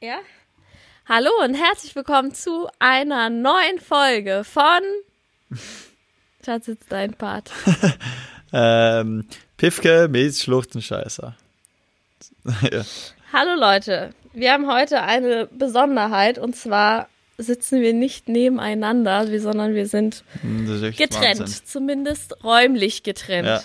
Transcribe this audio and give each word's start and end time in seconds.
Ja. 0.00 0.18
Hallo 1.08 1.30
und 1.42 1.54
herzlich 1.54 1.96
willkommen 1.96 2.32
zu 2.32 2.68
einer 2.78 3.30
neuen 3.30 3.80
Folge 3.80 4.44
von. 4.44 4.80
Schatz, 6.44 6.68
jetzt 6.68 6.84
dein 6.90 7.14
Part. 7.14 7.50
ähm, 8.52 9.26
Pifke 9.56 10.06
mit 10.08 10.36
Schluchtenscheißer. 10.36 11.34
ja. 12.70 12.84
Hallo 13.32 13.60
Leute, 13.60 14.14
wir 14.32 14.52
haben 14.52 14.70
heute 14.72 15.02
eine 15.02 15.46
Besonderheit 15.46 16.38
und 16.38 16.54
zwar 16.54 17.08
sitzen 17.36 17.80
wir 17.80 17.92
nicht 17.92 18.28
nebeneinander, 18.28 19.26
sondern 19.40 19.74
wir 19.74 19.88
sind 19.88 20.22
hm, 20.42 20.92
getrennt, 20.96 21.40
Wahnsinn. 21.40 21.66
zumindest 21.66 22.44
räumlich 22.44 23.02
getrennt 23.02 23.48
ja. 23.48 23.62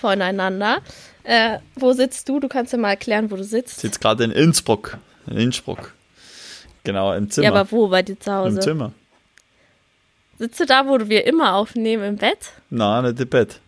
voneinander. 0.00 0.78
Äh, 1.24 1.58
wo 1.76 1.92
sitzt 1.92 2.26
du? 2.30 2.40
Du 2.40 2.48
kannst 2.48 2.72
ja 2.72 2.78
mal 2.78 2.88
erklären, 2.88 3.30
wo 3.30 3.36
du 3.36 3.44
sitzt. 3.44 3.74
Ich 3.74 3.82
sitze 3.82 4.00
gerade 4.00 4.24
in 4.24 4.30
Innsbruck. 4.30 4.96
In 5.26 5.36
Innsbruck. 5.36 5.92
Genau, 6.84 7.12
im 7.12 7.30
Zimmer. 7.30 7.44
Ja, 7.44 7.52
aber 7.52 7.70
wo 7.70 7.88
bei 7.88 8.02
dir 8.02 8.18
zu 8.18 8.32
Hause? 8.32 8.56
Im 8.56 8.62
Zimmer. 8.62 8.92
Sitzt 10.38 10.58
du 10.58 10.64
da, 10.64 10.86
wo 10.86 10.98
wir 11.08 11.26
immer 11.26 11.54
aufnehmen, 11.54 12.02
im 12.04 12.16
Bett? 12.16 12.52
Nein, 12.70 13.04
nicht 13.04 13.20
im 13.20 13.28
Bett. 13.28 13.60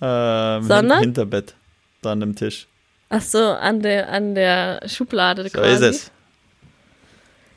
Ähm, 0.00 0.62
Sondern? 0.64 1.00
Hinter 1.00 1.26
Bett. 1.26 1.54
Da 2.02 2.12
an 2.12 2.20
dem 2.20 2.34
Tisch. 2.34 2.66
Ach 3.08 3.22
so, 3.22 3.38
an 3.38 3.82
der, 3.82 4.08
an 4.08 4.34
der 4.34 4.80
Schublade 4.86 5.44
so 5.44 5.50
quasi. 5.50 5.72
ist 5.72 5.80
es. 5.82 6.10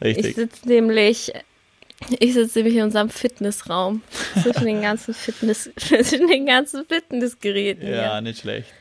Richtig. 0.02 0.26
Ich 0.26 0.36
sitze 0.36 0.67
nämlich, 0.67 1.34
ich 2.20 2.34
sitze 2.36 2.59
nämlich 2.59 2.76
in 2.76 2.84
unserem 2.84 3.09
Fitnessraum. 3.09 4.03
zwischen 4.44 4.66
den 4.66 4.81
ganzen 4.81 5.14
Fitness, 5.14 5.70
zwischen 5.78 6.28
den 6.28 6.45
ganzen 6.45 6.86
Fitnessgeräten. 6.86 7.88
Ja, 7.88 8.14
hier. 8.14 8.22
nicht 8.22 8.41
schlecht. 8.41 8.72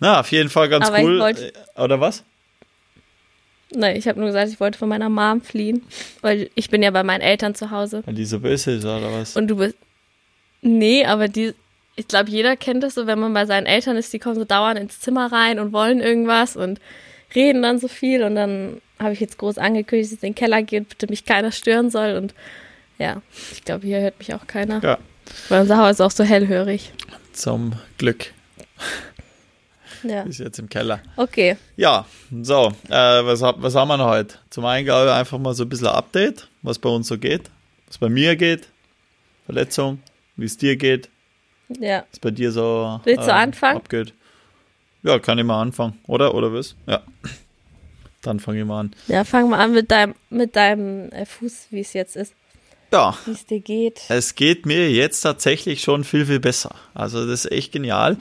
Na, 0.00 0.20
auf 0.20 0.32
jeden 0.32 0.48
Fall 0.48 0.68
ganz 0.68 0.88
Aber 0.88 1.00
cool. 1.00 1.34
Oder 1.76 2.00
was? 2.00 2.24
Nein, 3.72 3.96
ich 3.96 4.08
habe 4.08 4.18
nur 4.18 4.28
gesagt, 4.28 4.50
ich 4.50 4.60
wollte 4.60 4.78
von 4.78 4.88
meiner 4.88 5.08
Mom 5.08 5.42
fliehen, 5.42 5.82
weil 6.22 6.50
ich 6.54 6.70
bin 6.70 6.82
ja 6.82 6.90
bei 6.90 7.02
meinen 7.02 7.20
Eltern 7.20 7.54
zu 7.54 7.70
Hause. 7.70 8.02
Weil 8.04 8.14
die 8.14 8.24
so 8.24 8.40
böse 8.40 8.72
ist, 8.72 8.84
oder 8.84 9.12
was? 9.12 9.36
Und 9.36 9.48
du 9.48 9.56
bist. 9.56 9.76
Nee, 10.62 11.04
aber 11.04 11.28
die. 11.28 11.54
Ich 11.96 12.08
glaube, 12.08 12.30
jeder 12.30 12.56
kennt 12.56 12.82
das 12.82 12.94
so, 12.94 13.06
wenn 13.06 13.18
man 13.18 13.34
bei 13.34 13.44
seinen 13.46 13.66
Eltern 13.66 13.96
ist, 13.96 14.12
die 14.12 14.18
kommen 14.18 14.36
so 14.36 14.44
dauernd 14.44 14.78
ins 14.78 15.00
Zimmer 15.00 15.30
rein 15.30 15.58
und 15.58 15.72
wollen 15.72 16.00
irgendwas 16.00 16.56
und 16.56 16.80
reden 17.34 17.62
dann 17.62 17.78
so 17.78 17.88
viel 17.88 18.22
und 18.22 18.36
dann 18.36 18.80
habe 18.98 19.12
ich 19.12 19.20
jetzt 19.20 19.38
groß 19.38 19.58
angekündigt, 19.58 20.12
dass 20.12 20.18
ich 20.18 20.22
in 20.22 20.30
den 20.30 20.34
Keller 20.34 20.62
gehe 20.62 20.80
und 20.80 20.88
bitte 20.88 21.08
mich 21.08 21.24
keiner 21.24 21.52
stören 21.52 21.90
soll 21.90 22.16
und 22.16 22.34
ja, 22.98 23.22
ich 23.52 23.64
glaube, 23.64 23.86
hier 23.86 24.00
hört 24.00 24.18
mich 24.18 24.34
auch 24.34 24.46
keiner. 24.46 24.82
Ja. 24.82 24.98
Weil 25.48 25.62
unser 25.62 25.78
Haus 25.78 25.92
ist 25.92 26.00
auch 26.00 26.10
so 26.10 26.24
hellhörig. 26.24 26.92
Zum 27.32 27.72
Glück. 27.98 28.32
Ja. 30.02 30.22
Ist 30.22 30.38
jetzt 30.38 30.58
im 30.58 30.68
Keller. 30.68 31.00
Okay. 31.16 31.56
Ja, 31.76 32.06
so, 32.42 32.72
äh, 32.88 32.90
was, 32.90 33.40
was 33.42 33.74
haben 33.74 33.88
wir 33.88 33.96
noch 33.96 34.08
heute? 34.08 34.36
Zum 34.50 34.64
einen 34.64 34.84
glaube 34.84 35.08
ich 35.08 35.12
einfach 35.14 35.38
mal 35.38 35.54
so 35.54 35.64
ein 35.64 35.68
bisschen 35.68 35.88
ein 35.88 35.94
Update, 35.94 36.48
was 36.62 36.78
bei 36.78 36.88
uns 36.88 37.08
so 37.08 37.18
geht, 37.18 37.50
was 37.86 37.98
bei 37.98 38.08
mir 38.08 38.36
geht, 38.36 38.68
Verletzung, 39.46 40.00
wie 40.36 40.46
es 40.46 40.56
dir 40.56 40.76
geht. 40.76 41.08
Ja. 41.68 42.04
Was 42.10 42.18
bei 42.20 42.30
dir 42.30 42.52
so 42.52 43.00
Willst 43.04 43.26
du 43.26 43.30
ähm, 43.30 43.36
anfangen? 43.36 43.76
abgeht. 43.76 44.14
Ja, 45.02 45.18
kann 45.18 45.38
ich 45.38 45.44
mal 45.44 45.60
anfangen, 45.60 45.98
oder? 46.06 46.34
Oder 46.34 46.52
was? 46.52 46.74
Ja. 46.86 47.02
Dann 48.22 48.38
fange 48.38 48.60
ich 48.60 48.66
mal 48.66 48.80
an. 48.80 48.94
Ja, 49.08 49.24
fang 49.24 49.48
mal 49.48 49.58
an 49.58 49.72
mit 49.72 49.90
deinem, 49.90 50.14
mit 50.28 50.54
deinem 50.56 51.10
äh, 51.10 51.24
Fuß, 51.24 51.68
wie 51.70 51.80
es 51.80 51.94
jetzt 51.94 52.16
ist. 52.16 52.34
Ja. 52.92 53.16
Wie 53.24 53.30
es 53.30 53.46
dir 53.46 53.60
geht. 53.60 54.02
Es 54.08 54.34
geht 54.34 54.66
mir 54.66 54.90
jetzt 54.90 55.20
tatsächlich 55.22 55.80
schon 55.80 56.04
viel, 56.04 56.26
viel 56.26 56.40
besser. 56.40 56.74
Also 56.92 57.26
das 57.26 57.44
ist 57.44 57.52
echt 57.52 57.72
genial. 57.72 58.18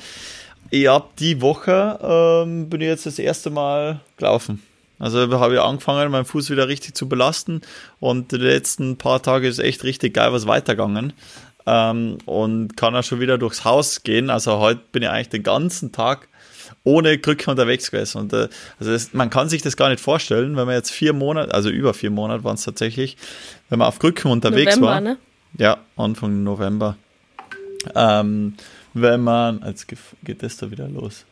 Ich 0.72 0.88
habe 0.88 1.08
die 1.18 1.42
Woche 1.42 2.00
ähm, 2.02 2.70
bin 2.70 2.82
ich 2.82 2.88
jetzt 2.88 3.06
das 3.06 3.20
erste 3.20 3.50
Mal 3.50 4.00
gelaufen. 4.18 4.62
Also 5.00 5.40
habe 5.40 5.56
ich 5.56 5.62
angefangen, 5.62 6.12
meinen 6.12 6.26
Fuß 6.26 6.50
wieder 6.50 6.68
richtig 6.68 6.94
zu 6.94 7.08
belasten 7.08 7.62
und 8.00 8.34
die 8.34 8.38
letzten 8.38 8.98
paar 8.98 9.22
Tage 9.22 9.48
ist 9.48 9.60
echt 9.60 9.84
richtig 9.84 10.14
geil 10.14 10.34
was 10.34 10.46
weitergegangen. 10.46 11.14
Ähm, 11.66 12.18
und 12.26 12.76
kann 12.76 12.96
auch 12.96 13.04
schon 13.04 13.20
wieder 13.20 13.38
durchs 13.38 13.64
Haus 13.64 14.04
gehen. 14.04 14.30
Also 14.30 14.60
heute 14.60 14.82
bin 14.92 15.04
ich 15.04 15.10
eigentlich 15.10 15.30
den 15.30 15.44
ganzen 15.44 15.92
Tag 15.92 16.28
ohne 16.84 17.18
Krücke 17.18 17.50
unterwegs 17.50 17.92
gewesen. 17.92 18.20
Und 18.20 18.34
äh, 18.34 18.50
also 18.80 18.92
das, 18.92 19.14
man 19.14 19.30
kann 19.30 19.50
sich 19.50 19.62
das 19.62 19.78
gar 19.78 19.90
nicht 19.90 20.02
vorstellen, 20.02 20.56
wenn 20.56 20.66
man 20.66 20.76
jetzt 20.76 20.92
vier 20.92 21.14
Monate, 21.14 21.54
also 21.54 21.70
über 21.70 21.94
vier 21.94 22.12
Monate 22.12 22.44
waren 22.44 22.56
es 22.56 22.64
tatsächlich, 22.64 23.18
wenn 23.70 23.80
man 23.80 23.88
auf 23.88 24.00
Krücken 24.00 24.32
unterwegs 24.32 24.76
November, 24.76 24.88
war. 24.88 25.02
Ne? 25.02 25.18
Ja, 25.58 25.78
Anfang 25.96 26.44
November. 26.44 26.96
Ähm, 27.96 28.56
wenn 28.94 29.22
man, 29.22 29.64
als 29.64 29.86
geht 29.88 30.44
das 30.44 30.58
da 30.58 30.72
wieder 30.72 30.88
los. 30.88 31.26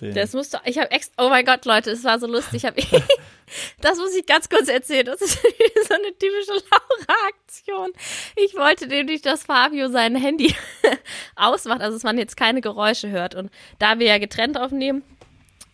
Das 0.00 0.32
musst 0.32 0.54
du, 0.54 0.58
ich 0.64 0.78
habe 0.78 0.90
extra, 0.90 1.26
oh 1.26 1.28
mein 1.28 1.44
Gott, 1.44 1.66
Leute, 1.66 1.90
es 1.90 2.02
war 2.02 2.18
so 2.18 2.26
lustig. 2.26 2.54
Ich 2.54 2.64
hab, 2.64 2.76
das 3.80 3.98
muss 3.98 4.14
ich 4.14 4.24
ganz 4.24 4.48
kurz 4.48 4.68
erzählen. 4.68 5.04
Das 5.04 5.20
ist 5.20 5.34
so 5.88 5.94
eine 5.94 6.16
typische 6.18 6.52
Laura-Aktion. 6.52 7.92
Ich 8.36 8.54
wollte 8.54 8.86
nämlich, 8.86 9.20
dass 9.20 9.44
Fabio 9.44 9.90
sein 9.90 10.16
Handy 10.16 10.54
ausmacht, 11.36 11.82
also 11.82 11.96
dass 11.96 12.04
man 12.04 12.16
jetzt 12.16 12.38
keine 12.38 12.62
Geräusche 12.62 13.10
hört. 13.10 13.34
Und 13.34 13.50
da 13.78 13.98
wir 13.98 14.06
ja 14.06 14.18
getrennt 14.18 14.58
aufnehmen, 14.58 15.02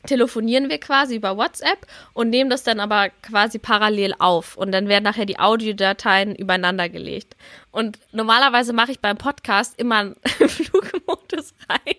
telefonieren 0.06 0.68
wir 0.68 0.78
quasi 0.78 1.16
über 1.16 1.36
WhatsApp 1.36 1.86
und 2.12 2.30
nehmen 2.30 2.50
das 2.50 2.62
dann 2.62 2.80
aber 2.80 3.10
quasi 3.22 3.58
parallel 3.58 4.14
auf. 4.18 4.56
Und 4.56 4.72
dann 4.72 4.88
werden 4.88 5.04
nachher 5.04 5.26
die 5.26 5.38
Audiodateien 5.38 6.34
übereinander 6.34 6.88
gelegt. 6.88 7.36
Und 7.70 7.98
normalerweise 8.12 8.72
mache 8.72 8.92
ich 8.92 9.00
beim 9.00 9.18
Podcast 9.18 9.78
immer 9.78 9.96
einen 9.96 10.16
Flugmodus 10.48 11.54
rein. 11.68 11.96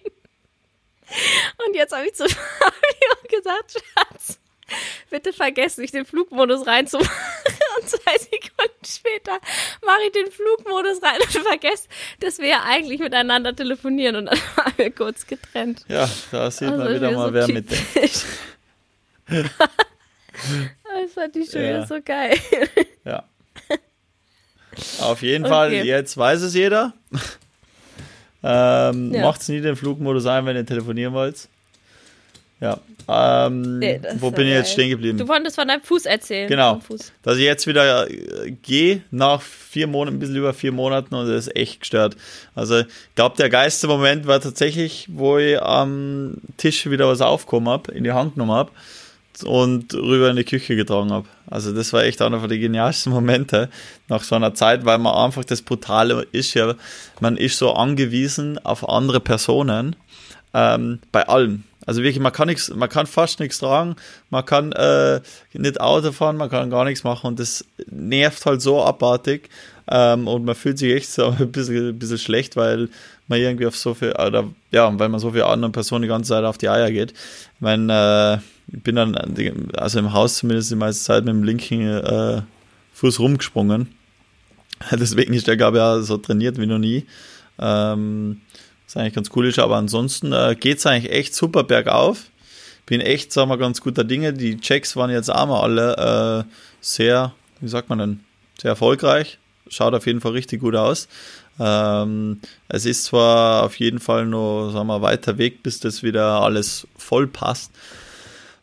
Und 1.68 1.76
jetzt 1.76 1.96
habe 1.96 2.06
ich 2.06 2.16
zu 2.16 2.28
Fabio 2.30 3.38
gesagt, 3.38 3.84
Schatz, 3.96 4.40
bitte 5.10 5.34
vergesst 5.34 5.80
nicht, 5.80 5.94
den 5.94 6.06
Flugmodus 6.06 6.66
reinzumachen. 6.68 7.10
Und 7.80 7.90
zwei 7.90 8.18
Sekunden 8.18 8.86
später 8.86 9.40
mache 9.84 10.02
ich 10.06 10.12
den 10.12 10.32
Flugmodus 10.32 11.02
rein 11.02 11.20
und 11.20 11.32
vergesse, 11.32 11.88
dass 12.20 12.38
wir 12.38 12.48
ja 12.48 12.64
eigentlich 12.64 13.00
miteinander 13.00 13.56
telefonieren. 13.56 14.16
Und 14.16 14.26
dann 14.28 14.38
waren 14.56 14.74
wir 14.78 14.92
kurz 14.92 15.26
getrennt. 15.26 15.84
Ja, 15.88 16.08
da 16.32 16.52
sieht 16.52 16.70
also 16.70 16.84
man 16.84 16.94
wieder 16.94 17.12
mal, 17.12 17.28
so 17.30 17.34
wer 17.34 17.48
mitdenkt. 17.48 18.26
das 19.26 21.14
fand 21.16 21.36
ich 21.36 21.50
schon 21.50 21.62
ja. 21.62 21.70
wieder 21.70 21.88
so 21.88 22.00
geil. 22.04 22.38
Ja. 23.06 23.24
Auf 25.00 25.22
jeden 25.22 25.46
okay. 25.46 25.54
Fall, 25.54 25.74
jetzt 25.74 26.16
weiß 26.16 26.42
es 26.42 26.54
jeder. 26.54 26.94
ähm, 28.44 29.14
ja. 29.14 29.22
Macht's 29.22 29.50
nie 29.50 29.62
den 29.62 29.76
Flugmodus 29.76 30.26
ein, 30.26 30.46
wenn 30.46 30.56
ihr 30.56 30.66
telefonieren 30.66 31.14
wollt. 31.14 31.48
Ja. 32.64 32.80
Ähm, 33.10 33.80
nee, 33.80 34.00
wo 34.20 34.32
bin 34.32 34.48
ich 34.48 34.54
jetzt 34.54 34.72
stehen 34.72 34.90
geblieben? 34.90 35.18
Du 35.18 35.28
wolltest 35.28 35.58
von 35.58 35.68
deinem 35.68 35.82
Fuß 35.82 36.06
erzählen. 36.06 36.48
Genau. 36.48 36.80
Dass 37.22 37.36
ich 37.36 37.44
jetzt 37.44 37.68
wieder 37.68 38.10
äh, 38.10 38.52
gehe 38.62 39.02
nach 39.12 39.42
vier 39.42 39.88
Monaten, 39.88 40.16
ein 40.16 40.20
bisschen 40.20 40.38
über 40.38 40.54
vier 40.54 40.72
Monaten 40.72 41.14
und 41.14 41.28
das 41.28 41.48
ist 41.48 41.56
echt 41.58 41.82
gestört. 41.82 42.16
Also 42.56 42.80
ich 42.80 42.88
glaube, 43.16 43.36
der 43.36 43.50
geilste 43.50 43.88
Moment 43.88 44.28
war 44.28 44.40
tatsächlich, 44.40 45.08
wo 45.12 45.38
ich 45.38 45.62
am 45.62 46.36
Tisch 46.56 46.90
wieder 46.90 47.06
was 47.10 47.20
aufgekommen 47.20 47.68
habe, 47.68 47.92
in 47.92 48.06
die 48.06 48.14
Hand 48.14 48.36
genommen 48.36 48.54
habe 48.54 48.72
und 49.44 49.94
rüber 49.94 50.30
in 50.30 50.38
die 50.38 50.46
Küche 50.46 50.78
getragen 50.78 51.12
habe. 51.12 51.28
Also 51.50 51.74
das 51.74 51.92
war 51.92 52.06
echt 52.06 52.22
einer 52.22 52.40
von 52.40 52.48
den 52.48 52.62
genialsten 52.62 53.12
Momente 53.14 53.70
nach 54.08 54.24
so 54.24 54.36
einer 54.36 54.54
Zeit, 54.54 54.86
weil 54.86 55.00
man 55.00 55.14
einfach 55.14 55.44
das 55.44 55.62
Brutale 55.62 56.26
ist 56.32 56.54
ja, 56.54 56.76
man 57.20 57.36
ist 57.36 57.58
so 57.58 57.74
angewiesen 57.74 58.64
auf 58.64 58.88
andere 58.88 59.20
Personen 59.20 59.98
ähm, 60.54 61.00
bei 61.12 61.28
allem. 61.28 61.66
Also 61.86 62.02
wirklich, 62.02 62.20
man 62.20 62.32
kann 62.32 62.48
nichts, 62.48 62.74
man 62.74 62.90
kann 62.90 63.08
fast 63.08 63.40
nichts 63.40 63.60
tragen, 63.60 63.96
man 64.30 64.46
kann 64.46 64.72
äh, 64.72 65.22
nicht 65.54 65.82
Auto 65.82 66.12
fahren, 66.12 66.38
man 66.38 66.50
kann 66.50 66.70
gar 66.70 66.86
nichts 66.86 67.04
machen 67.04 67.28
und 67.28 67.40
das 67.40 67.66
nervt 67.88 68.46
halt 68.46 68.62
so 68.62 68.84
abartig 68.84 69.50
ähm, 69.90 70.28
und 70.28 70.46
man 70.46 70.56
fühlt 70.56 70.78
sich 70.78 70.94
echt 70.94 71.12
so 71.12 71.28
ein 71.40 71.52
bisschen, 71.52 71.90
ein 71.90 72.00
bisschen 72.00 72.18
schlecht, 72.18 72.56
weil 72.56 72.90
man 73.28 73.40
irgendwie 73.40 73.66
auf 73.66 73.76
so 73.76 73.94
viel, 73.94 74.12
oder 74.12 74.46
ja, 74.72 74.98
weil 74.98 75.10
man 75.10 75.20
so 75.20 75.32
viel 75.32 75.44
anderen 75.44 75.72
Personen 75.72 76.04
die 76.04 76.08
ganze 76.08 76.30
Zeit 76.30 76.44
auf 76.44 76.58
die 76.58 76.70
Eier 76.70 76.92
geht. 76.92 77.12
Ich 77.12 77.62
meine, 77.62 78.42
äh, 78.72 78.76
ich 78.76 78.82
bin 78.82 78.96
dann, 78.96 79.16
also 79.76 80.00
im 80.00 80.14
Haus 80.14 80.38
zumindest 80.38 80.72
die 80.72 80.76
meiste 80.76 81.04
Zeit 81.04 81.26
mit 81.26 81.34
dem 81.34 81.44
linken 81.44 81.82
äh, 81.82 82.42
Fuß 82.94 83.20
rumgesprungen. 83.20 83.90
Deswegen 84.92 85.34
ist 85.34 85.48
der, 85.48 85.58
glaube 85.58 85.78
ich, 85.78 85.84
auch 85.84 86.00
so 86.02 86.18
trainiert 86.18 86.58
wie 86.58 86.66
noch 86.66 86.80
nie. 86.80 87.06
Ähm, 87.60 88.42
ist 88.88 88.98
eigentlich 88.98 89.14
ganz 89.14 89.30
cool 89.36 89.48
ist, 89.48 89.60
aber 89.60 89.78
ansonsten 89.78 90.34
äh, 90.34 90.56
geht 90.60 90.78
es 90.78 90.86
eigentlich 90.86 91.12
echt 91.12 91.36
super 91.36 91.64
bergauf. 91.64 92.26
Bin 92.86 93.00
echt, 93.02 93.32
sagen 93.32 93.50
wir, 93.50 93.58
ganz 93.58 93.82
guter 93.82 94.04
Dinge. 94.04 94.34
Die 94.34 94.60
Checks 94.60 94.96
waren 94.96 95.10
jetzt 95.10 95.30
auch 95.30 95.48
mal 95.48 95.62
alle 95.62 96.46
äh, 96.48 96.54
sehr, 96.82 97.34
wie 97.62 97.70
sagt 97.70 97.90
man 97.90 98.00
denn, 98.00 98.20
sehr 98.62 98.72
erfolgreich. 98.72 99.40
Schaut 99.70 99.94
auf 99.94 100.06
jeden 100.06 100.22
Fall 100.22 100.34
richtig 100.34 100.60
gut 100.60 100.76
aus. 100.76 101.08
Ähm, 101.60 102.42
es 102.68 102.86
ist 102.86 103.06
zwar 103.06 103.64
auf 103.64 103.80
jeden 103.80 104.00
Fall 104.00 104.26
noch, 104.26 104.72
sagen 104.72 104.88
wir, 104.88 105.02
weiter 105.02 105.38
Weg, 105.38 105.64
bis 105.64 105.80
das 105.80 106.04
wieder 106.04 106.42
alles 106.42 106.88
voll 106.98 107.28
passt. 107.28 107.72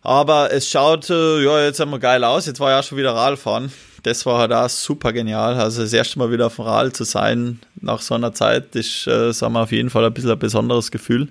Aber 0.02 0.52
es 0.52 0.68
schaut 0.68 1.08
äh, 1.10 1.42
ja 1.42 1.64
jetzt 1.64 1.80
einmal 1.80 2.00
geil 2.00 2.24
aus. 2.24 2.46
Jetzt 2.46 2.60
war 2.60 2.70
ja 2.70 2.82
schon 2.82 2.98
wieder 2.98 3.14
Radfahren 3.14 3.72
das 4.02 4.24
war 4.26 4.38
halt 4.38 4.52
auch 4.52 4.68
super 4.68 5.12
genial. 5.12 5.54
Also 5.54 5.82
das 5.82 5.92
erste 5.92 6.18
Mal 6.18 6.30
wieder 6.30 6.46
auf 6.46 6.56
dem 6.56 6.64
Rad 6.64 6.96
zu 6.96 7.04
sein 7.04 7.60
nach 7.80 8.00
so 8.00 8.14
einer 8.14 8.32
Zeit, 8.32 8.74
ist, 8.76 9.06
äh, 9.06 9.32
sagen 9.32 9.54
wir, 9.54 9.62
auf 9.62 9.72
jeden 9.72 9.90
Fall 9.90 10.04
ein 10.04 10.12
bisschen 10.14 10.30
ein 10.30 10.38
besonderes 10.38 10.90
Gefühl. 10.90 11.28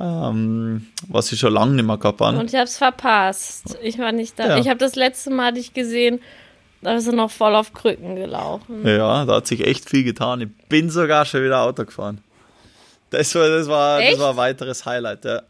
ähm, 0.00 0.88
was 1.08 1.30
ich 1.30 1.38
schon 1.38 1.52
lange 1.52 1.74
nicht 1.74 1.84
mehr 1.86 1.98
gehabt 1.98 2.20
habe. 2.20 2.36
Und 2.36 2.46
ich 2.48 2.54
habe 2.54 2.64
es 2.64 2.76
verpasst. 2.78 3.78
Ich 3.80 3.96
war 3.98 4.10
nicht 4.10 4.36
da. 4.38 4.48
Ja. 4.48 4.58
Ich 4.58 4.68
habe 4.68 4.78
das 4.78 4.96
letzte 4.96 5.30
Mal 5.30 5.52
dich 5.52 5.72
gesehen, 5.72 6.20
da 6.82 6.96
ist 6.96 7.06
er 7.06 7.12
noch 7.12 7.30
voll 7.30 7.54
auf 7.54 7.72
Krücken 7.72 8.16
gelaufen. 8.16 8.86
Ja, 8.86 9.24
da 9.24 9.36
hat 9.36 9.46
sich 9.46 9.64
echt 9.64 9.88
viel 9.88 10.02
getan. 10.02 10.40
Ich 10.40 10.68
bin 10.68 10.90
sogar 10.90 11.24
schon 11.24 11.44
wieder 11.44 11.60
Auto 11.62 11.84
gefahren. 11.84 12.20
Das 13.10 13.34
war, 13.36 13.48
das 13.48 13.68
war, 13.68 14.02
das 14.02 14.18
war 14.18 14.30
ein 14.30 14.36
weiteres 14.36 14.84
Highlight, 14.84 15.24
ja. 15.24 15.42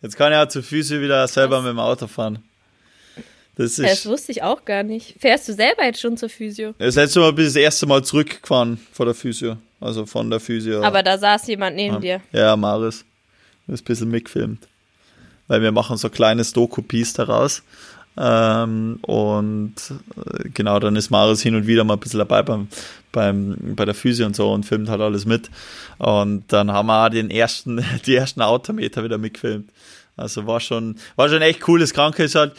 Jetzt 0.00 0.16
kann 0.16 0.32
ich 0.32 0.36
ja 0.38 0.48
zu 0.48 0.62
Füße 0.62 1.02
wieder 1.02 1.28
selber 1.28 1.58
Was? 1.58 1.64
mit 1.64 1.72
dem 1.72 1.78
Auto 1.80 2.06
fahren. 2.06 2.42
Das, 3.58 3.76
ist, 3.76 3.84
das 3.84 4.06
wusste 4.06 4.30
ich 4.30 4.44
auch 4.44 4.64
gar 4.64 4.84
nicht. 4.84 5.16
Fährst 5.18 5.48
du 5.48 5.52
selber 5.52 5.84
jetzt 5.84 6.00
schon 6.00 6.16
zur 6.16 6.28
Physio? 6.28 6.74
Das 6.78 6.94
letzte 6.94 7.18
Mal 7.18 7.32
bin 7.32 7.44
ich 7.44 7.50
das 7.50 7.60
erste 7.60 7.86
Mal 7.86 8.04
zurückgefahren 8.04 8.78
vor 8.92 9.04
der 9.04 9.16
Physio. 9.16 9.56
Also 9.80 10.06
von 10.06 10.30
der 10.30 10.38
Physio. 10.38 10.80
Aber 10.84 11.02
da 11.02 11.18
saß 11.18 11.48
jemand 11.48 11.74
neben 11.74 11.94
ja. 11.94 12.00
dir. 12.00 12.20
Ja, 12.30 12.56
Maris. 12.56 13.04
Du 13.66 13.72
ist 13.72 13.80
ein 13.80 13.84
bisschen 13.84 14.10
mitgefilmt. 14.10 14.68
Weil 15.48 15.60
wir 15.60 15.72
machen 15.72 15.96
so 15.96 16.08
kleines 16.08 16.52
Doku-Piece 16.52 17.14
daraus. 17.14 17.64
Ähm, 18.16 19.00
und 19.02 19.74
äh, 19.90 20.48
genau, 20.54 20.78
dann 20.78 20.94
ist 20.94 21.10
Marius 21.10 21.42
hin 21.42 21.56
und 21.56 21.66
wieder 21.66 21.82
mal 21.82 21.94
ein 21.94 22.00
bisschen 22.00 22.18
dabei 22.18 22.44
beim, 22.44 22.68
beim, 23.10 23.56
bei 23.74 23.84
der 23.84 23.94
Physio 23.94 24.26
und 24.26 24.36
so 24.36 24.52
und 24.52 24.66
filmt 24.66 24.88
halt 24.88 25.00
alles 25.00 25.24
mit. 25.24 25.50
Und 25.98 26.44
dann 26.52 26.70
haben 26.70 26.86
wir 26.86 27.10
den 27.10 27.28
ersten, 27.28 27.84
die 28.06 28.14
ersten 28.14 28.40
Autometer 28.40 29.02
wieder 29.02 29.18
mitgefilmt. 29.18 29.68
Also 30.16 30.46
war 30.46 30.60
schon, 30.60 30.96
war 31.16 31.28
schon 31.28 31.42
echt 31.42 31.66
cool. 31.66 31.80
Das 31.80 31.92
Kranke 31.92 32.22
ist 32.22 32.36
halt, 32.36 32.52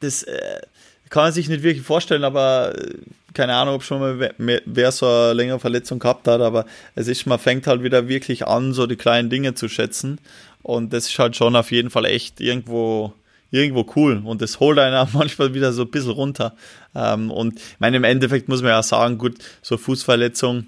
das 0.00 0.22
äh, 0.22 0.60
kann 1.08 1.24
man 1.24 1.32
sich 1.32 1.48
nicht 1.48 1.62
wirklich 1.62 1.84
vorstellen, 1.84 2.24
aber 2.24 2.74
äh, 2.76 2.94
keine 3.34 3.54
Ahnung, 3.54 3.76
ob 3.76 3.82
schon 3.82 4.00
mal 4.00 4.18
wer, 4.18 4.62
wer 4.64 4.92
so 4.92 5.06
eine 5.06 5.32
längere 5.34 5.60
Verletzung 5.60 5.98
gehabt 5.98 6.26
hat, 6.26 6.40
aber 6.40 6.66
es 6.94 7.08
ist, 7.08 7.26
man 7.26 7.38
fängt 7.38 7.66
halt 7.66 7.82
wieder 7.82 8.08
wirklich 8.08 8.46
an, 8.46 8.72
so 8.72 8.86
die 8.86 8.96
kleinen 8.96 9.30
Dinge 9.30 9.54
zu 9.54 9.68
schätzen. 9.68 10.18
Und 10.62 10.92
das 10.92 11.08
ist 11.08 11.18
halt 11.18 11.36
schon 11.36 11.56
auf 11.56 11.70
jeden 11.70 11.90
Fall 11.90 12.04
echt 12.04 12.40
irgendwo, 12.40 13.12
irgendwo 13.50 13.86
cool. 13.96 14.22
Und 14.24 14.42
das 14.42 14.60
holt 14.60 14.78
einen 14.78 14.96
auch 14.96 15.12
manchmal 15.12 15.54
wieder 15.54 15.72
so 15.72 15.82
ein 15.82 15.90
bisschen 15.90 16.12
runter. 16.12 16.54
Ähm, 16.94 17.30
und 17.30 17.58
ich 17.58 17.80
meine, 17.80 17.96
im 17.96 18.04
Endeffekt 18.04 18.48
muss 18.48 18.62
man 18.62 18.70
ja 18.70 18.82
sagen, 18.82 19.18
gut, 19.18 19.36
so 19.62 19.76
Fußverletzung, 19.76 20.66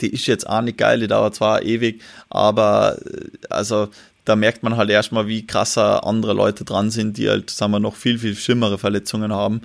die 0.00 0.08
ist 0.08 0.26
jetzt 0.26 0.48
auch 0.48 0.62
nicht 0.62 0.78
geil, 0.78 1.00
die 1.00 1.08
dauert 1.08 1.34
zwar 1.34 1.62
ewig, 1.62 2.00
aber 2.30 2.98
äh, 3.04 3.28
also 3.50 3.88
da 4.24 4.36
merkt 4.36 4.62
man 4.62 4.76
halt 4.76 4.90
erstmal, 4.90 5.26
wie 5.26 5.46
krasser 5.46 6.06
andere 6.06 6.32
Leute 6.32 6.64
dran 6.64 6.90
sind, 6.90 7.18
die 7.18 7.28
halt, 7.28 7.50
sagen 7.50 7.72
wir, 7.72 7.80
noch 7.80 7.96
viel, 7.96 8.18
viel 8.18 8.36
schlimmere 8.36 8.78
Verletzungen 8.78 9.32
haben. 9.32 9.62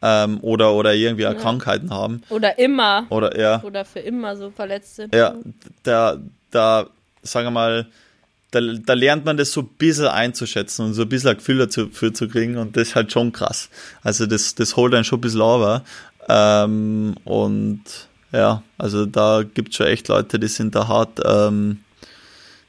Ähm, 0.00 0.38
oder, 0.42 0.74
oder 0.74 0.94
irgendwie 0.94 1.24
ja. 1.24 1.34
Krankheiten 1.34 1.90
haben. 1.90 2.22
Oder 2.28 2.58
immer. 2.58 3.06
Oder, 3.10 3.38
ja. 3.38 3.62
Oder 3.64 3.84
für 3.84 3.98
immer 3.98 4.36
so 4.36 4.50
verletzt 4.50 4.96
sind. 4.96 5.14
Ja, 5.14 5.34
da, 5.82 6.18
da, 6.50 6.86
sagen 7.22 7.46
wir 7.46 7.50
mal, 7.50 7.86
da, 8.50 8.60
da 8.60 8.92
lernt 8.94 9.24
man 9.24 9.36
das 9.36 9.52
so 9.52 9.62
ein 9.62 9.68
bisschen 9.76 10.06
einzuschätzen 10.06 10.86
und 10.86 10.94
so 10.94 11.02
ein 11.02 11.08
bisschen 11.08 11.30
ein 11.30 11.36
Gefühl 11.36 11.66
dafür 11.66 12.14
zu 12.14 12.28
kriegen 12.28 12.56
und 12.56 12.76
das 12.76 12.88
ist 12.88 12.96
halt 12.96 13.12
schon 13.12 13.32
krass. 13.32 13.68
Also 14.02 14.26
das, 14.26 14.54
das 14.54 14.76
holt 14.76 14.94
einen 14.94 15.04
schon 15.04 15.18
ein 15.18 15.22
bisschen 15.22 15.42
over. 15.42 15.84
Ähm, 16.28 17.14
und 17.24 17.82
ja, 18.32 18.62
also 18.78 19.04
da 19.04 19.42
gibt 19.42 19.70
es 19.70 19.76
schon 19.76 19.86
echt 19.86 20.08
Leute, 20.08 20.38
die 20.38 20.48
sind 20.48 20.74
da 20.74 20.88
hart, 20.88 21.20
ähm, 21.24 21.80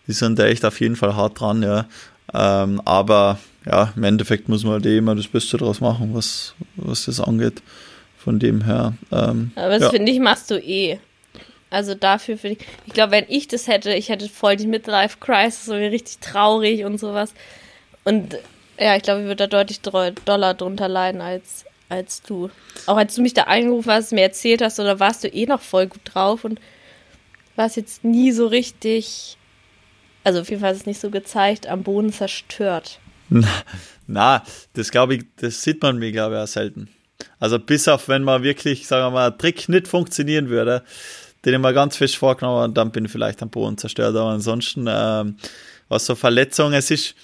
die 0.10 0.14
sind 0.14 0.40
da 0.40 0.48
echt 0.48 0.66
auf 0.66 0.82
jeden 0.82 0.96
Fall 0.96 1.16
hart 1.16 1.40
dran, 1.40 1.62
ja. 1.62 1.86
Ähm, 2.34 2.82
aber 2.84 3.38
ja, 3.66 3.94
im 3.96 4.04
Endeffekt 4.04 4.50
muss 4.50 4.64
man 4.64 4.74
halt 4.74 4.86
eh 4.88 4.98
immer 4.98 5.14
das 5.16 5.28
Beste 5.28 5.58
draus 5.58 5.82
machen, 5.82 6.16
was, 6.16 6.56
was 6.76 7.06
das 7.06 7.20
angeht. 7.20 7.62
Von 8.18 8.40
dem 8.40 8.66
her. 8.66 8.94
Ähm, 9.12 9.52
aber 9.56 9.70
das 9.70 9.84
ja. 9.84 9.90
finde 9.92 10.12
ich, 10.12 10.20
machst 10.20 10.52
du 10.52 10.60
eh. 10.60 11.00
Also 11.70 11.94
dafür 11.94 12.38
finde 12.38 12.58
ich, 12.60 12.68
ich 12.88 12.94
glaube, 12.94 13.12
wenn 13.12 13.26
ich 13.30 13.48
das 13.48 13.68
hätte, 13.68 13.94
ich 13.94 14.10
hätte 14.10 14.28
voll 14.28 14.56
die 14.56 14.68
Midlife-Crisis, 14.68 15.66
so 15.66 15.74
richtig 15.74 16.18
traurig 16.18 16.84
und 16.84 17.00
sowas. 17.00 17.34
Und 18.04 18.36
ja, 18.80 18.96
ich 18.96 19.04
glaube, 19.04 19.22
ich 19.22 19.28
würde 19.28 19.48
da 19.48 19.48
deutlich 19.48 19.80
doller 19.82 20.54
drunter 20.56 20.88
leiden 20.88 21.22
als, 21.22 21.66
als 21.88 22.24
du. 22.24 22.50
Auch 22.88 22.98
als 22.98 23.14
du 23.14 23.22
mich 23.22 23.36
da 23.36 23.44
angerufen 23.44 23.92
hast, 23.92 24.12
mir 24.12 24.24
erzählt 24.24 24.64
hast, 24.64 24.80
oder 24.80 25.00
warst 25.00 25.24
du 25.24 25.28
eh 25.28 25.46
noch 25.46 25.62
voll 25.62 25.86
gut 25.88 26.02
drauf 26.04 26.44
und 26.44 26.60
warst 27.56 27.78
jetzt 27.78 28.04
nie 28.04 28.32
so 28.32 28.48
richtig 28.48 29.38
also 30.24 30.42
auf 30.42 30.50
jeden 30.50 30.62
Fall 30.62 30.74
ist 30.74 30.82
es 30.82 30.86
nicht 30.86 31.00
so 31.00 31.10
gezeigt, 31.10 31.68
am 31.68 31.84
Boden 31.84 32.12
zerstört. 32.12 33.00
Na, 34.08 34.44
das 34.74 34.92
glaube 34.92 35.16
ich, 35.16 35.26
das 35.38 35.62
sieht 35.62 35.82
man 35.82 35.98
mir, 35.98 36.12
glaube 36.12 36.36
ich, 36.36 36.42
auch 36.42 36.48
selten. 36.48 36.90
Also 37.40 37.60
bis 37.60 37.88
auf, 37.88 38.08
wenn 38.08 38.24
man 38.24 38.44
wirklich, 38.44 38.88
sagen 38.88 39.06
wir 39.06 39.12
mal, 39.12 39.32
ein 39.32 39.38
Trick 39.38 39.70
nicht 39.70 39.88
funktionieren 39.88 40.50
würde, 40.50 40.84
den 41.46 41.54
ich 41.54 41.60
mal 41.60 41.74
ganz 41.74 41.96
fest 41.96 42.18
vorgenommen 42.18 42.62
habe, 42.62 42.74
dann 42.74 42.92
bin 42.92 43.06
ich 43.06 43.12
vielleicht 43.12 43.42
am 43.42 43.50
Boden 43.50 43.78
zerstört. 43.78 44.16
Aber 44.16 44.30
ansonsten, 44.30 44.88
ähm, 44.90 45.38
was 45.88 46.06
so 46.06 46.16
Verletzungen, 46.16 46.74
es 46.74 46.92
ist, 46.92 47.16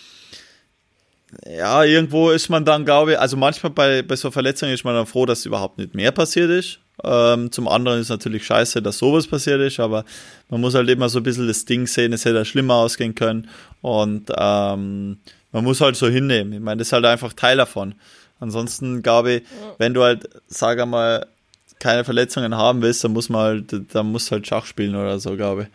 ja, 1.46 1.84
irgendwo 1.84 2.30
ist 2.30 2.50
man 2.50 2.64
dann, 2.64 2.86
glaube 2.86 3.14
ich, 3.14 3.20
also 3.20 3.36
manchmal 3.36 3.72
bei, 3.72 4.02
bei 4.04 4.16
so 4.16 4.32
Verletzungen 4.32 4.74
ist 4.74 4.86
man 4.86 4.96
dann 4.96 5.06
froh, 5.06 5.26
dass 5.26 5.46
überhaupt 5.46 5.78
nicht 5.78 5.96
mehr 5.96 6.12
passiert 6.12 6.50
ist. 6.50 6.80
Ähm, 7.06 7.52
zum 7.52 7.68
anderen 7.68 8.02
ist 8.02 8.10
natürlich 8.10 8.46
scheiße, 8.46 8.82
dass 8.82 8.98
sowas 8.98 9.28
passiert 9.28 9.62
ist, 9.62 9.80
aber 9.80 10.06
man 10.50 10.62
muss 10.62 10.74
halt 10.74 10.90
immer 10.90 11.10
so 11.10 11.20
ein 11.20 11.24
bisschen 11.24 11.48
das 11.48 11.66
Ding 11.66 11.88
sehen, 11.88 12.14
es 12.14 12.26
hätte 12.26 12.44
schlimmer 12.46 12.76
ausgehen 12.76 13.16
können 13.16 13.50
und 13.82 14.32
ähm, 14.36 15.18
man 15.52 15.64
muss 15.64 15.82
halt 15.82 15.96
so 15.96 16.08
hinnehmen. 16.08 16.54
Ich 16.54 16.60
meine, 16.60 16.80
das 16.80 16.88
ist 16.88 16.94
halt 16.94 17.06
einfach 17.06 17.34
Teil 17.34 17.58
davon. 17.58 17.96
Ansonsten 18.40 19.02
glaube 19.02 19.32
ich, 19.32 19.44
wenn 19.78 19.94
du 19.94 20.04
halt, 20.04 20.28
sag 20.48 20.86
mal, 20.88 21.28
keine 21.80 22.04
Verletzungen 22.04 22.56
haben 22.56 22.82
willst, 22.82 23.04
dann 23.04 23.14
muss 23.14 23.30
man 23.30 23.42
halt, 23.42 23.94
dann 23.94 24.12
musst 24.12 24.30
du 24.30 24.34
halt 24.34 24.48
Schach 24.48 24.66
spielen 24.66 24.96
oder 24.96 25.20
so, 25.20 25.36
glaube 25.36 25.64
ich. 25.64 25.68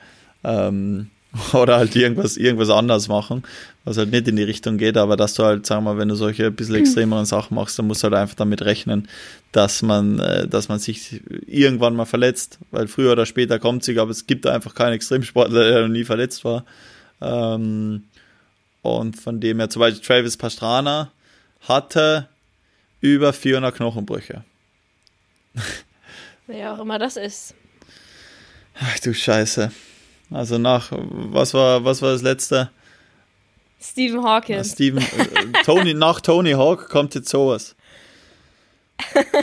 Ähm, 0.45 1.11
oder 1.53 1.77
halt 1.77 1.95
irgendwas, 1.95 2.37
irgendwas 2.37 2.71
anderes 2.71 3.09
machen, 3.09 3.45
was 3.85 3.97
halt 3.97 4.11
nicht 4.11 4.27
in 4.27 4.37
die 4.37 4.43
Richtung 4.43 4.79
geht, 4.79 4.97
aber 4.97 5.17
dass 5.17 5.35
du 5.35 5.45
halt, 5.45 5.65
sagen 5.65 5.85
wir 5.85 5.95
mal, 5.95 5.99
wenn 5.99 6.09
du 6.09 6.17
solche 6.17 6.47
ein 6.47 6.55
bisschen 6.55 6.75
extremeren 6.75 7.25
Sachen 7.25 7.55
machst, 7.55 7.79
dann 7.79 7.87
musst 7.87 8.03
du 8.03 8.07
halt 8.07 8.15
einfach 8.15 8.35
damit 8.35 8.63
rechnen, 8.63 9.09
dass 9.53 9.83
man, 9.83 10.19
äh, 10.19 10.49
dass 10.49 10.69
man 10.69 10.81
sich 10.81 11.21
irgendwann 11.47 11.95
mal 11.95 12.05
verletzt, 12.05 12.59
weil 12.73 12.89
früher 12.89 13.13
oder 13.13 13.27
später 13.27 13.59
kommt 13.59 13.85
sie, 13.85 13.99
aber 13.99 14.11
es 14.11 14.27
gibt 14.27 14.47
einfach 14.47 14.75
keinen 14.75 14.95
Extremsportler, 14.95 15.71
der 15.71 15.83
noch 15.83 15.89
nie 15.89 16.05
verletzt 16.05 16.45
war. 16.45 16.65
Ähm, 17.21 18.05
und 18.83 19.21
von 19.21 19.41
dem 19.41 19.59
her, 19.59 19.71
zum 19.71 19.81
Beispiel 19.81 20.05
Travis 20.05 20.37
Pastrana 20.37 21.13
hatte 21.69 22.29
über 23.01 23.33
400 23.33 23.75
Knochenbrüche. 23.75 24.45
Wer 26.47 26.73
auch 26.73 26.81
immer 26.81 26.99
das 26.99 27.17
ist. 27.17 27.55
Ach 28.81 28.99
du 29.01 29.15
Scheiße. 29.15 29.71
Also 30.31 30.59
nach, 30.59 30.89
was 30.93 31.55
war, 31.55 31.85
was 31.85 32.03
war 32.03 32.13
das 32.13 32.23
letzte? 32.23 32.71
Stephen 33.83 34.23
Hawking. 34.23 34.63
Stephen, 34.65 35.03
äh, 35.03 35.63
Tony, 35.65 35.95
nach 35.95 36.21
Tony 36.21 36.53
Hawk 36.53 36.89
kommt 36.89 37.15
jetzt 37.15 37.31
sowas. 37.31 37.75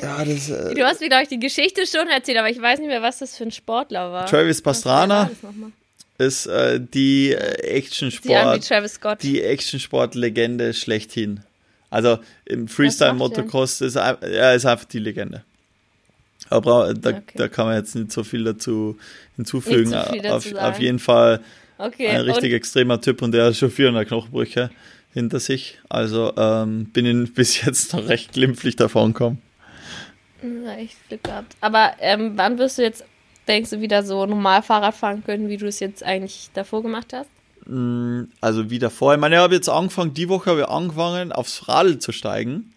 Ja, 0.01 0.23
das, 0.23 0.49
äh, 0.49 0.75
du 0.75 0.83
hast 0.85 1.01
mir, 1.01 1.09
glaube 1.09 1.23
ich, 1.23 1.29
die 1.29 1.39
Geschichte 1.39 1.87
schon 1.87 2.07
erzählt, 2.07 2.37
aber 2.37 2.49
ich 2.49 2.61
weiß 2.61 2.79
nicht 2.79 2.89
mehr, 2.89 3.01
was 3.01 3.17
das 3.17 3.35
für 3.35 3.43
ein 3.43 3.51
Sportler 3.51 4.11
war. 4.11 4.27
Travis 4.27 4.61
Pastrana 4.61 5.31
ist 6.19 6.45
äh, 6.45 6.79
die 6.79 7.31
äh, 7.31 7.77
Action-Sport, 7.77 8.69
die, 9.21 9.27
die 9.27 9.41
Action-Sport-Legende 9.41 10.75
schlechthin. 10.75 11.41
Also 11.89 12.19
im 12.45 12.67
Freestyle-Motocross 12.67 13.81
ist 13.81 13.95
er 13.95 14.55
ist 14.55 14.65
einfach 14.65 14.85
die 14.85 14.99
Legende. 14.99 15.43
Aber 16.49 16.93
da, 16.93 17.09
okay. 17.09 17.21
da 17.35 17.47
kann 17.47 17.65
man 17.65 17.75
jetzt 17.75 17.95
nicht 17.95 18.11
so 18.11 18.23
viel 18.23 18.43
dazu 18.43 18.97
hinzufügen. 19.37 19.93
Auf, 19.93 20.53
auf, 20.53 20.79
jeden 20.79 20.99
Fall 20.99 21.39
okay. 21.77 22.09
ein 22.09 22.21
richtig 22.21 22.51
und 22.51 22.57
extremer 22.57 22.99
Typ 22.99 23.21
und 23.21 23.31
der 23.31 23.45
hat 23.45 23.55
schon 23.55 23.71
400 23.71 24.07
Knochenbrüche 24.07 24.69
hinter 25.13 25.39
sich. 25.39 25.79
Also 25.87 26.33
ähm, 26.35 26.85
bin 26.91 27.05
ich 27.05 27.33
bis 27.33 27.63
jetzt 27.63 27.93
noch 27.93 28.07
recht 28.07 28.33
glimpflich 28.33 28.75
davon 28.75 29.13
gekommen. 29.13 29.41
Ja, 30.41 30.73
echt 30.75 30.97
Glück 31.07 31.23
gehabt. 31.23 31.55
Aber 31.61 31.93
ähm, 31.99 32.33
wann 32.35 32.57
wirst 32.57 32.77
du 32.77 32.83
jetzt, 32.83 33.05
denkst 33.47 33.69
du, 33.71 33.81
wieder 33.81 34.03
so 34.03 34.25
normal 34.25 34.61
Fahrrad 34.61 34.93
fahren 34.93 35.23
können, 35.23 35.49
wie 35.49 35.57
du 35.57 35.67
es 35.67 35.79
jetzt 35.79 36.03
eigentlich 36.03 36.49
davor 36.53 36.83
gemacht 36.83 37.13
hast? 37.13 37.29
Mm, 37.65 38.25
also 38.41 38.69
wie 38.69 38.79
davor. 38.79 39.13
Ich 39.13 39.19
meine, 39.19 39.35
ich 39.35 39.41
habe 39.41 39.55
jetzt 39.55 39.69
angefangen, 39.69 40.13
die 40.13 40.29
Woche 40.29 40.51
habe 40.51 40.61
ich 40.61 40.67
angefangen, 40.67 41.31
aufs 41.31 41.67
Radl 41.67 41.99
zu 41.99 42.11
steigen. 42.11 42.73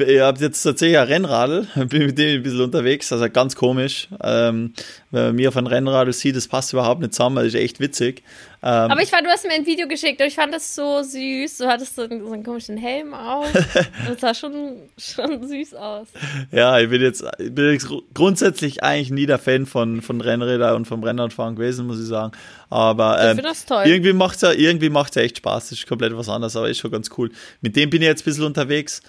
Ich 0.00 0.20
habe 0.20 0.40
jetzt 0.40 0.62
tatsächlich 0.62 0.98
ein 0.98 1.06
Rennradl, 1.06 1.66
bin 1.88 2.06
mit 2.06 2.18
dem 2.18 2.38
ein 2.38 2.42
bisschen 2.42 2.60
unterwegs, 2.60 3.12
also 3.12 3.28
ganz 3.28 3.56
komisch. 3.56 4.08
Ähm, 4.22 4.74
wenn 5.10 5.24
man 5.24 5.34
mir 5.34 5.48
auf 5.48 5.56
ein 5.56 5.66
Rennradl 5.66 6.12
sieht, 6.12 6.36
das 6.36 6.48
passt 6.48 6.72
überhaupt 6.72 7.00
nicht 7.00 7.14
zusammen, 7.14 7.36
das 7.36 7.46
ist 7.46 7.54
echt 7.54 7.80
witzig. 7.80 8.22
Ähm, 8.64 8.92
Aber 8.92 9.02
ich 9.02 9.10
fand, 9.10 9.26
du 9.26 9.30
hast 9.30 9.44
mir 9.44 9.54
ein 9.54 9.66
Video 9.66 9.88
geschickt 9.88 10.20
und 10.20 10.28
ich 10.28 10.36
fand 10.36 10.54
das 10.54 10.74
so 10.76 11.02
süß. 11.02 11.58
Du 11.58 11.66
hattest 11.66 11.96
so 11.96 12.02
einen, 12.02 12.24
so 12.24 12.32
einen 12.32 12.44
komischen 12.44 12.76
Helm 12.76 13.12
auf. 13.12 13.52
das 14.06 14.20
sah 14.20 14.34
schon, 14.34 14.76
schon 14.96 15.46
süß 15.48 15.74
aus. 15.74 16.06
Ja, 16.52 16.78
ich 16.78 16.88
bin 16.88 17.02
jetzt, 17.02 17.24
ich 17.38 17.52
bin 17.52 17.72
jetzt 17.72 17.88
grundsätzlich 18.14 18.84
eigentlich 18.84 19.10
nie 19.10 19.26
der 19.26 19.38
Fan 19.38 19.66
von, 19.66 20.00
von 20.00 20.20
Rennrädern 20.20 20.76
und 20.76 20.84
vom 20.86 21.02
Rennradfahren 21.02 21.56
gewesen, 21.56 21.88
muss 21.88 22.00
ich 22.00 22.06
sagen. 22.06 22.32
Aber 22.70 23.20
ähm, 23.20 23.38
ich 23.38 23.44
das 23.44 23.66
toll. 23.66 23.82
irgendwie 23.84 24.12
macht 24.12 24.36
es 24.36 24.42
ja, 24.42 24.52
irgendwie 24.52 24.90
macht's 24.90 25.16
ja 25.16 25.22
echt 25.22 25.38
Spaß. 25.38 25.70
Das 25.70 25.78
ist 25.78 25.88
komplett 25.88 26.16
was 26.16 26.28
anderes, 26.28 26.54
aber 26.54 26.70
ist 26.70 26.78
schon 26.78 26.92
ganz 26.92 27.10
cool. 27.18 27.32
Mit 27.62 27.74
dem 27.74 27.90
bin 27.90 28.00
ich 28.00 28.06
jetzt 28.06 28.22
ein 28.22 28.26
bisschen 28.26 28.44
unterwegs 28.44 29.02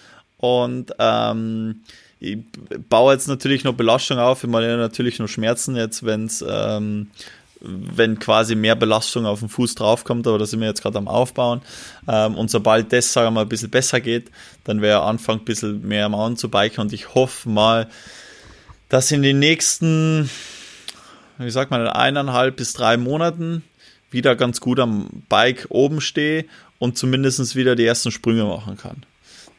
und 0.43 0.93
ähm, 0.99 1.83
ich 2.19 2.37
baue 2.89 3.13
jetzt 3.13 3.29
natürlich 3.29 3.63
noch 3.63 3.75
Belastung 3.75 4.19
auf. 4.19 4.43
Ich 4.43 4.49
meine 4.49 4.75
natürlich 4.75 5.17
noch 5.19 5.29
Schmerzen 5.29 5.77
jetzt, 5.77 6.05
wenn 6.05 6.25
es 6.25 6.43
ähm, 6.45 7.07
wenn 7.61 8.19
quasi 8.19 8.55
mehr 8.55 8.75
Belastung 8.75 9.25
auf 9.25 9.39
den 9.39 9.47
Fuß 9.47 9.75
draufkommt, 9.75 10.27
aber 10.27 10.37
da 10.37 10.45
sind 10.45 10.59
wir 10.59 10.67
jetzt 10.67 10.81
gerade 10.81 10.97
am 10.97 11.07
Aufbauen. 11.07 11.61
Ähm, 12.09 12.35
und 12.35 12.51
sobald 12.51 12.91
das, 12.91 13.13
sagen 13.13 13.27
wir 13.27 13.31
mal, 13.31 13.41
ein 13.43 13.49
bisschen 13.49 13.69
besser 13.69 14.01
geht, 14.01 14.31
dann 14.65 14.81
wäre 14.81 15.03
Anfang 15.03 15.39
ein 15.39 15.45
bisschen 15.45 15.87
mehr 15.87 16.09
Mountain 16.09 16.35
zu 16.35 16.49
biken 16.49 16.81
und 16.81 16.91
ich 16.91 17.15
hoffe 17.15 17.47
mal, 17.47 17.87
dass 18.89 19.13
in 19.13 19.21
den 19.21 19.39
nächsten, 19.39 20.29
wie 21.37 21.51
sagt 21.51 21.71
man, 21.71 21.87
eineinhalb 21.87 22.57
bis 22.57 22.73
drei 22.73 22.97
Monaten 22.97 23.63
wieder 24.11 24.35
ganz 24.35 24.59
gut 24.59 24.81
am 24.81 25.07
Bike 25.29 25.67
oben 25.69 26.01
stehe 26.01 26.43
und 26.79 26.97
zumindest 26.97 27.55
wieder 27.55 27.77
die 27.77 27.85
ersten 27.85 28.11
Sprünge 28.11 28.43
machen 28.43 28.75
kann. 28.75 29.05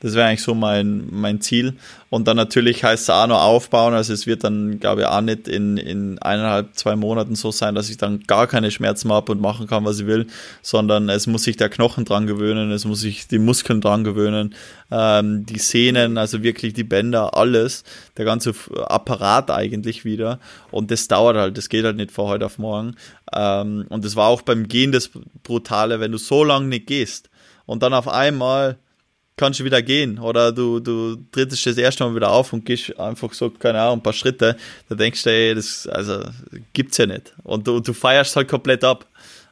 Das 0.04 0.12
wäre 0.12 0.26
eigentlich 0.26 0.42
so 0.42 0.54
mein, 0.54 1.08
mein 1.10 1.40
Ziel. 1.40 1.78
Und 2.10 2.28
dann 2.28 2.36
natürlich 2.36 2.84
heißt 2.84 3.04
es 3.04 3.10
auch 3.10 3.26
noch 3.26 3.40
aufbauen. 3.40 3.94
Also 3.94 4.12
es 4.12 4.26
wird 4.26 4.44
dann, 4.44 4.78
glaube 4.78 5.00
ich, 5.00 5.06
auch 5.06 5.22
nicht 5.22 5.48
in, 5.48 5.78
in 5.78 6.18
eineinhalb, 6.18 6.74
zwei 6.74 6.94
Monaten 6.94 7.36
so 7.36 7.50
sein, 7.50 7.74
dass 7.74 7.88
ich 7.88 7.96
dann 7.96 8.20
gar 8.26 8.46
keine 8.46 8.70
Schmerzen 8.70 9.10
habe 9.10 9.32
und 9.32 9.40
machen 9.40 9.66
kann, 9.66 9.86
was 9.86 10.00
ich 10.00 10.06
will, 10.06 10.26
sondern 10.60 11.08
es 11.08 11.26
muss 11.26 11.44
sich 11.44 11.56
der 11.56 11.70
Knochen 11.70 12.04
dran 12.04 12.26
gewöhnen, 12.26 12.70
es 12.70 12.84
muss 12.84 13.00
sich 13.00 13.28
die 13.28 13.38
Muskeln 13.38 13.80
dran 13.80 14.04
gewöhnen, 14.04 14.54
ähm, 14.90 15.46
die 15.46 15.58
Sehnen, 15.58 16.18
also 16.18 16.42
wirklich 16.42 16.74
die 16.74 16.84
Bänder, 16.84 17.34
alles, 17.34 17.82
der 18.18 18.26
ganze 18.26 18.52
Apparat 18.76 19.50
eigentlich 19.50 20.04
wieder. 20.04 20.38
Und 20.70 20.90
das 20.90 21.08
dauert 21.08 21.38
halt, 21.38 21.56
das 21.56 21.70
geht 21.70 21.86
halt 21.86 21.96
nicht 21.96 22.12
von 22.12 22.26
heute 22.26 22.44
auf 22.44 22.58
morgen. 22.58 22.96
Ähm, 23.34 23.86
und 23.88 24.04
das 24.04 24.16
war 24.16 24.28
auch 24.28 24.42
beim 24.42 24.68
Gehen 24.68 24.92
das 24.92 25.08
Brutale, 25.42 25.98
wenn 25.98 26.12
du 26.12 26.18
so 26.18 26.44
lange 26.44 26.66
nicht 26.66 26.88
gehst 26.88 27.30
und 27.64 27.82
dann 27.82 27.94
auf 27.94 28.06
einmal 28.06 28.76
kannst 29.36 29.60
du 29.60 29.64
wieder 29.64 29.82
gehen 29.82 30.18
oder 30.18 30.52
du, 30.52 30.80
du 30.80 31.16
trittst 31.32 31.66
das 31.66 31.76
erste 31.76 32.04
Mal 32.04 32.14
wieder 32.14 32.30
auf 32.30 32.52
und 32.52 32.64
gehst 32.64 32.98
einfach 32.98 33.32
so, 33.32 33.50
keine 33.50 33.80
Ahnung, 33.80 33.98
ein 33.98 34.02
paar 34.02 34.12
Schritte, 34.12 34.56
da 34.88 34.94
denkst 34.94 35.22
du, 35.24 35.30
ey, 35.30 35.54
das, 35.54 35.86
also, 35.88 36.22
gibt's 36.72 36.98
ja 36.98 37.06
nicht. 37.06 37.34
Und 37.42 37.66
du, 37.66 37.80
du 37.80 37.92
feierst 37.92 38.36
halt 38.36 38.48
komplett 38.48 38.84
ab. 38.84 39.06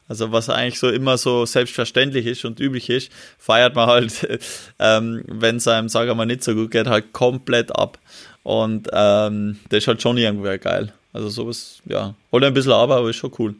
Also 0.07 0.31
was 0.33 0.49
eigentlich 0.49 0.79
so 0.79 0.89
immer 0.89 1.17
so 1.17 1.45
selbstverständlich 1.45 2.25
ist 2.25 2.43
und 2.43 2.59
üblich 2.59 2.89
ist, 2.89 3.09
feiert 3.37 3.73
man 3.75 3.87
halt, 3.87 4.27
ähm, 4.79 5.23
wenn 5.27 5.57
es 5.57 5.67
einem, 5.67 5.89
sagen 5.89 6.09
wir 6.09 6.15
mal, 6.15 6.25
nicht 6.25 6.43
so 6.43 6.53
gut 6.53 6.71
geht, 6.71 6.87
halt 6.87 7.13
komplett 7.13 7.73
ab. 7.73 7.97
Und 8.43 8.89
ähm, 8.91 9.59
das 9.69 9.79
ist 9.79 9.87
halt 9.87 10.01
schon 10.01 10.17
irgendwie 10.17 10.57
geil. 10.57 10.93
Also 11.13 11.29
sowas, 11.29 11.81
ja, 11.85 12.15
holt 12.31 12.43
ein 12.43 12.53
bisschen 12.53 12.73
aber, 12.73 12.97
aber 12.97 13.09
ist 13.09 13.15
schon 13.15 13.31
cool. 13.39 13.55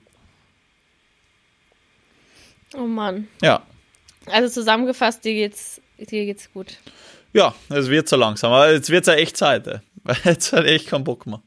Oh 2.75 2.87
Mann. 2.87 3.27
Ja. 3.41 3.61
Also 4.25 4.49
zusammengefasst, 4.49 5.23
dir 5.23 5.33
geht's 5.33 5.81
dir 6.05 6.25
geht's 6.25 6.51
gut. 6.53 6.77
Ja, 7.33 7.55
es 7.69 7.89
wird 7.89 8.07
so 8.07 8.15
langsam. 8.15 8.51
Aber 8.51 8.71
jetzt 8.71 8.89
wird 8.89 9.07
es 9.07 9.13
ja 9.13 9.19
echt 9.19 9.37
Zeit. 9.37 9.67
Ey. 9.67 9.79
Jetzt 10.25 10.51
hat 10.51 10.65
echt 10.65 10.87
keinen 10.87 11.05
Bock 11.05 11.25
mehr. 11.25 11.41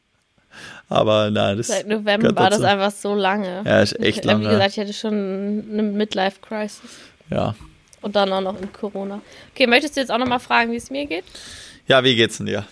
Aber 0.88 1.30
nein, 1.30 1.58
das. 1.58 1.66
Seit 1.66 1.86
November 1.86 2.34
war 2.34 2.48
das 2.48 2.62
einfach 2.62 2.90
so 2.90 3.14
lange. 3.14 3.62
Ja, 3.66 3.82
ist 3.82 4.00
echt 4.00 4.24
lange. 4.24 4.46
Wie 4.46 4.50
gesagt, 4.50 4.72
ich 4.72 4.78
hatte 4.78 4.92
schon 4.92 5.64
eine 5.70 5.82
Midlife-Crisis. 5.82 6.80
Ja. 7.30 7.54
Und 8.00 8.16
dann 8.16 8.32
auch 8.32 8.40
noch 8.40 8.60
in 8.60 8.72
Corona. 8.72 9.20
Okay, 9.52 9.66
möchtest 9.66 9.96
du 9.96 10.00
jetzt 10.00 10.10
auch 10.10 10.18
noch 10.18 10.28
mal 10.28 10.38
fragen, 10.38 10.72
wie 10.72 10.76
es 10.76 10.90
mir 10.90 11.06
geht? 11.06 11.24
Ja, 11.86 12.02
wie 12.02 12.14
geht's 12.14 12.38
denn 12.38 12.46
dir, 12.46 12.64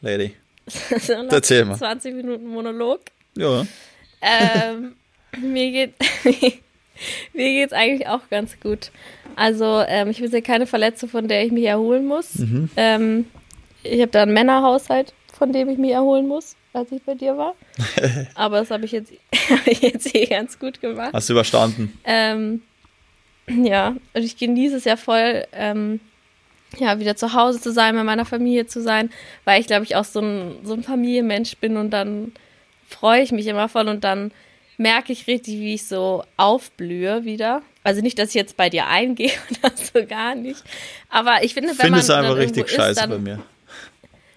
Lady? 0.00 0.34
Erzähl 1.30 1.64
mal. 1.64 1.76
20 1.76 2.14
Minuten 2.14 2.46
Monolog. 2.46 3.00
Ja. 3.36 3.64
Ähm, 4.20 4.96
mir 5.40 5.70
geht 5.70 5.94
mir 7.32 7.52
geht's 7.52 7.72
eigentlich 7.72 8.08
auch 8.08 8.28
ganz 8.30 8.58
gut. 8.58 8.90
Also 9.36 9.84
ähm, 9.86 10.08
ich 10.08 10.20
wisse 10.20 10.42
keine 10.42 10.66
Verletzung, 10.66 11.08
von 11.08 11.28
der 11.28 11.44
ich 11.44 11.52
mich 11.52 11.64
erholen 11.64 12.06
muss. 12.06 12.36
Mhm. 12.36 12.70
Ähm, 12.76 13.26
ich 13.82 14.00
habe 14.00 14.10
da 14.10 14.22
einen 14.22 14.32
Männerhaushalt, 14.32 15.12
von 15.32 15.52
dem 15.52 15.68
ich 15.68 15.78
mich 15.78 15.92
erholen 15.92 16.26
muss, 16.26 16.56
als 16.72 16.90
ich 16.90 17.02
bei 17.02 17.14
dir 17.14 17.36
war. 17.36 17.54
Aber 18.34 18.60
das 18.60 18.70
habe 18.70 18.86
ich 18.86 18.92
jetzt, 18.92 19.12
hab 19.50 19.66
ich 19.66 19.82
jetzt 19.82 20.14
eh 20.14 20.24
ganz 20.24 20.58
gut 20.58 20.80
gemacht. 20.80 21.12
Hast 21.12 21.28
du 21.28 21.34
überstanden? 21.34 21.96
Ähm, 22.04 22.62
ja, 23.46 23.88
und 23.88 24.22
ich 24.22 24.38
genieße 24.38 24.76
es 24.76 24.84
ja 24.84 24.96
voll, 24.96 25.44
ähm, 25.52 26.00
ja, 26.78 26.98
wieder 26.98 27.14
zu 27.14 27.34
Hause 27.34 27.60
zu 27.60 27.72
sein, 27.72 27.94
bei 27.94 28.04
meiner 28.04 28.24
Familie 28.24 28.66
zu 28.66 28.82
sein, 28.82 29.10
weil 29.44 29.60
ich 29.60 29.66
glaube 29.66 29.84
ich 29.84 29.96
auch 29.96 30.04
so 30.04 30.20
ein, 30.20 30.56
so 30.64 30.74
ein 30.74 30.82
Familienmensch 30.82 31.56
bin 31.58 31.76
und 31.76 31.90
dann 31.90 32.32
freue 32.88 33.22
ich 33.22 33.32
mich 33.32 33.46
immer 33.46 33.68
voll 33.68 33.88
und 33.88 34.02
dann 34.02 34.32
merke 34.78 35.12
ich 35.12 35.26
richtig, 35.26 35.54
wie 35.54 35.74
ich 35.74 35.86
so 35.86 36.24
aufblühe 36.36 37.24
wieder. 37.24 37.62
Also 37.86 38.00
nicht, 38.00 38.18
dass 38.18 38.30
ich 38.30 38.34
jetzt 38.34 38.56
bei 38.56 38.68
dir 38.68 38.88
eingehe 38.88 39.30
oder 39.62 39.72
so 39.76 40.04
gar 40.04 40.34
nicht. 40.34 40.60
Aber 41.08 41.44
ich 41.44 41.54
finde, 41.54 41.70
wenn 41.70 41.76
Findest 41.76 42.08
man 42.08 42.22
du 42.22 42.24
einfach 42.24 42.36
richtig 42.36 42.66
ist, 42.66 42.74
scheiße 42.74 43.06
bei 43.06 43.18
mir. 43.18 43.40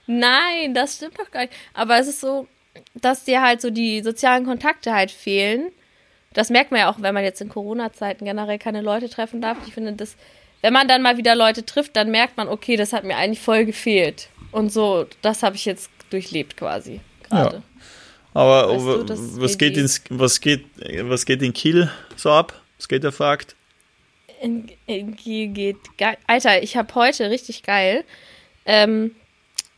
Nein, 0.06 0.76
das 0.76 0.98
stimmt 0.98 1.20
doch 1.20 1.32
gar 1.32 1.42
nicht. 1.42 1.54
Aber 1.74 1.98
es 1.98 2.08
ist 2.08 2.22
so, 2.22 2.48
dass 2.94 3.24
dir 3.24 3.42
halt 3.42 3.60
so 3.60 3.72
die 3.72 4.04
sozialen 4.04 4.46
Kontakte 4.46 4.94
halt 4.94 5.10
fehlen. 5.10 5.72
Das 6.34 6.52
merkt 6.52 6.70
man 6.70 6.82
ja 6.82 6.92
auch, 6.92 7.02
wenn 7.02 7.16
man 7.16 7.24
jetzt 7.24 7.42
in 7.42 7.50
Corona-Zeiten 7.50 8.24
generell 8.24 8.60
keine 8.60 8.82
Leute 8.82 9.10
treffen 9.10 9.42
darf. 9.42 9.58
Ich 9.66 9.74
finde, 9.74 9.94
das, 9.94 10.16
wenn 10.62 10.72
man 10.72 10.88
dann 10.88 11.02
mal 11.02 11.18
wieder 11.18 11.34
Leute 11.34 11.66
trifft, 11.66 11.96
dann 11.96 12.12
merkt 12.12 12.38
man, 12.38 12.48
okay, 12.48 12.76
das 12.76 12.94
hat 12.94 13.04
mir 13.04 13.18
eigentlich 13.18 13.42
voll 13.42 13.66
gefehlt. 13.66 14.30
Und 14.52 14.72
so, 14.72 15.08
das 15.24 15.42
habe 15.42 15.56
ich 15.56 15.66
jetzt 15.66 15.90
durchlebt 16.12 16.56
quasi 16.56 17.02
gerade. 17.28 17.56
Ja. 17.56 17.64
Aber 18.36 18.70
weißt 18.70 19.10
du, 19.10 19.42
was, 19.42 19.58
geht 19.58 19.76
in, 19.76 19.90
was, 20.12 20.40
geht, 20.40 20.66
was 21.02 21.26
geht 21.26 21.42
in 21.42 21.52
Kiel 21.52 21.92
so 22.16 22.30
ab? 22.30 22.59
Was 22.80 22.88
geht 22.88 23.04
der 23.04 23.12
fragt? 23.12 23.56
Geht 24.88 25.78
geil. 25.98 26.18
Alter, 26.26 26.64
ich 26.64 26.78
habe 26.78 26.96
heute 26.96 27.30
richtig 27.30 27.62
geil 27.64 28.06
ähm, 28.66 29.16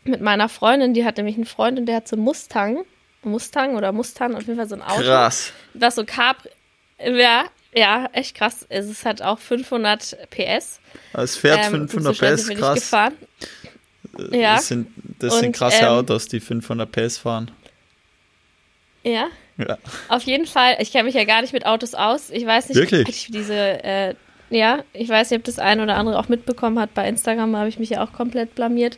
mit 0.03 0.22
meiner 0.22 0.50
Freundin, 0.50 0.93
die 0.93 1.05
hat 1.05 1.17
nämlich 1.17 1.36
einen 1.36 1.46
Freund 1.46 1.79
und 1.79 1.88
der 1.88 1.98
hat 1.98 2.08
so 2.08 2.15
einen 2.15 2.24
Mustang. 2.24 2.86
Mustang 3.24 3.75
oder 3.75 3.91
Mustang, 3.91 4.36
auf 4.36 4.43
jeden 4.43 4.55
Fall 4.55 4.67
so 4.67 4.75
ein 4.75 4.81
Auto. 4.81 5.01
Krass. 5.01 5.53
Was 5.74 5.96
so 5.96 6.05
Capri. 6.05 6.50
Ja, 7.03 7.46
ja, 7.74 8.10
echt 8.13 8.36
krass. 8.36 8.65
Es 8.70 9.05
hat 9.05 9.22
auch 9.22 9.39
500 9.39 10.29
PS. 10.29 10.79
Es 11.13 11.36
fährt 11.36 11.65
ähm, 11.65 11.88
500 11.88 12.17
PS, 12.17 12.50
krass. 12.50 12.79
Gefahren. 12.79 13.13
Ja. 14.31 14.55
Das 14.55 14.67
sind, 14.67 14.88
das 15.20 15.39
sind 15.39 15.55
krasse 15.55 15.84
ähm, 15.84 15.89
Autos, 15.89 16.27
die 16.27 16.39
500 16.39 16.91
PS 16.91 17.17
fahren. 17.17 17.51
Ja? 19.03 19.29
Ja. 19.58 19.77
Auf 20.08 20.24
jeden 20.24 20.46
Fall, 20.46 20.77
ich 20.79 20.91
kenne 20.91 21.05
mich 21.05 21.15
ja 21.15 21.24
gar 21.24 21.41
nicht 21.41 21.53
mit 21.53 21.65
Autos 21.65 21.93
aus. 21.93 22.29
Ich 22.29 22.46
weiß 22.46 22.70
nicht, 22.70 22.77
Wirklich? 22.77 23.08
ich 23.08 23.27
diese, 23.31 23.84
äh, 23.84 24.15
ja, 24.50 24.84
ich 24.93 25.10
weiß 25.10 25.29
nicht, 25.29 25.39
ob 25.39 25.46
das 25.46 25.60
eine 25.60 25.84
oder 25.84 25.96
andere 25.96 26.20
auch 26.20 26.29
mitbekommen 26.29 26.79
hat. 26.79 26.93
Bei 26.93 27.08
Instagram 27.08 27.55
habe 27.55 27.70
ich 27.70 27.79
mich 27.79 27.89
ja 27.89 28.03
auch 28.03 28.13
komplett 28.13 28.55
blamiert. 28.55 28.98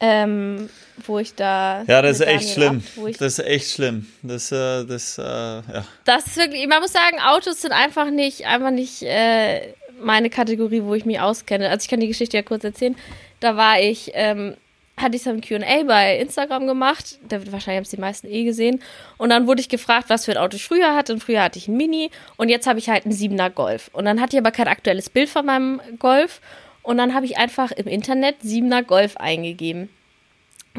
Ähm, 0.00 0.68
wo 1.06 1.18
ich 1.18 1.34
da. 1.34 1.84
Ja, 1.86 2.02
das 2.02 2.20
ist 2.20 2.26
echt 2.26 2.50
schlimm. 2.50 2.82
Ab, 2.96 3.12
das 3.18 3.38
ist 3.38 3.44
echt 3.44 3.70
schlimm. 3.70 4.06
Das, 4.22 4.50
äh, 4.52 4.84
das, 4.84 5.18
äh, 5.18 5.22
ja. 5.22 5.84
Das 6.04 6.26
ist 6.26 6.36
wirklich, 6.36 6.66
man 6.66 6.80
muss 6.80 6.92
sagen, 6.92 7.18
Autos 7.20 7.62
sind 7.62 7.72
einfach 7.72 8.10
nicht, 8.10 8.46
einfach 8.46 8.70
nicht 8.70 9.02
äh, 9.02 9.72
meine 10.00 10.30
Kategorie, 10.30 10.82
wo 10.82 10.94
ich 10.94 11.04
mich 11.04 11.20
auskenne. 11.20 11.68
Also 11.68 11.84
ich 11.84 11.88
kann 11.88 12.00
die 12.00 12.08
Geschichte 12.08 12.36
ja 12.36 12.42
kurz 12.42 12.64
erzählen. 12.64 12.96
Da 13.40 13.56
war 13.56 13.80
ich 13.80 14.10
ähm, 14.14 14.56
hatte 15.00 15.16
ich 15.16 15.22
so 15.22 15.30
ein 15.30 15.40
QA 15.40 15.84
bei 15.84 16.18
Instagram 16.18 16.66
gemacht. 16.66 17.18
Da, 17.28 17.40
wahrscheinlich 17.52 17.76
haben 17.76 17.82
es 17.84 17.90
die 17.90 18.00
meisten 18.00 18.26
eh 18.28 18.44
gesehen. 18.44 18.82
Und 19.16 19.30
dann 19.30 19.46
wurde 19.46 19.60
ich 19.60 19.68
gefragt, 19.68 20.08
was 20.08 20.24
für 20.24 20.32
ein 20.32 20.38
Auto 20.38 20.56
ich 20.56 20.64
früher 20.64 20.94
hatte. 20.94 21.12
Und 21.12 21.22
früher 21.22 21.42
hatte 21.42 21.58
ich 21.58 21.68
einen 21.68 21.76
Mini. 21.76 22.10
Und 22.36 22.48
jetzt 22.48 22.66
habe 22.66 22.78
ich 22.78 22.88
halt 22.88 23.04
einen 23.04 23.14
7er 23.14 23.50
Golf. 23.50 23.90
Und 23.92 24.04
dann 24.04 24.20
hatte 24.20 24.36
ich 24.36 24.40
aber 24.40 24.50
kein 24.50 24.68
aktuelles 24.68 25.10
Bild 25.10 25.28
von 25.28 25.46
meinem 25.46 25.80
Golf. 25.98 26.40
Und 26.82 26.98
dann 26.98 27.14
habe 27.14 27.26
ich 27.26 27.36
einfach 27.38 27.70
im 27.72 27.86
Internet 27.86 28.36
7er 28.44 28.82
Golf 28.82 29.16
eingegeben. 29.16 29.88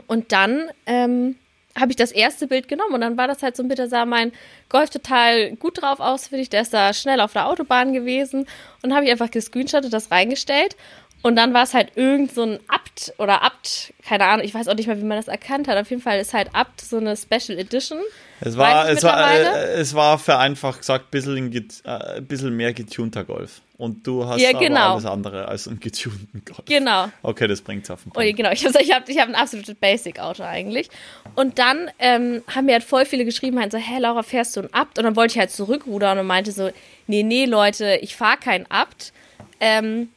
Und 0.08 0.32
dann 0.32 0.70
ähm, 0.86 1.36
habe 1.78 1.92
ich 1.92 1.96
das 1.96 2.12
erste 2.12 2.48
Bild 2.48 2.68
genommen. 2.68 2.94
Und 2.94 3.02
dann 3.02 3.18
war 3.18 3.28
das 3.28 3.44
halt 3.44 3.56
so 3.56 3.64
ein 3.64 3.70
da 3.70 3.88
sah 3.88 4.06
mein 4.06 4.32
Golf 4.70 4.90
total 4.90 5.56
gut 5.56 5.82
drauf 5.82 6.00
aus, 6.00 6.28
finde 6.28 6.42
ich. 6.42 6.50
Der 6.50 6.62
ist 6.62 6.74
da 6.74 6.94
schnell 6.94 7.22
auf 7.22 7.34
der 7.34 7.48
Autobahn 7.48 7.94
gewesen. 7.94 8.48
Und 8.82 8.94
habe 8.94 9.06
ich 9.06 9.12
einfach 9.12 9.32
gescreenshottet, 9.32 9.94
das 9.94 10.12
reingestellt. 10.12 10.76
Und 11.22 11.36
dann 11.36 11.54
war 11.54 11.64
es 11.64 11.74
halt 11.74 11.92
irgend 11.96 12.34
so 12.34 12.44
ein 12.44 12.60
Abt 12.68 13.14
oder 13.18 13.42
Abt, 13.42 13.94
keine 14.06 14.26
Ahnung, 14.26 14.46
ich 14.46 14.54
weiß 14.54 14.68
auch 14.70 14.76
nicht 14.76 14.88
mal, 14.88 14.98
wie 14.98 15.04
man 15.04 15.18
das 15.18 15.28
erkannt 15.28 15.68
hat. 15.68 15.78
Auf 15.78 15.90
jeden 15.90 16.02
Fall 16.02 16.20
ist 16.20 16.34
halt 16.34 16.50
Abt 16.54 16.80
so 16.80 16.98
eine 16.98 17.18
Special 17.18 17.60
Edition. 17.60 18.00
Es 18.40 18.56
war, 18.58 18.90
es 18.90 19.04
war, 19.04 19.34
äh, 19.34 19.74
es 19.74 19.94
war 19.94 20.18
vereinfacht 20.18 20.80
gesagt 20.80 21.08
ein 21.08 21.12
bisschen, 21.12 21.54
äh, 21.84 22.22
bisschen 22.22 22.56
mehr 22.56 22.74
getunter 22.74 23.26
Golf. 23.26 23.62
Und 23.78 24.06
du 24.06 24.26
hast 24.26 24.42
ja, 24.42 24.52
genau. 24.52 24.94
alles 24.94 25.06
andere 25.06 25.48
als 25.48 25.68
einen 25.68 25.80
getunten 25.80 26.44
Golf. 26.46 26.66
Genau. 26.66 27.10
Okay, 27.22 27.48
das 27.48 27.62
bringt's 27.62 27.90
auf 27.90 28.04
den 28.04 28.12
Punkt. 28.12 28.30
Oh, 28.30 28.36
genau, 28.36 28.52
ich 28.52 28.66
habe 28.66 28.82
ich 28.82 28.94
hab, 28.94 29.08
ich 29.08 29.20
hab 29.20 29.28
ein 29.28 29.36
absolutes 29.36 29.76
Basic-Auto 29.76 30.44
eigentlich. 30.44 30.90
Und 31.36 31.60
dann 31.60 31.90
ähm, 32.00 32.44
haben 32.54 32.66
mir 32.66 32.74
halt 32.74 32.84
voll 32.84 33.06
viele 33.06 33.26
geschrieben, 33.26 33.60
halt 33.60 33.72
so, 33.72 33.78
hä, 33.78 34.00
Laura, 34.00 34.24
fährst 34.24 34.56
du 34.56 34.62
ein 34.62 34.74
Abt? 34.74 34.98
Und 34.98 35.06
dann 35.06 35.16
wollte 35.16 35.34
ich 35.34 35.40
halt 35.40 35.52
zurückrudern 35.52 36.18
und 36.20 36.28
meinte 36.28 36.52
so, 36.52 36.72
nee, 37.08 37.24
nee, 37.24 37.46
Leute, 37.46 38.00
ich 38.02 38.16
fahre 38.16 38.38
kein 38.38 38.70
Abt. 38.70 39.14
Ähm, 39.62 40.10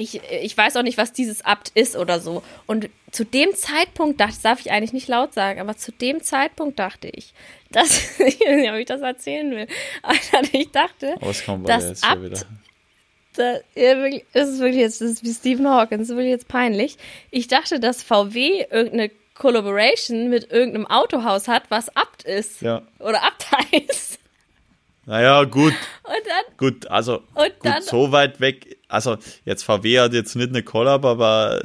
ich, 0.00 0.20
ich 0.42 0.56
weiß 0.56 0.76
auch 0.76 0.82
nicht, 0.82 0.96
was 0.98 1.12
dieses 1.12 1.44
Abt 1.44 1.70
ist 1.74 1.94
oder 1.94 2.20
so. 2.20 2.42
Und 2.66 2.88
zu 3.10 3.24
dem 3.24 3.54
Zeitpunkt 3.54 4.20
dachte, 4.20 4.32
das 4.32 4.42
darf 4.42 4.60
ich 4.60 4.70
eigentlich 4.70 4.92
nicht 4.92 5.08
laut 5.08 5.34
sagen, 5.34 5.60
aber 5.60 5.76
zu 5.76 5.92
dem 5.92 6.22
Zeitpunkt 6.22 6.78
dachte 6.78 7.08
ich, 7.08 7.34
dass, 7.70 8.18
ich 8.20 8.40
weiß 8.40 8.56
nicht, 8.56 8.70
ob 8.70 8.76
ich 8.76 8.86
das 8.86 9.02
erzählen 9.02 9.50
will, 9.50 9.66
aber 10.02 10.16
ich 10.52 10.70
dachte, 10.70 11.16
das 11.64 12.02
Abt, 12.02 12.46
da, 13.34 13.58
ja, 13.74 14.06
es 14.32 14.48
ist 14.48 14.58
wirklich 14.58 14.80
jetzt, 14.80 15.00
das 15.00 15.10
ist 15.10 15.24
wie 15.24 15.32
Stephen 15.32 15.68
Hawking, 15.68 15.98
das 15.98 16.08
ist 16.08 16.16
wirklich 16.16 16.32
jetzt 16.32 16.48
peinlich. 16.48 16.96
Ich 17.30 17.46
dachte, 17.46 17.78
dass 17.78 18.02
VW 18.02 18.66
irgendeine 18.70 19.10
Collaboration 19.34 20.28
mit 20.28 20.50
irgendeinem 20.50 20.86
Autohaus 20.86 21.46
hat, 21.46 21.64
was 21.68 21.94
Abt 21.96 22.24
ist. 22.24 22.60
Ja. 22.62 22.82
Oder 22.98 23.22
Abt 23.22 23.46
heißt. 23.72 24.19
Naja, 25.06 25.44
gut. 25.44 25.72
Und 26.04 26.14
dann. 26.26 26.56
Gut, 26.56 26.86
also 26.88 27.22
Und 27.34 27.52
dann- 27.62 27.74
gut, 27.74 27.84
so 27.84 28.12
weit 28.12 28.40
weg. 28.40 28.78
Also 28.88 29.16
jetzt 29.44 29.62
VW 29.64 29.98
hat 30.00 30.12
jetzt 30.12 30.36
nicht 30.36 30.50
eine 30.50 30.62
Collab, 30.62 31.04
aber 31.04 31.60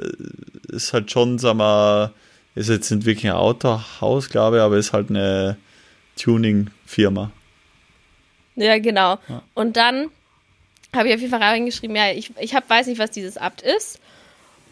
ist 0.70 0.94
halt 0.94 1.12
schon, 1.12 1.38
sag 1.40 1.56
mal, 1.56 2.14
ist 2.56 2.70
jetzt 2.70 2.90
nicht 2.92 3.06
wirklich 3.06 3.26
ein 3.32 3.36
Autohaus, 3.38 4.30
glaube 4.30 4.58
ich, 4.58 4.62
aber 4.64 4.78
ist 4.78 4.94
halt 4.94 5.10
eine 5.10 5.58
Tuning-Firma. 6.18 7.32
Ja, 8.56 8.78
genau. 8.80 9.20
Und 9.54 9.76
dann 9.76 10.10
habe 10.96 11.10
ich 11.10 11.14
auf 11.14 11.20
jeden 11.20 11.32
Fall 11.32 11.42
reingeschrieben, 11.44 11.96
ja, 11.96 12.12
ich, 12.12 12.32
ich 12.40 12.56
hab, 12.56 12.70
weiß 12.70 12.88
nicht, 12.88 13.00
was 13.00 13.12
dieses 13.12 13.38
Abt 13.38 13.62
ist. 13.62 14.00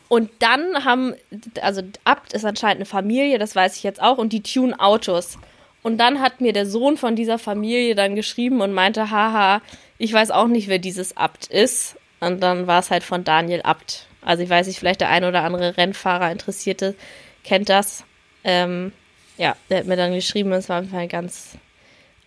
Und 0.08 0.29
dann 0.39 0.86
haben, 0.86 1.15
also 1.62 1.82
Abt 2.05 2.34
ist 2.34 2.46
anscheinend 2.46 2.77
eine 2.77 2.86
Familie, 2.86 3.39
das 3.39 3.55
weiß 3.55 3.75
ich 3.77 3.84
jetzt 3.84 4.01
auch, 4.01 4.17
und 4.17 4.32
die 4.32 4.41
tune 4.43 4.79
Autos. 4.79 5.38
Und 5.83 5.97
dann 5.97 6.21
hat 6.21 6.41
mir 6.41 6.53
der 6.53 6.65
Sohn 6.65 6.97
von 6.97 7.15
dieser 7.15 7.37
Familie 7.37 7.93
dann 7.93 8.15
geschrieben 8.15 8.61
und 8.61 8.73
meinte, 8.73 9.11
haha, 9.11 9.61
ich 9.97 10.11
weiß 10.13 10.31
auch 10.31 10.47
nicht, 10.47 10.67
wer 10.69 10.79
dieses 10.79 11.15
Abt 11.17 11.47
ist. 11.47 11.97
Und 12.21 12.41
dann 12.41 12.67
war 12.67 12.79
es 12.79 12.89
halt 12.89 13.03
von 13.03 13.23
Daniel 13.23 13.61
Abt. 13.63 14.07
Also 14.21 14.43
ich 14.43 14.49
weiß 14.49 14.67
nicht, 14.67 14.79
vielleicht 14.79 15.01
der 15.01 15.09
ein 15.09 15.25
oder 15.25 15.43
andere 15.43 15.75
Rennfahrer 15.77 16.31
Interessierte 16.31 16.95
kennt 17.43 17.67
das. 17.67 18.05
Ähm, 18.45 18.93
ja, 19.37 19.55
der 19.69 19.79
hat 19.79 19.85
mir 19.85 19.97
dann 19.97 20.13
geschrieben, 20.13 20.51
es 20.53 20.69
war 20.69 20.83
Fall 20.85 20.99
eine 20.99 21.07
ganz 21.09 21.57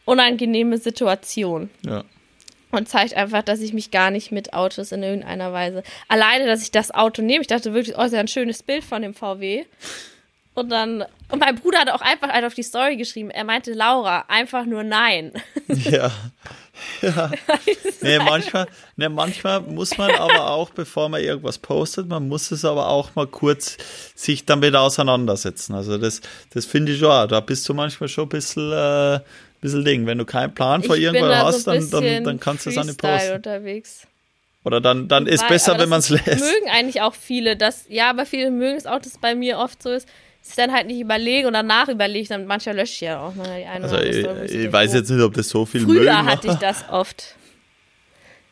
unangenehme 0.04 0.78
Situation 0.78 1.70
Ja. 1.86 2.04
und 2.70 2.88
zeigt 2.88 3.14
einfach, 3.14 3.42
dass 3.42 3.60
ich 3.60 3.72
mich 3.72 3.90
gar 3.90 4.10
nicht 4.10 4.32
mit 4.32 4.52
Autos 4.52 4.92
in 4.92 5.02
irgendeiner 5.02 5.52
Weise. 5.52 5.82
Alleine, 6.08 6.46
dass 6.46 6.62
ich 6.62 6.70
das 6.70 6.90
Auto 6.92 7.22
nehme, 7.22 7.40
ich 7.40 7.46
dachte 7.46 7.72
wirklich, 7.75 7.96
oh, 7.96 8.02
ist 8.02 8.12
ja 8.12 8.20
ein 8.20 8.28
schönes 8.28 8.62
Bild 8.62 8.84
von 8.84 9.02
dem 9.02 9.14
VW. 9.14 9.64
Und 10.56 10.70
dann, 10.70 11.04
und 11.30 11.38
mein 11.38 11.54
Bruder 11.56 11.80
hat 11.80 11.90
auch 11.90 12.00
einfach 12.00 12.30
halt 12.30 12.44
auf 12.46 12.54
die 12.54 12.62
Story 12.62 12.96
geschrieben. 12.96 13.28
Er 13.30 13.44
meinte, 13.44 13.72
Laura, 13.75 14.25
einfach 14.28 14.64
nur 14.64 14.82
nein. 14.82 15.32
Ja. 15.68 16.10
ja. 17.02 17.30
Nee, 18.00 18.18
manchmal, 18.18 18.66
nee, 18.96 19.08
manchmal 19.08 19.60
muss 19.60 19.96
man 19.98 20.10
aber 20.12 20.50
auch, 20.50 20.70
bevor 20.70 21.08
man 21.08 21.20
irgendwas 21.22 21.58
postet, 21.58 22.08
man 22.08 22.26
muss 22.28 22.50
es 22.50 22.64
aber 22.64 22.88
auch 22.88 23.14
mal 23.14 23.26
kurz 23.26 23.76
sich 24.14 24.44
damit 24.46 24.75
auseinandersetzen. 24.75 25.75
Also 25.75 25.98
das, 25.98 26.20
das 26.54 26.64
finde 26.66 26.92
ich 26.92 26.98
schon, 27.00 27.10
auch. 27.10 27.26
da 27.26 27.40
bist 27.40 27.68
du 27.68 27.75
manchmal 27.75 28.08
schon 28.08 28.25
ein 28.25 28.28
bisschen, 28.30 28.72
äh, 28.72 29.20
bisschen 29.60 29.84
Ding. 29.84 30.06
Wenn 30.06 30.18
du 30.18 30.25
keinen 30.25 30.54
Plan 30.54 30.82
vor 30.82 30.96
irgendwas 30.96 31.44
hast, 31.44 31.66
dann, 31.66 31.90
dann, 31.90 32.25
dann 32.25 32.40
kannst 32.40 32.64
du 32.66 32.70
es 32.70 32.76
nicht 32.76 33.00
Freestyle 33.00 33.18
posten. 33.18 33.34
unterwegs. 33.36 34.06
Oder 34.64 34.80
dann, 34.80 35.06
dann 35.06 35.26
ist 35.26 35.42
Weil- 35.42 35.48
besser, 35.50 35.78
wenn 35.78 35.88
man 35.88 35.98
das 36.00 36.10
es 36.10 36.26
lässt. 36.26 36.40
mögen 36.40 36.68
eigentlich 36.70 37.00
auch 37.00 37.14
viele, 37.14 37.56
dass, 37.56 37.84
ja, 37.88 38.10
aber 38.10 38.26
viele 38.26 38.50
mögen 38.50 38.76
es 38.76 38.86
auch, 38.86 38.98
dass 38.98 39.12
es 39.12 39.18
bei 39.18 39.34
mir 39.34 39.58
oft 39.58 39.82
so 39.82 39.90
ist, 39.90 40.08
dass 40.47 40.50
ich 40.50 40.57
dann 40.57 40.73
halt 40.73 40.87
nicht 40.87 41.00
überlege 41.00 41.47
und 41.49 41.53
danach 41.55 41.88
überlege 41.88 42.21
ich 42.21 42.29
dann, 42.29 42.47
manchmal 42.47 42.76
lösche 42.76 42.93
ich 42.93 43.00
ja 43.00 43.21
auch 43.21 43.35
mal 43.35 43.45
die 43.59 43.65
eine 43.67 43.85
Also 43.85 43.97
oder 43.97 44.31
andere 44.31 44.45
ich, 44.47 44.55
ich 44.55 44.73
weiß 44.73 44.95
jetzt 44.95 45.11
nicht, 45.11 45.21
ob 45.23 45.35
das 45.35 45.49
so 45.49 45.67
viel 45.67 45.83
Früher 45.83 46.00
mögen. 46.15 46.26
hatte 46.26 46.47
ich 46.49 46.55
das 46.55 46.85
oft. 46.91 47.35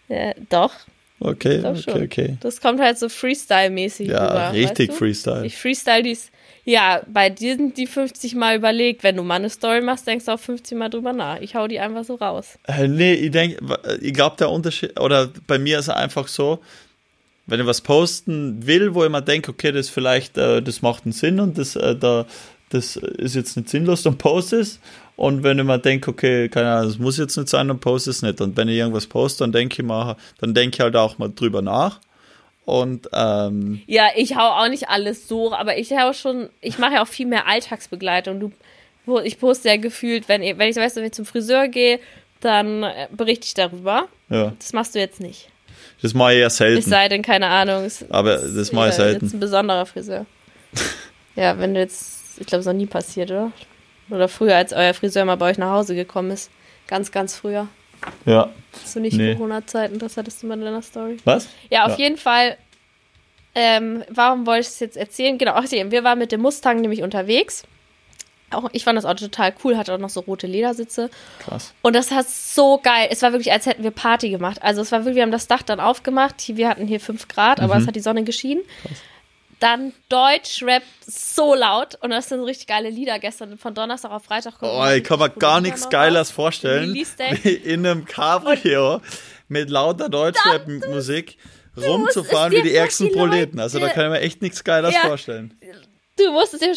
Ja, 0.08 0.34
doch, 0.50 0.72
Okay, 1.20 1.62
doch 1.62 1.70
okay, 1.70 1.82
schon. 1.82 2.02
okay. 2.02 2.36
Das 2.40 2.60
kommt 2.60 2.80
halt 2.80 2.98
so 2.98 3.06
Freestyle-mäßig 3.08 4.08
Ja, 4.08 4.26
rüber. 4.26 4.52
richtig 4.52 4.88
weißt 4.90 4.96
du? 4.96 5.04
Freestyle. 5.04 5.46
Ich 5.46 5.56
freestyle 5.56 6.02
dies. 6.02 6.30
Ja, 6.66 7.02
bei 7.06 7.30
dir 7.30 7.56
sind 7.56 7.76
die 7.78 7.86
50 7.86 8.34
Mal 8.34 8.56
überlegt. 8.56 9.02
Wenn 9.04 9.16
du 9.16 9.22
mal 9.22 9.36
eine 9.36 9.48
Story 9.50 9.80
machst, 9.80 10.06
denkst 10.06 10.24
du 10.26 10.32
auch 10.32 10.40
50 10.40 10.76
Mal 10.76 10.88
drüber 10.90 11.12
nach. 11.12 11.40
Ich 11.40 11.54
hau 11.54 11.68
die 11.68 11.78
einfach 11.78 12.04
so 12.04 12.14
raus. 12.16 12.58
Äh, 12.66 12.88
nee, 12.88 13.14
ich 13.14 13.30
denke, 13.30 13.58
ich 14.00 14.12
glaube, 14.12 14.36
der 14.38 14.50
Unterschied, 14.50 14.98
oder 14.98 15.30
bei 15.46 15.58
mir 15.58 15.78
ist 15.78 15.88
es 15.88 15.94
einfach 15.94 16.26
so, 16.26 16.58
wenn 17.46 17.60
ich 17.60 17.66
was 17.66 17.80
posten 17.80 18.66
will, 18.66 18.94
wo 18.94 19.04
ich 19.04 19.10
mir 19.10 19.22
denke, 19.22 19.50
okay, 19.50 19.72
das 19.72 19.88
vielleicht, 19.88 20.38
äh, 20.38 20.62
das 20.62 20.82
macht 20.82 21.04
einen 21.04 21.12
Sinn 21.12 21.40
und 21.40 21.58
das, 21.58 21.76
äh, 21.76 21.94
da, 21.96 22.26
das 22.70 22.96
ist 22.96 23.34
jetzt 23.34 23.56
nicht 23.56 23.68
sinnlos, 23.68 24.02
dann 24.02 24.16
poste 24.18 24.56
es. 24.60 24.80
Und 25.16 25.42
wenn 25.44 25.58
ich 25.58 25.64
mir 25.64 25.78
denke, 25.78 26.10
okay, 26.10 26.48
keine 26.48 26.70
Ahnung, 26.72 26.88
das 26.88 26.98
muss 26.98 27.18
jetzt 27.18 27.36
nicht 27.36 27.48
sein, 27.48 27.68
dann 27.68 27.78
poste 27.78 28.10
es 28.10 28.22
nicht. 28.22 28.40
Und 28.40 28.56
wenn 28.56 28.68
ich 28.68 28.76
irgendwas 28.76 29.06
poste, 29.06 29.44
dann 29.44 29.52
denke 29.52 29.80
ich 29.82 29.86
mal, 29.86 30.16
dann 30.40 30.54
denke 30.54 30.76
ich 30.76 30.80
halt 30.80 30.96
auch 30.96 31.18
mal 31.18 31.30
drüber 31.32 31.62
nach. 31.62 32.00
Und 32.64 33.08
ähm, 33.12 33.82
Ja, 33.86 34.08
ich 34.16 34.34
hau 34.36 34.40
auch 34.64 34.68
nicht 34.68 34.88
alles 34.88 35.28
so, 35.28 35.52
aber 35.52 35.76
ich 35.76 35.92
hau 35.92 36.12
schon, 36.14 36.48
ich 36.62 36.78
mache 36.78 36.94
ja 36.94 37.02
auch 37.02 37.08
viel 37.08 37.26
mehr 37.26 37.46
Alltagsbegleitung. 37.46 38.40
Du, 38.40 38.52
wo- 39.06 39.20
ich 39.20 39.38
poste 39.38 39.68
ja 39.68 39.76
gefühlt, 39.76 40.28
wenn, 40.28 40.42
ich- 40.42 40.56
wenn 40.56 40.70
ich, 40.70 40.76
weißt 40.76 40.96
du, 40.96 41.00
wenn 41.00 41.08
ich 41.08 41.12
zum 41.12 41.26
Friseur 41.26 41.68
gehe, 41.68 42.00
dann 42.40 42.82
äh, 42.82 43.06
berichte 43.12 43.46
ich 43.46 43.54
darüber. 43.54 44.08
ja, 44.30 44.52
Das 44.58 44.72
machst 44.72 44.94
du 44.94 44.98
jetzt 44.98 45.20
nicht. 45.20 45.48
Das 46.04 46.12
mache 46.14 46.34
ich 46.34 46.40
Es 46.44 46.58
selten. 46.58 46.82
sei 46.88 47.08
denn, 47.08 47.22
keine 47.22 47.46
Ahnung. 47.46 47.84
Es, 47.84 48.04
Aber 48.10 48.36
das 48.36 48.72
mache 48.72 48.90
ich 48.90 48.98
ja, 48.98 49.04
selten. 49.04 49.24
Jetzt 49.24 49.34
ein 49.34 49.40
besonderer 49.40 49.86
Friseur. 49.86 50.26
ja, 51.34 51.58
wenn 51.58 51.72
du 51.72 51.80
jetzt, 51.80 52.38
ich 52.38 52.46
glaube, 52.46 52.60
es 52.60 52.66
ist 52.66 52.72
noch 52.72 52.78
nie 52.78 52.86
passiert, 52.86 53.30
oder? 53.30 53.50
Oder 54.10 54.28
früher, 54.28 54.54
als 54.56 54.74
euer 54.74 54.92
Friseur 54.92 55.24
mal 55.24 55.36
bei 55.36 55.50
euch 55.50 55.56
nach 55.58 55.70
Hause 55.70 55.94
gekommen 55.94 56.30
ist. 56.30 56.50
Ganz, 56.88 57.10
ganz 57.10 57.34
früher. 57.34 57.68
Ja. 58.26 58.50
Zu 58.84 59.00
nicht 59.00 59.16
Nee. 59.16 59.34
Corona-Zeiten, 59.34 59.98
das 59.98 60.18
hattest 60.18 60.42
du 60.42 60.46
mal 60.46 60.58
in 60.58 60.64
deiner 60.66 60.82
Story. 60.82 61.16
Was? 61.24 61.48
Ja, 61.70 61.84
auf 61.86 61.92
Ja. 61.92 62.04
jeden 62.04 62.18
Fall. 62.18 62.58
Ähm, 63.54 64.04
warum 64.10 64.46
wollte 64.46 64.60
ich 64.62 64.66
es 64.66 64.80
jetzt 64.80 64.96
erzählen? 64.98 65.38
Genau, 65.38 65.52
ach, 65.54 65.64
ja, 65.70 65.90
wir 65.90 66.04
waren 66.04 66.18
mit 66.18 66.32
dem 66.32 66.42
Mustang 66.42 66.80
nämlich 66.82 67.02
unterwegs. 67.02 67.62
Auch, 68.54 68.68
ich 68.72 68.84
fand 68.84 68.96
das 68.96 69.04
Auto 69.04 69.24
total 69.26 69.52
cool, 69.64 69.76
hatte 69.76 69.92
auch 69.94 69.98
noch 69.98 70.10
so 70.10 70.20
rote 70.20 70.46
Ledersitze. 70.46 71.10
Krass. 71.40 71.72
Und 71.82 71.94
das 71.94 72.10
war 72.10 72.24
so 72.24 72.78
geil. 72.82 73.08
Es 73.10 73.22
war 73.22 73.32
wirklich, 73.32 73.52
als 73.52 73.66
hätten 73.66 73.82
wir 73.82 73.90
Party 73.90 74.30
gemacht. 74.30 74.58
Also 74.62 74.82
es 74.82 74.92
war 74.92 75.00
wirklich, 75.00 75.16
wir 75.16 75.22
haben 75.22 75.30
das 75.30 75.46
Dach 75.46 75.62
dann 75.62 75.80
aufgemacht. 75.80 76.36
Wir 76.48 76.68
hatten 76.68 76.86
hier 76.86 77.00
5 77.00 77.28
Grad, 77.28 77.60
aber 77.60 77.76
es 77.76 77.86
hat 77.86 77.96
die 77.96 78.00
Sonne 78.00 78.24
geschienen. 78.24 78.62
Dann 79.60 79.92
Deutschrap 80.08 80.82
so 81.06 81.54
laut. 81.54 81.94
Und 82.00 82.10
das 82.10 82.28
sind 82.28 82.38
so 82.40 82.44
richtig 82.44 82.66
geile 82.66 82.90
Lieder 82.90 83.18
gestern 83.18 83.56
von 83.56 83.72
Donnerstag 83.74 84.10
auf 84.10 84.24
Freitag. 84.24 84.54
Oh, 84.60 84.84
ich 84.94 85.04
kann 85.04 85.18
mir 85.18 85.30
gar 85.30 85.60
nichts 85.60 85.88
raus. 85.92 86.30
vorstellen, 86.30 86.94
in 87.44 87.86
einem 87.86 88.04
Cabrio 88.04 89.00
mit 89.48 89.70
lauter 89.70 90.08
Deutschrap-Musik 90.08 91.38
rumzufahren 91.76 92.52
wie 92.52 92.62
die 92.62 92.74
ärgsten 92.74 93.10
Proleten. 93.12 93.58
Also 93.60 93.78
da 93.78 93.88
kann 93.88 94.04
ich 94.06 94.10
mir 94.10 94.20
echt 94.20 94.42
nichts 94.42 94.64
Geiles 94.64 94.94
Ja. 94.94 95.00
vorstellen. 95.08 95.58
Du 96.16 96.30
musstest 96.30 96.62
ja, 96.62 96.72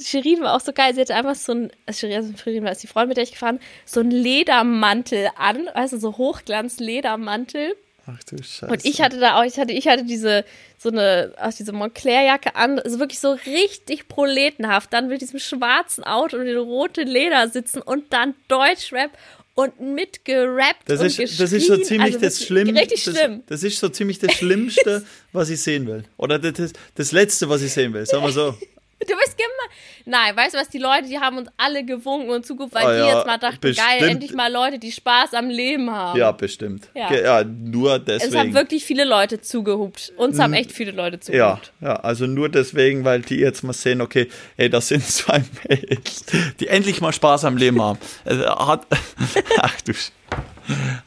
Shirin 0.00 0.42
war 0.42 0.54
auch 0.54 0.60
so 0.60 0.72
geil, 0.72 0.94
sie 0.94 1.00
hatte 1.00 1.14
einfach 1.14 1.34
so 1.34 1.52
ein, 1.52 1.72
also 1.86 2.00
Shirin, 2.00 2.16
also 2.16 2.64
war 2.64 2.74
die 2.74 2.86
Freundin, 2.86 3.08
mit 3.08 3.16
der 3.16 3.24
ich 3.24 3.32
gefahren, 3.32 3.58
so 3.86 4.00
ein 4.00 4.10
Ledermantel 4.10 5.30
an, 5.36 5.68
weißt 5.74 5.94
du, 5.94 5.98
so 5.98 6.18
Hochglanz-Ledermantel. 6.18 7.74
Ach 8.06 8.22
du 8.24 8.36
Scheiße. 8.36 8.66
Und 8.66 8.84
ich 8.84 9.00
hatte 9.00 9.18
da 9.18 9.40
auch, 9.40 9.44
ich 9.44 9.58
hatte, 9.58 9.72
ich 9.72 9.88
hatte 9.88 10.04
diese, 10.04 10.44
so 10.76 10.90
eine, 10.90 11.32
auch 11.40 11.52
diese 11.52 11.72
Montclair-Jacke 11.72 12.54
an, 12.54 12.80
also 12.80 12.98
wirklich 12.98 13.20
so 13.20 13.32
richtig 13.32 14.08
proletenhaft, 14.08 14.92
dann 14.92 15.08
mit 15.08 15.22
diesem 15.22 15.38
schwarzen 15.38 16.04
Auto 16.04 16.36
und 16.36 16.46
den 16.46 16.58
roten 16.58 17.06
Ledersitzen 17.06 17.80
und 17.80 18.12
dann 18.12 18.34
Deutschrap 18.48 19.10
und 19.54 19.80
mitgerappt 19.80 20.88
das 20.88 21.00
und 21.00 21.06
ist, 21.06 21.18
das 21.18 21.52
ist 21.52 21.68
geschrien. 21.68 21.78
so 21.78 21.84
ziemlich 21.84 22.14
also 22.14 22.26
das 22.26 22.44
Schlimmste. 22.44 22.80
Richtig 22.80 23.02
schlimm. 23.02 23.42
Das, 23.46 23.60
das 23.60 23.62
ist 23.72 23.78
so 23.78 23.88
ziemlich 23.88 24.18
das 24.18 24.32
Schlimmste, 24.32 25.04
was 25.32 25.50
ich 25.50 25.60
sehen 25.60 25.86
will. 25.86 26.04
Oder 26.16 26.38
das, 26.38 26.54
das, 26.54 26.72
das 26.94 27.12
Letzte, 27.12 27.48
was 27.48 27.62
ich 27.62 27.72
sehen 27.72 27.92
will. 27.92 28.04
Sagen 28.06 28.24
wir 28.24 28.32
so. 28.32 28.54
Du 29.08 29.16
bist 29.16 29.36
gemein. 29.36 29.70
Nein, 30.04 30.36
weißt 30.36 30.54
du 30.54 30.58
was, 30.58 30.68
die 30.68 30.78
Leute, 30.78 31.08
die 31.08 31.18
haben 31.18 31.38
uns 31.38 31.48
alle 31.56 31.84
gewunken 31.84 32.30
und 32.30 32.46
zugerufen, 32.46 32.74
weil 32.74 32.86
Ah, 32.86 32.92
die 32.92 32.98
ja, 33.08 33.16
jetzt 33.16 33.26
mal 33.26 33.38
dachten, 33.38 33.60
bestimmt. 33.60 33.88
geil, 33.88 34.08
endlich 34.08 34.32
mal 34.34 34.50
Leute, 34.52 34.78
die 34.78 34.92
Spaß 34.92 35.34
am 35.34 35.48
Leben 35.50 35.90
haben. 35.90 36.18
Ja, 36.18 36.30
bestimmt. 36.32 36.88
Ja. 36.94 37.12
Ja 37.12 37.44
nur 37.44 37.94
Es 37.94 37.98
haben 37.98 38.04
deswegen. 38.06 38.54
wirklich 38.54 38.84
viele 38.84 39.04
Leute 39.04 39.40
zugehupt. 39.40 40.12
Uns 40.16 40.38
haben 40.38 40.52
echt 40.54 40.72
viele 40.72 40.92
Leute 40.92 41.16
Mhm. 41.16 41.34
Ja, 41.34 41.54
zugehupt. 41.60 41.72
ja, 41.80 41.96
also 41.96 42.26
nur 42.26 42.48
deswegen, 42.48 43.04
weil 43.04 43.22
die 43.22 43.36
jetzt 43.36 43.62
mal 43.64 43.72
sehen, 43.72 44.00
okay, 44.00 44.28
ey, 44.56 44.70
das 44.70 44.88
sind 44.88 45.04
zwei 45.08 45.42
Mädels, 45.68 46.24
die 46.60 46.68
endlich 46.68 47.00
mal 47.00 47.12
Spaß 47.12 47.44
am 47.44 47.56
Leben 47.56 47.80
haben. 47.82 47.98
Also, 48.24 48.44
ach 48.46 49.80
du 49.84 49.92
Sch 49.94 50.10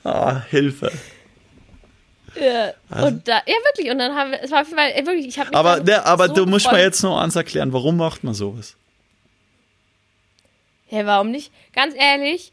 ah, 0.04 0.42
Hilfe. 0.50 0.92
Ja. 2.40 2.74
Und 3.04 3.28
da, 3.28 3.38
ja, 3.46 3.54
wirklich. 3.66 3.92
Und 3.92 3.98
dann 4.00 4.16
haben 4.16 4.32
wir, 4.32 4.44
es 4.44 4.52
war 4.52 4.64
ey, 4.78 5.06
wirklich, 5.06 5.28
ich 5.28 5.40
habe 5.40 5.54
Aber, 5.54 5.80
der, 5.80 6.06
aber 6.06 6.28
so 6.28 6.34
du 6.34 6.46
musst 6.46 6.66
mir 6.66 6.72
gefreut. 6.72 6.86
jetzt 6.86 7.04
noch 7.04 7.20
eins 7.20 7.36
erklären, 7.36 7.74
warum 7.74 7.98
macht 7.98 8.24
man 8.24 8.34
sowas? 8.34 8.76
Hey, 10.88 11.06
warum 11.06 11.32
nicht? 11.32 11.52
Ganz 11.74 11.96
ehrlich, 11.98 12.52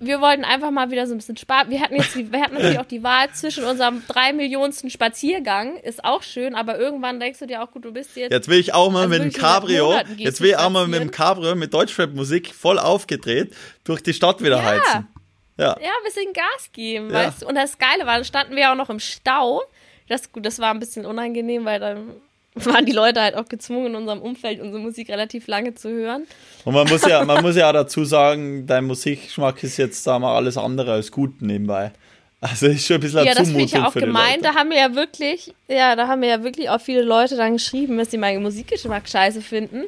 wir 0.00 0.20
wollten 0.20 0.44
einfach 0.44 0.70
mal 0.70 0.90
wieder 0.90 1.06
so 1.06 1.14
ein 1.14 1.18
bisschen 1.18 1.36
sparen. 1.36 1.70
Wir 1.70 1.80
hatten 1.80 1.94
jetzt, 1.96 2.14
die, 2.14 2.30
wir 2.32 2.40
hatten 2.42 2.54
natürlich 2.54 2.80
auch 2.80 2.84
die 2.86 3.02
Wahl 3.02 3.30
zwischen 3.32 3.64
unserem 3.64 4.02
drei 4.08 4.32
Millionsten 4.32 4.90
Spaziergang, 4.90 5.76
ist 5.78 6.04
auch 6.04 6.22
schön, 6.22 6.54
aber 6.54 6.78
irgendwann 6.78 7.20
denkst 7.20 7.38
du 7.38 7.46
dir 7.46 7.62
auch, 7.62 7.70
gut, 7.70 7.84
du 7.84 7.92
bist 7.92 8.16
jetzt. 8.16 8.32
Jetzt 8.32 8.48
will 8.48 8.58
ich 8.58 8.74
auch 8.74 8.90
mal 8.90 9.02
Also 9.04 9.10
mit 9.10 9.22
dem 9.22 9.32
Cabrio, 9.32 9.94
jetzt 10.16 10.40
will 10.40 10.50
ich 10.50 10.56
auch 10.56 10.70
mal 10.70 10.88
mit 10.88 11.00
dem 11.00 11.10
Cabrio 11.10 11.54
mit 11.54 11.72
Deutschrap-Musik 11.72 12.52
voll 12.54 12.78
aufgedreht 12.78 13.54
durch 13.84 14.02
die 14.02 14.12
Stadt 14.14 14.42
wieder 14.42 14.56
Ja. 14.56 14.64
heizen. 14.64 15.08
Ja. 15.56 15.76
Ja, 15.80 15.88
ein 15.88 16.04
bisschen 16.04 16.32
Gas 16.32 16.70
geben, 16.72 17.10
Ja. 17.10 17.26
weißt 17.26 17.42
du? 17.42 17.46
Und 17.46 17.54
das 17.54 17.78
Geile 17.78 18.06
war, 18.06 18.16
dann 18.16 18.24
standen 18.24 18.56
wir 18.56 18.70
auch 18.72 18.76
noch 18.76 18.90
im 18.90 18.98
Stau. 19.00 19.62
Das, 20.08 20.30
gut, 20.32 20.44
das 20.44 20.58
war 20.58 20.70
ein 20.70 20.80
bisschen 20.80 21.06
unangenehm, 21.06 21.64
weil 21.64 21.80
dann 21.80 22.10
waren 22.56 22.84
die 22.86 22.92
Leute 22.92 23.20
halt 23.20 23.34
auch 23.36 23.46
gezwungen, 23.46 23.86
in 23.86 23.94
unserem 23.96 24.20
Umfeld 24.20 24.60
unsere 24.60 24.80
Musik 24.80 25.08
relativ 25.08 25.46
lange 25.46 25.74
zu 25.74 25.88
hören. 25.90 26.26
Und 26.64 26.74
man 26.74 26.88
muss 26.88 27.04
ja, 27.06 27.24
man 27.24 27.42
muss 27.42 27.56
ja 27.56 27.68
auch 27.68 27.72
dazu 27.72 28.04
sagen, 28.04 28.66
dein 28.66 28.84
Musikgeschmack 28.84 29.62
ist 29.64 29.76
jetzt, 29.76 30.04
sagen 30.04 30.22
wir, 30.22 30.30
alles 30.30 30.56
andere 30.56 30.92
als 30.92 31.10
gut 31.10 31.40
nebenbei. 31.42 31.92
Also 32.40 32.66
ist 32.66 32.86
schon 32.86 32.96
ein 32.96 33.00
bisschen 33.00 33.24
Ja, 33.24 33.34
das 33.34 33.48
finde 33.48 33.64
ich 33.64 33.72
ja 33.72 33.88
auch 33.88 33.94
gemein. 33.94 34.42
Da 34.42 34.54
haben 34.54 34.68
wir 34.68 34.76
ja 34.76 34.94
wirklich, 34.94 35.54
ja, 35.66 35.96
da 35.96 36.08
haben 36.08 36.20
wir 36.20 36.28
ja 36.28 36.42
wirklich 36.44 36.68
auch 36.68 36.80
viele 36.80 37.00
Leute 37.02 37.36
dann 37.36 37.54
geschrieben, 37.54 37.96
dass 37.96 38.10
sie 38.10 38.18
meinen 38.18 38.42
Musikgeschmack 38.42 39.08
scheiße 39.08 39.40
finden. 39.40 39.84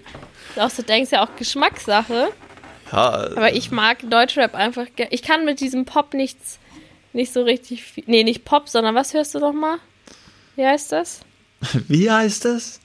Du 0.54 0.62
auch 0.62 0.70
so 0.70 0.82
denkst 0.82 1.12
ja 1.12 1.22
auch 1.22 1.36
Geschmackssache. 1.36 2.28
Ja. 2.92 3.30
Aber 3.36 3.52
ich 3.52 3.70
mag 3.70 4.08
Deutschrap 4.08 4.54
einfach. 4.54 4.86
Ich 5.10 5.22
kann 5.22 5.44
mit 5.44 5.60
diesem 5.60 5.84
Pop 5.84 6.14
nichts, 6.14 6.58
nicht 7.12 7.32
so 7.32 7.42
richtig 7.42 7.82
viel. 7.82 8.04
Nee, 8.06 8.24
nicht 8.24 8.44
Pop, 8.44 8.68
sondern 8.68 8.94
was 8.94 9.14
hörst 9.14 9.34
du 9.34 9.38
nochmal? 9.38 9.78
Wie 10.56 10.66
heißt 10.66 10.92
das? 10.92 11.20
Wie 11.88 12.10
heißt 12.10 12.44
das? 12.44 12.80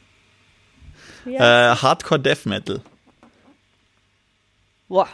Wie 1.26 1.38
heißt 1.38 1.80
äh, 1.80 1.82
Hardcore 1.82 2.20
Death 2.20 2.46
Metal. 2.46 2.82
Boah. 4.88 5.08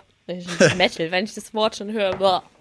Metal, 0.75 1.11
wenn 1.11 1.23
ich 1.23 1.33
das 1.35 1.53
Wort 1.53 1.77
schon 1.77 1.91
höre. 1.91 2.15
Boah. 2.15 2.43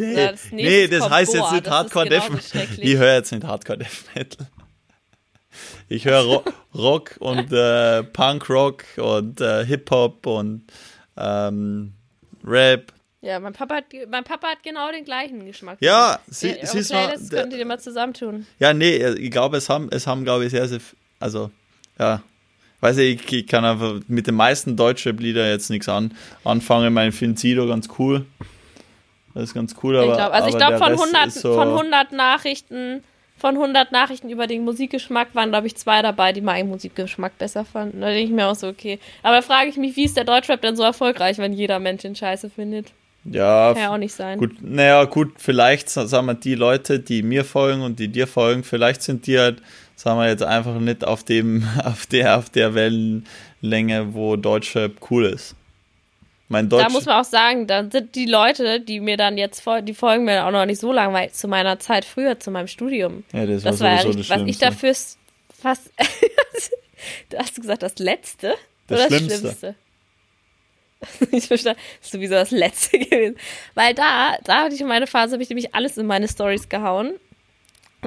Nee, 0.00 0.14
das, 0.14 0.52
nee, 0.52 0.86
das 0.86 1.08
heißt 1.08 1.32
boah, 1.32 1.38
jetzt 1.38 1.52
nicht 1.52 1.70
Hardcore 1.70 2.08
Death 2.08 2.30
Metal. 2.30 2.68
Ich 2.78 2.96
höre 2.96 3.14
jetzt 3.14 3.32
nicht 3.32 3.42
Hardcore 3.42 3.78
Death 3.78 4.04
Metal. 4.14 4.46
Ich 5.88 6.04
höre 6.04 6.22
Ro 6.22 6.44
Rock 6.74 7.16
und 7.18 7.50
äh, 7.52 8.04
Punk 8.04 8.48
Rock 8.50 8.84
und 8.96 9.40
äh, 9.40 9.64
Hip 9.64 9.90
Hop 9.90 10.26
und 10.26 10.64
ähm, 11.18 11.92
Rap. 12.44 12.92
Ja, 13.20 13.40
mein 13.40 13.52
Papa, 13.52 13.76
hat, 13.76 13.84
mein 14.08 14.22
Papa 14.22 14.48
hat 14.48 14.62
genau 14.62 14.90
den 14.92 15.04
gleichen 15.04 15.44
Geschmack. 15.44 15.78
Ja, 15.80 16.20
sie, 16.28 16.50
ja, 16.50 16.66
siehst 16.66 16.92
mal. 16.92 17.10
Das 17.10 17.28
könnt 17.28 17.52
ihr 17.52 17.66
mal 17.66 17.80
zusammentun. 17.80 18.46
Ja, 18.60 18.72
nee, 18.72 19.04
ich 19.14 19.30
glaube, 19.30 19.56
es 19.56 19.68
haben, 19.68 19.88
es 19.90 20.06
haben, 20.06 20.22
glaube 20.24 20.44
ich, 20.44 20.52
sehr, 20.52 20.68
sehr, 20.68 20.78
also, 21.18 21.50
ja, 21.98 22.22
weiß 22.80 22.98
ich, 22.98 23.32
ich 23.32 23.46
kann 23.48 23.64
einfach 23.64 24.00
mit 24.06 24.28
den 24.28 24.36
meisten 24.36 24.76
Deutschrap-Lieder 24.76 25.50
jetzt 25.50 25.68
nichts 25.68 25.88
an, 25.88 26.14
anfangen. 26.44 26.94
Mein 26.94 27.10
finde 27.10 27.40
Sido 27.40 27.66
ganz 27.66 27.88
cool. 27.98 28.24
Das 29.34 29.44
ist 29.44 29.54
ganz 29.54 29.74
cool, 29.82 29.96
aber. 29.96 30.12
Ich 30.12 30.16
glaub, 30.16 30.32
also, 30.32 30.48
ich 30.48 30.56
glaube, 30.56 30.78
von, 30.78 30.92
100, 30.92 31.32
so 31.32 31.54
von 31.54 31.68
100 31.68 32.12
Nachrichten, 32.12 33.02
von 33.38 33.54
100 33.54 33.92
Nachrichten 33.92 34.28
über 34.28 34.46
den 34.46 34.64
Musikgeschmack 34.64 35.34
waren, 35.34 35.50
glaube 35.50 35.66
ich, 35.66 35.76
zwei 35.76 36.02
dabei, 36.02 36.32
die 36.32 36.40
meinen 36.40 36.68
Musikgeschmack 36.68 37.38
besser 37.38 37.64
fanden. 37.64 38.00
Da 38.00 38.08
denke 38.08 38.24
ich 38.24 38.30
mir 38.30 38.46
auch 38.46 38.54
so, 38.54 38.68
okay. 38.68 38.98
Aber 39.22 39.36
da 39.36 39.42
frage 39.42 39.70
ich 39.70 39.76
mich, 39.76 39.96
wie 39.96 40.04
ist 40.04 40.16
der 40.16 40.24
Deutschrap 40.24 40.60
denn 40.60 40.76
so 40.76 40.82
erfolgreich, 40.82 41.38
wenn 41.38 41.52
jeder 41.52 41.78
Mensch 41.78 42.02
den 42.02 42.16
Scheiße 42.16 42.50
findet? 42.50 42.92
Ja, 43.24 43.72
kann 43.74 43.82
ja 43.82 43.92
auch 43.92 43.98
nicht 43.98 44.14
sein. 44.14 44.38
Gut, 44.38 44.56
naja, 44.60 45.04
gut, 45.04 45.32
vielleicht, 45.38 45.90
sagen 45.90 46.26
wir, 46.26 46.34
die 46.34 46.54
Leute, 46.54 47.00
die 47.00 47.22
mir 47.22 47.44
folgen 47.44 47.82
und 47.82 47.98
die 47.98 48.08
dir 48.08 48.26
folgen, 48.26 48.64
vielleicht 48.64 49.02
sind 49.02 49.26
die 49.26 49.38
halt 49.38 49.62
sagen 49.98 50.20
wir 50.20 50.28
jetzt 50.28 50.44
einfach 50.44 50.78
nicht 50.78 51.04
auf 51.04 51.24
dem, 51.24 51.64
auf 51.84 52.06
der, 52.06 52.38
auf 52.38 52.48
der 52.50 52.74
Wellenlänge, 52.74 54.14
wo 54.14 54.36
Deutschrap 54.36 54.92
cool 55.10 55.26
ist. 55.26 55.56
Mein 56.48 56.68
Deutsch 56.68 56.84
da 56.84 56.90
muss 56.90 57.04
man 57.04 57.20
auch 57.20 57.24
sagen, 57.24 57.66
da 57.66 57.84
sind 57.90 58.14
die 58.14 58.24
Leute, 58.24 58.80
die 58.80 59.00
mir 59.00 59.18
dann 59.18 59.36
jetzt 59.36 59.62
die 59.82 59.94
folgen 59.94 60.24
mir 60.24 60.46
auch 60.46 60.50
noch 60.50 60.64
nicht 60.64 60.80
so 60.80 60.92
lange, 60.92 61.12
weil 61.12 61.30
zu 61.30 61.46
meiner 61.46 61.78
Zeit 61.78 62.06
früher, 62.06 62.40
zu 62.40 62.50
meinem 62.50 62.68
Studium. 62.68 63.24
Ja, 63.32 63.44
das, 63.44 63.62
das 63.62 63.80
war, 63.80 63.88
war 63.90 63.96
ja 63.96 64.02
richtig, 64.02 64.30
was 64.30 64.42
ich 64.46 64.58
dafür 64.58 64.94
fast. 65.60 65.92
du 67.30 67.38
hast 67.38 67.54
gesagt, 67.56 67.82
das 67.82 67.98
Letzte? 67.98 68.54
Das 68.86 68.98
oder 68.98 69.08
Schlimmste. 69.08 69.28
das 69.28 69.40
Schlimmste? 69.40 69.74
ich 71.30 71.46
verstehe, 71.46 71.74
das 71.74 71.82
ist 72.02 72.12
sowieso 72.12 72.34
das 72.34 72.50
Letzte 72.50 72.98
gewesen. 72.98 73.36
Weil 73.74 73.94
da, 73.94 74.36
da 74.44 74.64
hatte 74.64 74.74
ich 74.74 74.80
in 74.80 74.88
meiner 74.88 75.06
Phase, 75.06 75.32
habe 75.34 75.42
ich 75.42 75.50
nämlich 75.50 75.74
alles 75.74 75.98
in 75.98 76.06
meine 76.06 76.28
Stories 76.28 76.68
gehauen. 76.68 77.14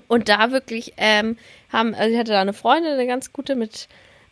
Und 0.08 0.30
da 0.30 0.52
wirklich 0.52 0.94
ähm, 0.98 1.38
haben, 1.72 1.94
also 1.94 2.14
ich 2.14 2.18
hatte 2.18 2.32
da 2.32 2.42
eine 2.42 2.54
Freundin, 2.54 2.94
eine 2.94 3.08
ganz 3.08 3.34
gute, 3.34 3.56
mit 3.56 3.88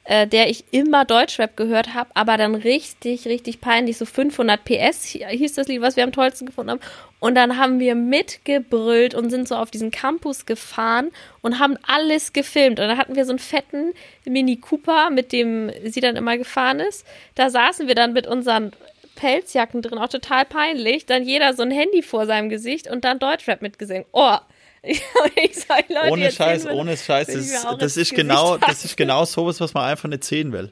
äh, 0.09 0.25
der 0.25 0.49
ich 0.49 0.63
immer 0.71 1.05
Deutschrap 1.05 1.55
gehört 1.55 1.93
habe, 1.93 2.09
aber 2.15 2.35
dann 2.35 2.55
richtig, 2.55 3.27
richtig 3.27 3.61
peinlich, 3.61 3.95
so 3.95 4.05
500 4.05 4.65
PS 4.65 5.03
hieß 5.03 5.53
das 5.53 5.67
Lied, 5.67 5.81
was 5.81 5.97
wir 5.97 6.03
am 6.03 6.11
tollsten 6.11 6.47
gefunden 6.47 6.71
haben. 6.71 6.79
Und 7.19 7.35
dann 7.35 7.59
haben 7.59 7.79
wir 7.79 7.93
mitgebrüllt 7.93 9.13
und 9.13 9.29
sind 9.29 9.47
so 9.47 9.55
auf 9.55 9.69
diesen 9.69 9.91
Campus 9.91 10.47
gefahren 10.47 11.11
und 11.43 11.59
haben 11.59 11.77
alles 11.85 12.33
gefilmt. 12.33 12.79
Und 12.79 12.87
dann 12.87 12.97
hatten 12.97 13.15
wir 13.15 13.25
so 13.25 13.33
einen 13.33 13.39
fetten 13.39 13.93
Mini 14.25 14.55
Cooper, 14.55 15.11
mit 15.11 15.31
dem 15.31 15.71
sie 15.85 16.01
dann 16.01 16.15
immer 16.15 16.39
gefahren 16.39 16.79
ist. 16.79 17.05
Da 17.35 17.51
saßen 17.51 17.87
wir 17.87 17.93
dann 17.93 18.13
mit 18.13 18.25
unseren 18.25 18.71
Pelzjacken 19.13 19.83
drin, 19.83 19.99
auch 19.99 20.09
total 20.09 20.43
peinlich. 20.43 21.05
Dann 21.05 21.21
jeder 21.21 21.53
so 21.53 21.61
ein 21.61 21.69
Handy 21.69 22.01
vor 22.01 22.25
seinem 22.25 22.49
Gesicht 22.49 22.89
und 22.89 23.03
dann 23.03 23.19
Deutschrap 23.19 23.61
mitgesungen. 23.61 24.05
Oh, 24.11 24.37
sag, 25.53 25.89
Leute, 25.89 26.11
ohne 26.11 26.31
Scheiß, 26.31 26.63
würde, 26.63 26.75
ohne 26.75 26.97
Scheiß, 26.97 27.27
das, 27.27 27.35
ist, 27.35 27.67
das 27.79 27.97
ist 27.97 28.13
genau, 28.13 28.57
das 28.57 28.85
ist 28.85 28.95
genau 28.95 29.25
sowas, 29.25 29.59
was 29.59 29.73
man 29.73 29.83
einfach 29.85 30.09
nicht 30.09 30.23
sehen 30.23 30.51
will. 30.51 30.71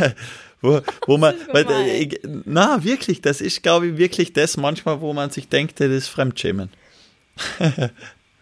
wo, 0.60 0.80
wo 1.06 1.18
man, 1.18 1.34
weil, 1.52 1.66
äh, 1.70 2.08
na 2.44 2.82
wirklich, 2.82 3.20
das 3.20 3.40
ist, 3.40 3.62
glaube 3.62 3.88
ich, 3.88 3.96
wirklich 3.98 4.32
das 4.32 4.56
manchmal, 4.56 5.00
wo 5.00 5.12
man 5.12 5.30
sich 5.30 5.48
denkt, 5.48 5.80
das 5.80 5.88
ist 5.88 6.08
Fremdschämen. 6.08 6.70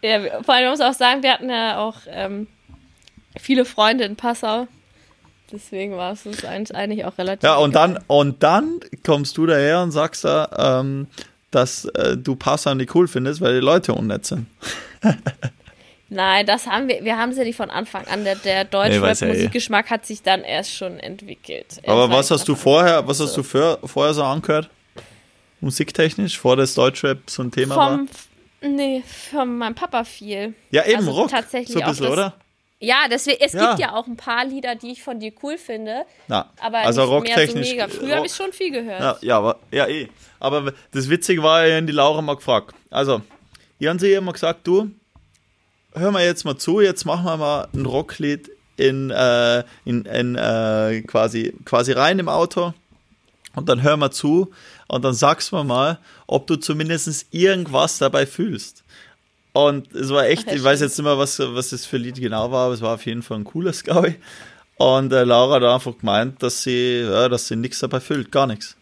ja, 0.03 0.43
vor 0.43 0.55
allem 0.55 0.71
muss 0.71 0.81
ich 0.81 0.87
auch 0.87 0.95
sagen, 0.95 1.23
wir 1.23 1.33
hatten 1.33 1.51
ja 1.51 1.79
auch 1.79 1.97
ähm, 2.09 2.47
viele 3.39 3.65
Freunde 3.65 4.05
in 4.05 4.17
Passau. 4.17 4.69
Deswegen 5.53 5.97
war 5.97 6.13
es 6.13 6.45
eigentlich 6.45 7.05
auch 7.05 7.19
relativ. 7.19 7.45
Ja, 7.45 7.57
und 7.57 7.75
dann, 7.75 7.99
und 8.09 8.43
dann 8.43 8.81
kommst 9.05 9.37
du 9.37 9.47
daher 9.47 9.81
und 9.81 9.93
sagst 9.93 10.25
da, 10.25 10.81
ähm, 10.81 11.07
dass 11.51 11.85
äh, 11.87 12.17
du 12.17 12.37
Passau 12.37 12.75
nicht 12.75 12.95
cool 12.95 13.09
findest, 13.09 13.41
weil 13.41 13.55
die 13.55 13.65
Leute 13.65 13.95
unnett 13.95 14.27
sind. 14.27 14.47
Nein, 16.09 16.47
das 16.47 16.67
haben 16.67 16.89
wir, 16.89 17.05
wir 17.05 17.19
haben 17.19 17.31
es 17.31 17.39
ja 17.39 17.45
nicht 17.45 17.57
von 17.57 17.71
Anfang 17.71 18.07
an. 18.07 18.25
Der, 18.25 18.37
der 18.37 18.65
deutsche 18.65 19.01
nee, 19.01 19.07
ja 19.07 19.27
Musikgeschmack 19.27 19.91
hat 19.91 20.07
sich 20.07 20.23
dann 20.23 20.43
erst 20.43 20.73
schon 20.73 21.01
entwickelt. 21.01 21.81
Aber 21.85 22.11
was 22.11 22.31
hast 22.31 22.47
du 22.47 22.55
vorher, 22.55 23.07
was 23.09 23.19
hast 23.19 23.37
du 23.37 23.43
für, 23.43 23.79
vorher 23.85 24.15
so 24.15 24.23
angehört? 24.23 24.71
Musiktechnisch, 25.61 26.39
vor 26.39 26.57
das 26.57 26.75
Deutschrap 26.75 27.29
so 27.29 27.43
ein 27.43 27.51
Thema 27.51 27.75
vom, 27.75 28.09
war? 28.09 28.69
Nee, 28.69 29.03
von 29.31 29.59
meinem 29.59 29.75
Papa 29.75 30.05
viel. 30.05 30.55
Ja, 30.71 30.85
eben 30.87 30.99
also 30.99 31.11
Rock. 31.11 31.31
Tatsächlich 31.31 31.73
so 31.73 31.81
ein 31.81 31.89
bisschen, 31.89 32.07
oder? 32.07 32.35
Ja, 32.79 33.07
deswegen, 33.11 33.39
es 33.41 33.53
ja. 33.53 33.69
gibt 33.69 33.81
ja 33.81 33.95
auch 33.95 34.07
ein 34.07 34.17
paar 34.17 34.45
Lieder, 34.45 34.75
die 34.75 34.93
ich 34.93 35.03
von 35.03 35.19
dir 35.19 35.33
cool 35.43 35.57
finde. 35.57 36.05
Na, 36.29 36.51
aber 36.61 36.79
also 36.79 37.05
rocktechnisch. 37.05 37.71
So 37.71 37.99
Früher 38.01 38.17
habe 38.17 38.27
ich 38.27 38.35
schon 38.35 38.53
viel 38.53 38.71
gehört. 38.71 39.01
Ja, 39.01 39.17
ja, 39.23 39.39
aber, 39.39 39.59
ja, 39.71 39.87
eh. 39.87 40.09
Aber 40.39 40.73
das 40.93 41.09
Witzige 41.09 41.43
war 41.43 41.67
ja, 41.67 41.81
die 41.81 41.93
Laura 41.93 42.21
mal 42.21 42.37
gefragt. 42.37 42.75
Also, 42.91 43.23
ich 43.79 43.87
habe 43.87 43.99
sie 43.99 44.13
immer 44.13 44.33
gesagt, 44.33 44.67
du, 44.67 44.91
hör 45.95 46.11
mal 46.11 46.25
jetzt 46.25 46.45
mal 46.45 46.59
zu, 46.59 46.81
jetzt 46.81 47.07
machen 47.07 47.25
wir 47.25 47.37
mal 47.39 47.69
ein 47.73 47.87
Rocklied 47.87 48.51
in, 48.77 49.11
äh, 49.11 49.65
in, 49.87 50.05
in 50.05 50.37
äh, 50.37 51.03
quasi, 51.07 51.55
quasi 51.65 51.93
rein 51.93 52.19
im 52.19 52.29
Auto 52.29 52.75
und 53.55 53.69
dann 53.69 53.83
hör 53.83 53.97
mal 53.97 54.11
zu 54.11 54.53
und 54.87 55.05
dann 55.05 55.15
sagst 55.15 55.51
du 55.51 55.57
mir 55.57 55.65
mal, 55.65 55.99
ob 56.27 56.47
du 56.47 56.57
zumindest 56.57 57.27
irgendwas 57.31 57.99
dabei 57.99 58.27
fühlst. 58.27 58.85
Und 59.57 59.95
es 59.95 60.11
war 60.11 60.27
echt, 60.27 60.49
Ach, 60.51 60.53
ich 60.53 60.63
weiß 60.63 60.83
jetzt 60.83 60.99
nicht 60.99 61.05
mehr, 61.07 61.17
was, 61.17 61.39
was 61.39 61.71
das 61.71 61.87
für 61.87 61.97
ein 61.97 62.03
Lied 62.03 62.17
genau 62.17 62.51
war, 62.51 62.67
aber 62.67 62.75
es 62.75 62.83
war 62.83 62.93
auf 62.93 63.07
jeden 63.07 63.23
Fall 63.23 63.39
ein 63.39 63.45
cooles, 63.45 63.85
glaube 63.85 64.11
ich. 64.11 64.15
Und 64.77 65.15
äh, 65.15 65.25
Laura 65.25 65.55
hat 65.55 65.63
einfach 65.63 65.97
gemeint, 65.97 66.43
dass 66.43 66.63
sie, 66.63 67.01
ja, 67.01 67.31
dass 67.31 67.49
sie 67.49 67.57
nichts 67.57 67.79
dabei 67.79 68.01
fühlt, 68.01 68.31
gar 68.31 68.47
nichts. 68.47 68.77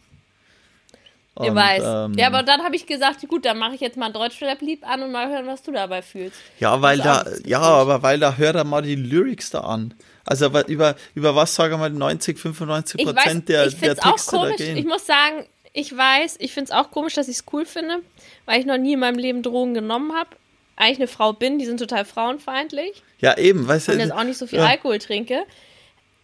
Und, 1.34 1.46
ich 1.46 1.54
weiß. 1.54 1.82
Ähm, 1.87 2.14
ja, 2.14 2.26
aber 2.26 2.42
dann 2.42 2.64
habe 2.64 2.74
ich 2.74 2.87
gesagt, 2.87 3.20
gut, 3.28 3.44
dann 3.44 3.56
mache 3.56 3.76
ich 3.76 3.82
jetzt 3.82 3.96
mal 3.96 4.06
ein 4.06 4.12
Deutschrap-Lied 4.12 4.82
an 4.82 5.04
und 5.04 5.12
mal 5.12 5.28
hören, 5.28 5.46
was 5.46 5.62
du 5.62 5.70
dabei 5.70 6.02
fühlst. 6.02 6.38
Ja, 6.58 6.82
weil 6.82 6.98
da, 6.98 7.24
ja, 7.44 7.60
aber 7.60 8.02
weil 8.02 8.18
da 8.18 8.34
hör 8.37 8.52
da 8.52 8.64
mal 8.64 8.82
die 8.82 8.96
Lyrics 8.96 9.50
da 9.50 9.60
an. 9.60 9.94
Also 10.26 10.46
über, 10.66 10.96
über 11.14 11.37
was 11.37 11.54
sagen 11.54 11.74
wir 11.74 11.78
mal 11.78 11.90
90, 11.90 12.37
95 12.37 13.06
Prozent 13.06 13.48
der, 13.48 13.68
ich 13.68 13.78
der 13.78 13.94
Texte 13.94 14.08
auch 14.08 14.40
komisch. 14.40 14.56
da 14.58 14.64
gehen. 14.64 14.76
Ich 14.76 14.87
muss 14.87 15.06
sagen, 15.06 15.46
ich 15.72 15.96
weiß, 15.96 16.34
ich 16.40 16.52
finde 16.52 16.72
es 16.72 16.76
auch 16.76 16.90
komisch, 16.90 17.14
dass 17.14 17.28
ich 17.28 17.37
es 17.37 17.44
cool 17.52 17.64
finde, 17.64 18.00
weil 18.44 18.58
ich 18.58 18.66
noch 18.66 18.78
nie 18.78 18.94
in 18.94 19.00
meinem 19.00 19.18
Leben 19.18 19.44
Drogen 19.44 19.74
genommen 19.74 20.12
habe. 20.14 20.30
Eigentlich 20.76 20.98
eine 20.98 21.08
Frau 21.08 21.32
bin, 21.32 21.58
die 21.58 21.66
sind 21.66 21.78
total 21.78 22.04
frauenfeindlich. 22.04 23.02
Ja, 23.20 23.38
eben, 23.38 23.66
weißt 23.66 23.88
du. 23.88 23.92
Und 23.92 24.00
jetzt 24.00 24.12
auch 24.12 24.24
nicht 24.24 24.38
so 24.38 24.46
viel 24.46 24.58
ja. 24.58 24.66
Alkohol 24.66 24.98
trinke. 24.98 25.44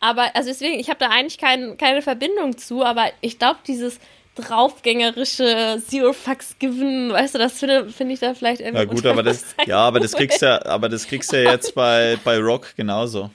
Aber, 0.01 0.35
also 0.35 0.49
deswegen, 0.49 0.81
ich 0.81 0.89
habe 0.89 0.99
da 0.99 1.09
eigentlich 1.11 1.39
kein, 1.39 1.77
keine 1.77 2.03
Verbindung 2.03 2.57
zu, 2.57 2.85
aber 2.85 3.07
ich 3.21 3.39
glaube, 3.39 3.61
dieses 3.67 4.01
draufgängerische 4.35 5.83
Zero 5.87 6.13
Fucks 6.13 6.57
Given, 6.59 7.13
weißt 7.13 7.35
du, 7.35 7.39
das 7.39 7.59
finde 7.59 7.91
find 7.91 8.11
ich 8.11 8.21
da 8.21 8.35
vielleicht 8.35 8.61
irgendwie. 8.61 8.79
Ja 8.79 8.85
gut, 8.85 9.05
aber 9.07 9.23
das, 9.23 9.45
ja, 9.67 9.79
aber 9.79 10.01
das 10.01 10.13
kriegst 10.13 10.41
ja, 10.41 10.65
aber 10.65 10.89
das 10.89 11.07
kriegst 11.07 11.33
ja 11.33 11.41
jetzt 11.41 11.75
bei, 11.75 12.19
bei 12.25 12.39
Rock 12.39 12.75
genauso. 12.77 13.31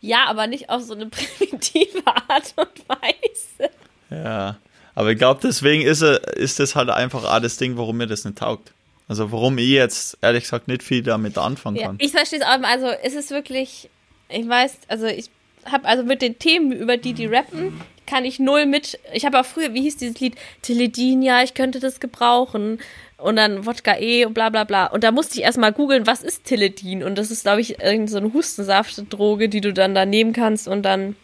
Ja, 0.00 0.24
aber 0.26 0.46
nicht 0.46 0.70
auf 0.70 0.82
so 0.82 0.94
eine 0.94 1.06
primitive 1.38 2.06
Art 2.06 2.54
und 2.56 2.88
Weise. 2.88 3.72
Ja, 4.10 4.56
aber 4.94 5.12
ich 5.12 5.18
glaube, 5.18 5.40
deswegen 5.42 5.82
ist, 5.82 6.02
ist 6.02 6.58
das 6.58 6.74
halt 6.74 6.90
einfach 6.90 7.40
das 7.40 7.56
Ding, 7.56 7.76
warum 7.76 7.98
mir 7.98 8.06
das 8.06 8.24
nicht 8.24 8.38
taugt. 8.38 8.72
Also 9.12 9.30
warum 9.30 9.58
ich 9.58 9.68
jetzt 9.68 10.16
ehrlich 10.22 10.44
gesagt 10.44 10.68
nicht 10.68 10.82
viel 10.82 11.02
damit 11.02 11.36
anfangen 11.36 11.76
kann. 11.76 11.98
Ja, 12.00 12.06
ich 12.06 12.12
verstehe 12.12 12.38
es 12.38 12.46
auch, 12.46 12.62
also 12.62 12.86
es 13.02 13.12
ist 13.12 13.30
wirklich, 13.30 13.90
ich 14.30 14.48
weiß, 14.48 14.78
also 14.88 15.04
ich 15.04 15.28
habe 15.66 15.86
also 15.86 16.02
mit 16.02 16.22
den 16.22 16.38
Themen, 16.38 16.72
über 16.72 16.96
die 16.96 17.12
die 17.12 17.26
rappen, 17.26 17.78
kann 18.06 18.24
ich 18.24 18.38
null 18.38 18.64
mit. 18.64 18.98
Ich 19.12 19.26
habe 19.26 19.38
auch 19.38 19.44
früher, 19.44 19.74
wie 19.74 19.82
hieß 19.82 19.98
dieses 19.98 20.18
Lied? 20.18 20.36
Teledin, 20.62 21.20
ja, 21.20 21.42
ich 21.42 21.52
könnte 21.52 21.78
das 21.78 22.00
gebrauchen. 22.00 22.78
Und 23.18 23.36
dann 23.36 23.66
Wodka 23.66 23.98
E 23.98 24.24
und 24.24 24.32
bla 24.32 24.48
bla 24.48 24.64
bla. 24.64 24.86
Und 24.86 25.04
da 25.04 25.12
musste 25.12 25.36
ich 25.36 25.44
erstmal 25.44 25.74
googeln, 25.74 26.06
was 26.06 26.22
ist 26.22 26.44
Teledin? 26.44 27.04
Und 27.04 27.18
das 27.18 27.30
ist, 27.30 27.42
glaube 27.42 27.60
ich, 27.60 27.80
irgendeine 27.80 28.08
so 28.08 28.16
eine 28.16 28.32
Hustensaftdroge, 28.32 29.50
die 29.50 29.60
du 29.60 29.74
dann 29.74 29.94
da 29.94 30.06
nehmen 30.06 30.32
kannst 30.32 30.68
und 30.68 30.84
dann. 30.84 31.16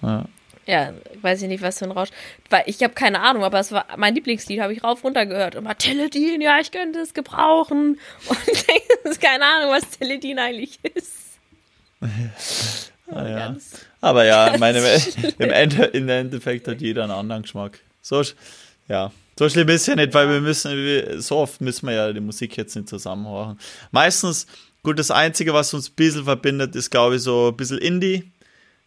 Ja. 0.00 0.24
Ja, 0.66 0.94
weiß 1.20 1.42
ich 1.42 1.48
nicht, 1.48 1.62
was 1.62 1.78
für 1.78 1.84
ein 1.84 1.90
Rausch. 1.90 2.08
Weil 2.48 2.64
ich 2.66 2.82
habe 2.82 2.94
keine 2.94 3.20
Ahnung, 3.20 3.44
aber 3.44 3.60
es 3.60 3.72
war 3.72 3.86
mein 3.96 4.14
Lieblingslied, 4.14 4.60
habe 4.60 4.72
ich 4.72 4.82
rauf 4.82 5.04
runter 5.04 5.26
gehört. 5.26 5.54
Immer 5.54 5.76
Teledin, 5.76 6.40
ja, 6.40 6.58
ich 6.58 6.70
könnte 6.70 7.00
es 7.00 7.12
gebrauchen. 7.14 7.98
Und 8.28 8.38
ich 8.46 8.64
denke, 8.64 9.18
keine 9.20 9.44
Ahnung, 9.44 9.70
was 9.70 9.90
Teledin 9.90 10.38
eigentlich 10.38 10.78
ist. 10.94 11.12
ah, 13.10 13.26
ja. 13.26 13.56
aber 14.00 14.24
ja, 14.24 14.54
meine, 14.58 14.78
im, 15.38 15.50
Ende, 15.50 15.84
im 15.84 16.08
Endeffekt 16.08 16.68
hat 16.68 16.80
jeder 16.80 17.04
einen 17.04 17.12
anderen 17.12 17.42
Geschmack. 17.42 17.80
So, 18.02 18.22
ja, 18.88 19.10
so 19.38 19.48
schlimm 19.48 19.68
ist 19.68 19.86
ja 19.86 19.96
nicht, 19.96 20.14
weil 20.14 20.28
wir 20.28 20.40
müssen, 20.40 21.20
so 21.20 21.38
oft 21.38 21.60
müssen 21.60 21.86
wir 21.88 21.94
ja 21.94 22.12
die 22.12 22.20
Musik 22.20 22.56
jetzt 22.56 22.76
nicht 22.76 22.88
zusammenhören. 22.88 23.58
Meistens, 23.90 24.46
gut, 24.82 24.98
das 24.98 25.10
Einzige, 25.10 25.54
was 25.54 25.74
uns 25.74 25.88
ein 25.90 25.94
bisschen 25.96 26.24
verbindet, 26.24 26.76
ist, 26.76 26.90
glaube 26.90 27.16
ich, 27.16 27.22
so 27.22 27.48
ein 27.48 27.56
bisschen 27.56 27.78
Indie. 27.78 28.30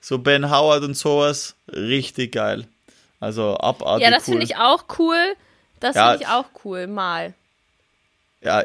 So 0.07 0.19
Ben 0.19 0.49
Howard 0.49 0.83
und 0.83 0.95
sowas. 0.95 1.53
Richtig 1.69 2.31
geil. 2.31 2.65
Also 3.19 3.57
abartig. 3.57 4.05
Ja, 4.05 4.09
das 4.09 4.25
cool. 4.25 4.35
finde 4.35 4.45
ich 4.45 4.55
auch 4.55 4.85
cool. 4.99 5.35
Das 5.81 5.97
ja, 5.97 6.11
finde 6.11 6.23
ich 6.23 6.29
auch 6.29 6.45
cool, 6.63 6.87
mal. 6.87 7.33
Ja, 8.39 8.61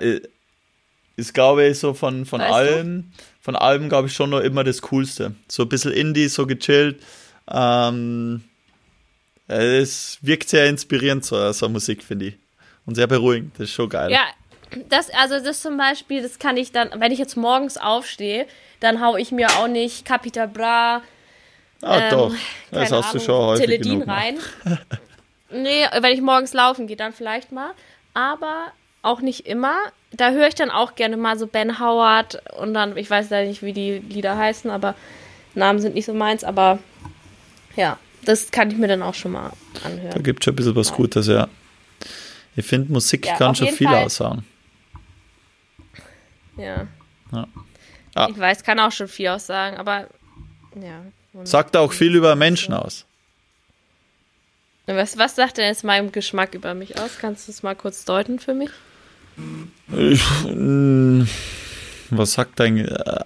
ist, 1.17 1.35
glaube 1.35 1.67
ich, 1.67 1.81
so 1.81 1.95
von, 1.95 2.27
von 2.27 2.41
allem, 2.41 3.11
von 3.41 3.57
allem, 3.57 3.89
glaube 3.89 4.07
ich, 4.07 4.15
schon 4.15 4.31
noch 4.31 4.39
immer 4.39 4.63
das 4.63 4.83
Coolste. 4.83 5.35
So 5.49 5.65
ein 5.65 5.69
bisschen 5.69 5.91
Indie, 5.91 6.29
so 6.29 6.47
gechillt. 6.47 7.03
Ähm, 7.51 8.45
es 9.49 10.19
wirkt 10.23 10.49
sehr 10.49 10.69
inspirierend, 10.69 11.25
so, 11.25 11.51
so 11.51 11.69
Musik, 11.69 12.05
finde 12.05 12.27
ich. 12.27 12.35
Und 12.87 12.95
sehr 12.95 13.09
beruhigend. 13.09 13.59
Das 13.59 13.65
ist 13.65 13.73
schon 13.73 13.89
geil. 13.89 14.13
Ja, 14.13 14.27
das, 14.89 15.11
also 15.11 15.45
das 15.45 15.61
zum 15.61 15.77
Beispiel, 15.77 16.23
das 16.23 16.39
kann 16.39 16.57
ich 16.57 16.71
dann, 16.71 16.91
wenn 17.01 17.11
ich 17.11 17.19
jetzt 17.19 17.37
morgens 17.37 17.79
aufstehe, 17.79 18.47
dann 18.79 19.05
haue 19.05 19.21
ich 19.21 19.33
mir 19.33 19.49
auch 19.57 19.67
nicht 19.67 20.05
Capita 20.05 20.47
Bra. 20.47 21.03
Ah, 21.83 21.99
ähm, 21.99 22.11
doch. 22.11 22.35
Das 22.71 22.93
hast 22.93 22.93
Ahnung, 22.93 23.13
du 23.13 23.21
schon 23.21 23.45
häufig 23.47 23.67
Teledin 23.67 24.01
genug 24.01 24.09
rein. 24.09 24.39
nee, 25.51 25.85
wenn 26.01 26.13
ich 26.13 26.23
morgens 26.23 26.53
laufen 26.55 26.87
gehe, 26.87 26.97
dann 26.97 27.13
vielleicht 27.13 27.53
mal. 27.53 27.73
Aber 28.15 28.73
auch 29.03 29.21
nicht 29.21 29.47
immer. 29.47 29.77
Da 30.13 30.31
höre 30.31 30.47
ich 30.47 30.55
dann 30.55 30.71
auch 30.71 30.95
gerne 30.95 31.17
mal 31.17 31.39
so 31.39 31.47
Ben 31.47 31.81
Howard 31.81 32.41
und 32.59 32.75
dann, 32.75 32.97
ich 32.97 33.11
weiß 33.11 33.31
leider 33.31 33.49
nicht, 33.49 33.63
wie 33.63 33.73
die 33.73 33.99
Lieder 33.99 34.37
heißen, 34.37 34.71
aber 34.71 34.95
Namen 35.55 35.81
sind 35.81 35.95
nicht 35.95 36.07
so 36.07 36.15
meins, 36.15 36.45
aber 36.45 36.79
ja, 37.77 37.99
das 38.25 38.51
kann 38.51 38.71
ich 38.71 38.77
mir 38.77 38.89
dann 38.89 39.03
auch 39.03 39.15
schon 39.15 39.33
mal 39.33 39.53
anhören. 39.85 40.13
Da 40.15 40.21
gibt 40.21 40.41
es 40.41 40.45
schon 40.45 40.53
ein 40.53 40.57
bisschen 40.57 40.77
was 40.77 40.93
Gutes, 40.93 41.27
ja. 41.27 41.49
Ich 42.55 42.67
finde, 42.67 42.93
Musik 42.93 43.27
ja, 43.27 43.37
kann 43.37 43.55
schon 43.55 43.69
viel 43.69 43.89
Fall. 43.89 44.05
aussagen. 44.05 44.45
Ja. 46.57 46.87
ja. 47.33 47.47
Ah. 48.15 48.29
Ich 48.31 48.39
weiß, 48.39 48.63
kann 48.63 48.79
auch 48.79 48.93
schon 48.93 49.09
viel 49.09 49.29
aussagen, 49.29 49.79
aber 49.79 50.09
ja. 50.75 51.03
Sagt 51.45 51.77
auch 51.77 51.93
viel 51.93 52.15
über 52.15 52.37
Menschen 52.37 52.75
aus. 52.75 53.07
Was, 54.87 55.17
was 55.17 55.37
sagt 55.37 55.59
denn 55.59 55.67
jetzt 55.67 55.85
mein 55.85 56.13
Geschmack 56.13 56.55
über 56.55 56.75
mich 56.75 56.99
aus? 56.99 57.19
Kannst 57.21 57.49
du 57.49 57.53
es 57.53 57.63
mal 57.63 57.75
kurz 57.75 58.05
deuten 58.05 58.39
für 58.39 58.53
mich? 58.53 58.71
Ich, 59.97 60.23
hm, 60.43 61.27
was 62.11 62.33
sagt 62.33 62.61
dein. 62.61 62.79
Äh, 62.79 63.25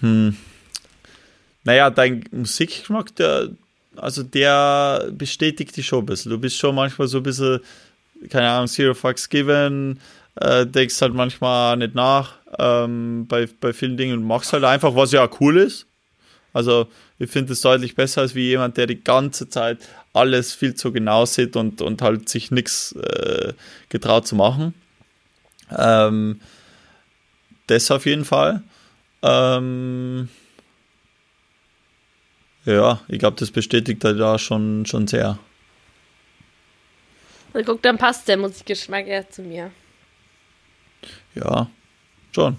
hm, 0.00 0.36
naja, 1.62 1.88
dein 1.90 2.24
Musikgeschmack, 2.30 3.14
der, 3.16 3.50
also 3.96 4.22
der 4.22 5.08
bestätigt 5.12 5.76
dich 5.76 5.86
schon 5.86 6.00
ein 6.00 6.06
bisschen. 6.06 6.30
Du 6.30 6.38
bist 6.38 6.58
schon 6.58 6.74
manchmal 6.74 7.08
so 7.08 7.18
ein 7.18 7.22
bisschen, 7.22 7.60
keine 8.28 8.50
Ahnung, 8.50 8.68
Zero 8.68 8.92
Fucks 8.92 9.28
Given, 9.30 10.00
äh, 10.34 10.66
denkst 10.66 11.00
halt 11.00 11.14
manchmal 11.14 11.78
nicht 11.78 11.94
nach 11.94 12.34
ähm, 12.58 13.26
bei, 13.26 13.48
bei 13.60 13.72
vielen 13.72 13.96
Dingen 13.96 14.18
und 14.18 14.26
machst 14.26 14.52
halt 14.52 14.64
einfach, 14.64 14.94
was 14.94 15.12
ja 15.12 15.28
cool 15.40 15.56
ist. 15.56 15.86
Also 16.52 16.88
ich 17.18 17.30
finde 17.30 17.52
es 17.52 17.60
deutlich 17.60 17.94
besser 17.94 18.22
als 18.22 18.34
wie 18.34 18.48
jemand, 18.48 18.76
der 18.76 18.86
die 18.86 19.02
ganze 19.02 19.48
Zeit 19.48 19.78
alles 20.12 20.54
viel 20.54 20.74
zu 20.74 20.92
genau 20.92 21.26
sieht 21.26 21.56
und, 21.56 21.80
und 21.80 22.02
halt 22.02 22.28
sich 22.28 22.50
nichts 22.50 22.92
äh, 22.92 23.52
getraut 23.88 24.26
zu 24.26 24.34
machen. 24.34 24.74
Ähm, 25.70 26.40
das 27.66 27.90
auf 27.90 28.06
jeden 28.06 28.24
Fall. 28.24 28.62
Ähm, 29.22 30.28
ja, 32.64 33.00
ich 33.08 33.18
glaube, 33.18 33.36
das 33.38 33.50
bestätigt 33.50 34.02
er 34.04 34.14
da 34.14 34.38
schon, 34.38 34.84
schon 34.86 35.06
sehr. 35.06 35.38
Also 37.52 37.72
guck, 37.72 37.82
dann 37.82 37.96
passt 37.96 38.26
der 38.26 38.36
Musikgeschmack 38.36 39.06
eher 39.06 39.28
zu 39.30 39.42
mir. 39.42 39.70
Ja, 41.34 41.70
schon. 42.32 42.56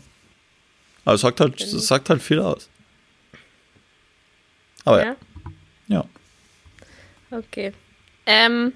Aber 1.03 1.15
es 1.15 1.21
sagt 1.21 1.39
halt, 1.39 1.61
es 1.61 1.87
sagt 1.87 2.09
halt 2.09 2.21
viel 2.21 2.39
aus. 2.39 2.69
Aber 4.85 5.05
ja. 5.05 5.15
Ja. 5.87 6.05
Okay. 7.31 7.73
Ähm, 8.25 8.73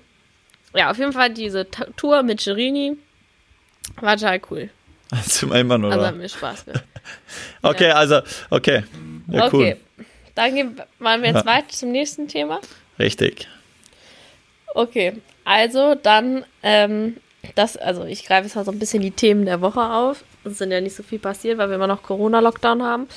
ja, 0.75 0.91
auf 0.91 0.97
jeden 0.97 1.13
Fall 1.13 1.33
diese 1.33 1.67
Tour 1.95 2.23
mit 2.23 2.41
Cherini 2.41 2.97
war 4.01 4.17
total 4.17 4.41
cool. 4.51 4.69
Zum 5.27 5.51
einmal, 5.51 5.83
oder? 5.83 5.93
Also 5.93 6.05
hat 6.07 6.15
mir 6.15 6.29
Spaß 6.29 6.65
gemacht. 6.65 6.83
okay, 7.61 7.89
ja. 7.89 7.95
also, 7.95 8.21
okay. 8.49 8.83
Ja, 9.31 9.47
okay. 9.47 9.77
Cool. 9.97 10.05
Dann 10.35 10.55
gehen, 10.55 10.81
wir 10.99 11.17
jetzt 11.17 11.45
weiter 11.45 11.69
zum 11.69 11.91
nächsten 11.91 12.27
Thema. 12.27 12.61
Richtig. 12.97 13.47
Okay, 14.73 15.13
also 15.43 15.95
dann, 15.95 16.45
ähm, 16.61 17.17
das, 17.55 17.75
also 17.75 18.05
ich 18.05 18.25
greife 18.25 18.45
jetzt 18.45 18.55
mal 18.55 18.63
so 18.63 18.71
ein 18.71 18.79
bisschen 18.79 19.01
die 19.01 19.11
Themen 19.11 19.45
der 19.45 19.61
Woche 19.61 19.81
auf. 19.81 20.23
Es 20.43 20.59
sind 20.59 20.71
ja 20.71 20.79
nicht 20.79 20.95
so 20.95 21.03
viel 21.03 21.19
passiert, 21.19 21.57
weil 21.57 21.69
wir 21.69 21.75
immer 21.75 21.87
noch 21.87 22.03
Corona-Lockdown 22.03 22.83
haben. 22.83 23.07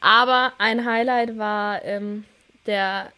Aber 0.00 0.54
ein 0.58 0.86
Highlight 0.86 1.36
war 1.36 1.84
ähm, 1.84 2.24
der 2.66 3.12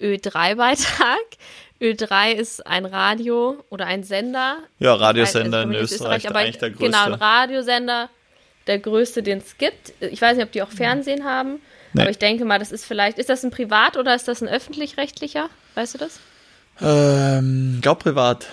Ö3-Beitrag. 0.00 1.18
Ö3 1.80 2.32
ist 2.32 2.66
ein 2.66 2.84
Radio 2.84 3.64
oder 3.70 3.86
ein 3.86 4.04
Sender. 4.04 4.58
Ja, 4.78 4.94
Radiosender 4.94 5.62
in 5.62 5.72
Österreich, 5.72 6.24
Österreich 6.24 6.28
aber 6.28 6.38
eigentlich 6.40 6.58
der 6.58 6.70
größte. 6.70 6.84
Genau, 6.84 7.04
ein 7.04 7.14
Radiosender, 7.14 8.10
der 8.66 8.78
größte, 8.78 9.22
den 9.22 9.38
es 9.38 9.56
gibt. 9.56 9.94
Ich 10.00 10.20
weiß 10.20 10.36
nicht, 10.36 10.44
ob 10.44 10.52
die 10.52 10.62
auch 10.62 10.68
Fernsehen 10.68 11.24
haben, 11.24 11.60
nee. 11.94 12.02
aber 12.02 12.10
ich 12.10 12.18
denke 12.18 12.44
mal, 12.44 12.58
das 12.58 12.70
ist 12.70 12.84
vielleicht, 12.84 13.18
ist 13.18 13.30
das 13.30 13.42
ein 13.44 13.50
Privat 13.50 13.96
oder 13.96 14.14
ist 14.14 14.28
das 14.28 14.42
ein 14.42 14.48
öffentlich-rechtlicher? 14.48 15.48
Weißt 15.74 15.94
du 15.94 15.98
das? 15.98 16.20
Ähm, 16.82 17.78
glaub 17.80 18.00
privat. 18.00 18.46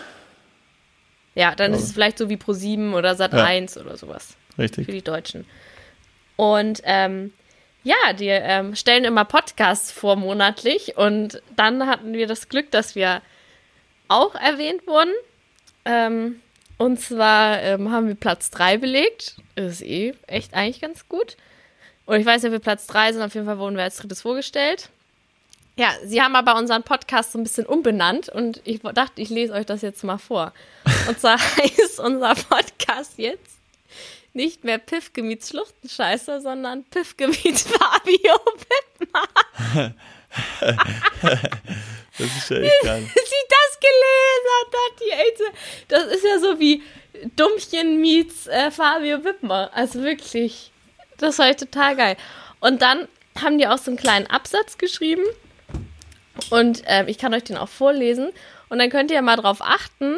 Ja, 1.36 1.54
dann 1.54 1.74
ist 1.74 1.84
es 1.84 1.92
vielleicht 1.92 2.18
so 2.18 2.30
wie 2.30 2.38
Pro7 2.38 2.94
oder 2.94 3.12
Sat1 3.12 3.76
ja. 3.76 3.82
oder 3.86 3.98
sowas. 3.98 4.36
Richtig. 4.58 4.86
Für 4.86 4.92
die 4.92 5.04
Deutschen. 5.04 5.46
Und 6.36 6.82
ähm, 6.84 7.34
ja, 7.88 8.12
die 8.12 8.28
ähm, 8.28 8.76
stellen 8.76 9.06
immer 9.06 9.24
Podcasts 9.24 9.94
vor 9.94 10.18
monatlich 10.18 10.98
und 10.98 11.42
dann 11.56 11.88
hatten 11.88 12.12
wir 12.12 12.28
das 12.28 12.50
Glück, 12.50 12.70
dass 12.70 12.96
wir 12.96 13.22
auch 14.10 14.36
erwähnt 14.36 14.86
wurden. 14.86 15.14
Ähm, 15.86 16.42
und 16.78 17.00
zwar 17.00 17.62
ähm, 17.64 17.90
haben 17.90 18.10
wir 18.10 18.16
Platz 18.16 18.50
3 18.52 18.78
belegt. 18.80 19.38
Ist 19.56 19.82
eh 19.82 20.14
echt 20.28 20.54
eigentlich 20.54 20.82
ganz 20.82 21.08
gut. 21.08 21.38
Und 22.06 22.20
ich 22.20 22.26
weiß 22.26 22.44
nicht, 22.44 22.50
ob 22.50 22.56
wir 22.56 22.60
Platz 22.60 22.88
3 22.88 23.14
sind. 23.14 23.22
Auf 23.22 23.34
jeden 23.36 23.46
Fall 23.46 23.58
wurden 23.58 23.78
wir 23.78 23.84
als 23.84 23.96
drittes 23.96 24.22
vorgestellt. 24.22 24.90
Ja, 25.78 25.92
sie 26.04 26.22
haben 26.22 26.36
aber 26.36 26.58
unseren 26.58 26.84
Podcast 26.84 27.32
so 27.32 27.40
ein 27.40 27.44
bisschen 27.44 27.66
umbenannt 27.66 28.28
und 28.28 28.62
ich 28.66 28.82
dachte, 28.82 29.22
ich 29.22 29.30
lese 29.30 29.54
euch 29.54 29.66
das 29.66 29.82
jetzt 29.82 30.04
mal 30.04 30.18
vor. 30.18 30.52
Und 31.08 31.22
zwar 31.22 31.40
heißt 31.58 32.02
unser 32.02 32.36
Podcast 32.36 33.18
jetzt 33.18 33.58
nicht 34.38 34.64
mehr 34.64 34.78
Piffke 34.78 35.22
meets 35.22 35.50
Schluchtenscheißer, 35.50 36.40
sondern 36.40 36.86
Piffke 36.86 37.28
meets 37.28 37.64
Fabio 37.68 38.36
Wittmer. 38.70 39.28
das 42.18 42.38
ist 42.38 42.50
ja 42.50 42.58
echt 42.58 42.84
geil. 42.84 43.04
Sie 43.04 43.44
das 43.50 43.80
gelesen 43.82 44.48
hat, 44.56 44.74
die 45.02 45.12
Else. 45.12 45.44
Das 45.90 46.04
ist 46.06 46.24
ja 46.24 46.40
so 46.40 46.60
wie 46.60 46.82
Dummchen 47.36 48.00
meets 48.00 48.48
äh, 48.48 48.72
Fabio 48.72 49.24
Wittmer. 49.26 49.72
Also 49.74 50.04
wirklich, 50.04 50.72
das 51.18 51.40
war 51.40 51.54
total 51.58 51.96
geil. 51.98 52.18
Und 52.60 52.82
dann 52.82 53.08
haben 53.42 53.58
die 53.58 53.68
auch 53.68 53.78
so 53.78 53.92
einen 53.92 53.98
kleinen 53.98 54.28
Absatz 54.28 54.78
geschrieben. 54.78 55.24
Und 56.52 56.84
ähm, 56.86 57.08
ich 57.08 57.18
kann 57.18 57.34
euch 57.34 57.44
den 57.44 57.58
auch 57.58 57.70
vorlesen. 57.70 58.30
Und 58.70 58.80
dann 58.80 58.90
könnt 58.92 59.10
ihr 59.12 59.22
mal 59.22 59.36
drauf 59.36 59.62
achten, 59.62 60.18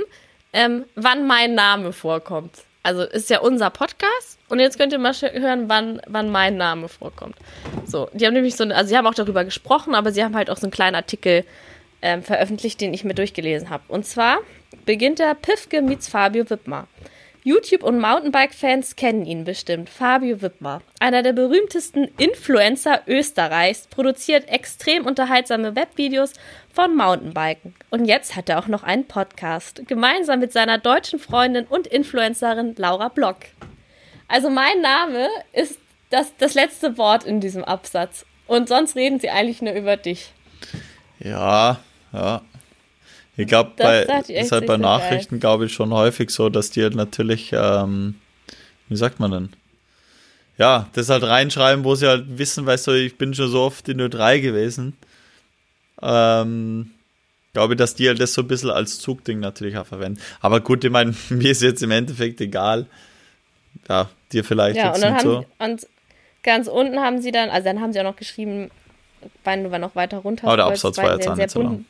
ähm, 0.51 0.85
wann 0.95 1.25
mein 1.25 1.55
Name 1.55 1.93
vorkommt 1.93 2.65
also 2.83 3.03
ist 3.03 3.29
ja 3.29 3.39
unser 3.39 3.69
Podcast 3.69 4.39
und 4.47 4.59
jetzt 4.59 4.77
könnt 4.77 4.93
ihr 4.93 4.99
mal 4.99 5.13
hören, 5.13 5.67
wann, 5.67 6.01
wann 6.07 6.29
mein 6.31 6.57
Name 6.57 6.87
vorkommt. 6.87 7.35
So, 7.85 8.09
die 8.13 8.25
haben 8.25 8.33
nämlich 8.33 8.55
so, 8.55 8.63
also 8.63 8.89
sie 8.89 8.97
haben 8.97 9.07
auch 9.07 9.13
darüber 9.13 9.43
gesprochen, 9.43 9.95
aber 9.95 10.11
sie 10.11 10.23
haben 10.23 10.35
halt 10.35 10.49
auch 10.49 10.57
so 10.57 10.63
einen 10.63 10.71
kleinen 10.71 10.95
Artikel 10.95 11.43
ähm, 12.01 12.23
veröffentlicht, 12.23 12.79
den 12.81 12.93
ich 12.93 13.03
mir 13.03 13.13
durchgelesen 13.13 13.69
habe. 13.69 13.83
Und 13.87 14.05
zwar 14.05 14.39
beginnt 14.85 15.19
der 15.19 15.35
Pifke 15.35 15.81
meets 15.81 16.07
Fabio 16.07 16.49
Wittmer. 16.49 16.87
YouTube- 17.43 17.83
und 17.83 17.99
Mountainbike-Fans 17.99 18.95
kennen 18.95 19.25
ihn 19.25 19.43
bestimmt. 19.43 19.89
Fabio 19.89 20.41
Wittmer, 20.41 20.81
einer 20.99 21.23
der 21.23 21.33
berühmtesten 21.33 22.09
Influencer 22.17 23.01
Österreichs, 23.07 23.87
produziert 23.87 24.49
extrem 24.49 25.05
unterhaltsame 25.05 25.75
Webvideos 25.75 26.33
von 26.73 26.95
Mountainbiken. 26.95 27.73
Und 27.89 28.05
jetzt 28.05 28.35
hat 28.35 28.49
er 28.49 28.59
auch 28.59 28.67
noch 28.67 28.83
einen 28.83 29.05
Podcast, 29.05 29.87
gemeinsam 29.87 30.39
mit 30.39 30.51
seiner 30.51 30.77
deutschen 30.77 31.19
Freundin 31.19 31.65
und 31.65 31.87
Influencerin 31.87 32.75
Laura 32.77 33.07
Block. 33.07 33.37
Also 34.27 34.49
mein 34.49 34.81
Name 34.81 35.27
ist 35.53 35.79
das, 36.09 36.35
das 36.37 36.53
letzte 36.53 36.97
Wort 36.97 37.23
in 37.23 37.39
diesem 37.39 37.63
Absatz. 37.63 38.25
Und 38.47 38.67
sonst 38.67 38.95
reden 38.95 39.19
sie 39.19 39.29
eigentlich 39.29 39.61
nur 39.61 39.73
über 39.73 39.95
dich. 39.95 40.31
Ja, 41.19 41.79
ja. 42.11 42.41
Ich 43.39 43.47
glaube, 43.47 43.71
bei, 43.77 44.03
ist 44.27 44.51
halt 44.51 44.65
bei 44.65 44.75
Nachrichten, 44.75 45.39
glaube 45.39 45.65
ich, 45.65 45.73
schon 45.73 45.93
häufig 45.93 46.29
so, 46.29 46.49
dass 46.49 46.71
die 46.71 46.83
halt 46.83 46.95
natürlich, 46.95 47.51
ähm, 47.53 48.15
wie 48.89 48.97
sagt 48.97 49.21
man 49.21 49.31
denn? 49.31 49.49
Ja, 50.57 50.89
das 50.91 51.07
halt 51.07 51.23
reinschreiben, 51.23 51.85
wo 51.85 51.95
sie 51.95 52.05
halt 52.05 52.37
wissen, 52.37 52.65
weißt 52.65 52.87
du, 52.87 52.91
ich 52.91 53.17
bin 53.17 53.33
schon 53.33 53.49
so 53.49 53.61
oft 53.61 53.87
in 53.87 53.95
nur 53.95 54.09
drei 54.09 54.39
gewesen. 54.39 54.97
Ähm, 56.01 56.91
glaube 57.53 57.75
ich, 57.75 57.77
dass 57.77 57.95
die 57.95 58.09
halt 58.09 58.19
das 58.19 58.33
so 58.33 58.41
ein 58.41 58.49
bisschen 58.49 58.71
als 58.71 58.99
Zugding 58.99 59.39
natürlich 59.39 59.77
auch 59.77 59.85
verwenden. 59.85 60.19
Aber 60.41 60.59
gut, 60.59 60.83
ich 60.83 60.91
meine, 60.91 61.15
mir 61.29 61.51
ist 61.51 61.61
jetzt 61.61 61.81
im 61.81 61.91
Endeffekt 61.91 62.41
egal. 62.41 62.87
Ja, 63.87 64.09
dir 64.33 64.43
vielleicht 64.43 64.75
ja, 64.75 64.87
jetzt 64.87 64.95
und 64.97 65.03
dann 65.03 65.13
haben, 65.15 65.23
so. 65.23 65.45
Und 65.59 65.87
ganz 66.43 66.67
unten 66.67 66.99
haben 66.99 67.21
sie 67.21 67.31
dann, 67.31 67.49
also 67.49 67.63
dann 67.63 67.79
haben 67.79 67.93
sie 67.93 68.01
auch 68.01 68.03
noch 68.03 68.17
geschrieben, 68.17 68.69
wenn 69.45 69.63
du 69.63 69.79
noch 69.79 69.95
weiter 69.95 70.17
runter 70.17 70.47
Aber 70.47 70.57
der 70.57 70.65
Absatz 70.65 70.97
war 70.97 71.13
jetzt 71.13 71.27
auch 71.29 71.37
nicht 71.37 71.51
so 71.51 71.61
lang. 71.61 71.85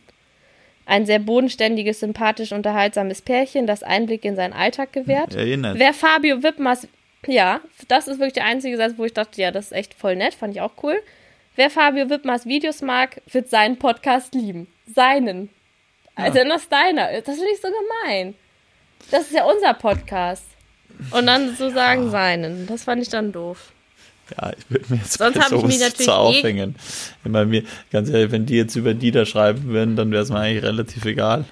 Ein 0.89 1.05
sehr 1.05 1.19
bodenständiges, 1.19 1.99
sympathisch, 1.99 2.51
unterhaltsames 2.51 3.21
Pärchen, 3.21 3.67
das 3.67 3.83
Einblick 3.83 4.25
in 4.25 4.35
seinen 4.35 4.53
Alltag 4.53 4.91
gewährt. 4.91 5.35
Nett. 5.35 5.77
Wer 5.77 5.93
Fabio 5.93 6.41
Wippmers, 6.41 6.87
ja, 7.27 7.61
das 7.87 8.07
ist 8.07 8.17
wirklich 8.17 8.33
der 8.33 8.45
einzige 8.45 8.75
Satz, 8.75 8.93
wo 8.97 9.05
ich 9.05 9.13
dachte, 9.13 9.39
ja, 9.39 9.51
das 9.51 9.65
ist 9.65 9.73
echt 9.73 9.93
voll 9.93 10.15
nett, 10.15 10.33
fand 10.33 10.55
ich 10.55 10.61
auch 10.61 10.71
cool. 10.81 10.99
Wer 11.55 11.69
Fabio 11.69 12.09
Wippmers 12.09 12.47
Videos 12.47 12.81
mag, 12.81 13.21
wird 13.31 13.51
seinen 13.51 13.77
Podcast 13.77 14.33
lieben. 14.33 14.65
Seinen. 14.91 15.49
Also 16.15 16.39
das 16.43 16.63
ist 16.63 16.71
deiner. 16.71 17.21
Das 17.21 17.35
finde 17.35 17.51
ich 17.53 17.61
so 17.61 17.67
gemein. 17.67 18.33
Das 19.11 19.21
ist 19.27 19.33
ja 19.33 19.43
unser 19.43 19.75
Podcast. 19.75 20.45
Und 21.11 21.27
dann 21.27 21.55
so 21.55 21.69
sagen 21.69 22.05
ja. 22.05 22.09
seinen. 22.09 22.65
Das 22.65 22.85
fand 22.85 23.03
ich 23.03 23.09
dann 23.09 23.31
doof. 23.31 23.73
Ja, 24.37 24.51
ich 24.57 24.69
würde 24.69 24.85
mir 24.89 24.97
jetzt 24.97 25.17
Sonst 25.17 25.37
bei 25.37 25.47
sowas 25.47 25.81
ich 25.81 25.95
zu 25.95 26.13
aufhängen. 26.13 26.75
Eh 27.25 27.29
bei 27.29 27.45
mir, 27.45 27.63
ganz 27.91 28.09
ehrlich, 28.09 28.31
wenn 28.31 28.45
die 28.45 28.55
jetzt 28.55 28.75
über 28.75 28.93
die 28.93 29.11
da 29.11 29.25
schreiben 29.25 29.65
würden, 29.69 29.95
dann 29.95 30.11
wäre 30.11 30.23
es 30.23 30.29
mir 30.29 30.39
eigentlich 30.39 30.63
relativ 30.63 31.05
egal. 31.05 31.45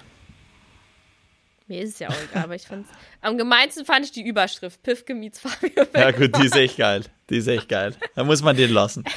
Mir 1.68 1.82
ist 1.82 1.96
es 1.96 2.00
ja 2.00 2.10
auch 2.10 2.16
egal, 2.32 2.44
aber 2.44 2.56
ich 2.56 2.64
fand's. 2.64 2.90
Am 3.22 3.38
gemeinsten 3.38 3.84
fand 3.84 4.06
ich 4.06 4.12
die 4.12 4.22
Überschrift. 4.22 4.82
Pifke 4.84 5.14
meets 5.14 5.40
Fabio. 5.40 5.86
Ja, 5.94 6.12
gut, 6.12 6.38
die 6.38 6.46
ist 6.46 6.56
echt 6.56 6.78
geil. 6.78 7.04
Die 7.30 7.38
ist 7.38 7.48
echt 7.48 7.68
geil. 7.68 7.94
Da 8.16 8.24
muss 8.24 8.42
man 8.42 8.56
den 8.56 8.72
lassen. 8.72 9.04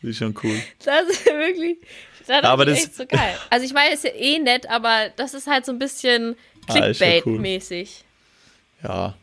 Die 0.00 0.10
ist 0.10 0.18
schon 0.18 0.32
cool. 0.44 0.62
Das 0.84 1.08
ist 1.08 1.26
wirklich. 1.26 1.78
Das 2.20 2.28
ja, 2.28 2.42
aber 2.44 2.64
das 2.64 2.78
echt 2.78 2.94
so 2.94 3.04
geil. 3.04 3.36
Also 3.50 3.66
ich 3.66 3.72
meine, 3.72 3.94
ist 3.94 4.04
ja 4.04 4.10
eh 4.10 4.38
nett, 4.38 4.70
aber 4.70 5.08
das 5.16 5.34
ist 5.34 5.48
halt 5.48 5.66
so 5.66 5.72
ein 5.72 5.80
bisschen 5.80 6.36
ah, 6.68 6.72
Clickbait-mäßig. 6.72 8.04
Ah, 8.84 9.14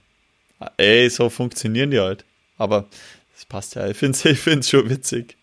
ja. 0.60 0.72
Ey, 0.76 1.10
so 1.10 1.30
funktionieren 1.30 1.92
die 1.92 2.00
halt. 2.00 2.26
Aber 2.58 2.90
das 3.36 3.46
passt 3.46 3.76
ja. 3.76 3.88
Ich 3.88 3.98
finde 3.98 4.18
es 4.18 4.26
ich 4.26 4.40
find's 4.40 4.70
schon 4.70 4.90
witzig. 4.90 5.36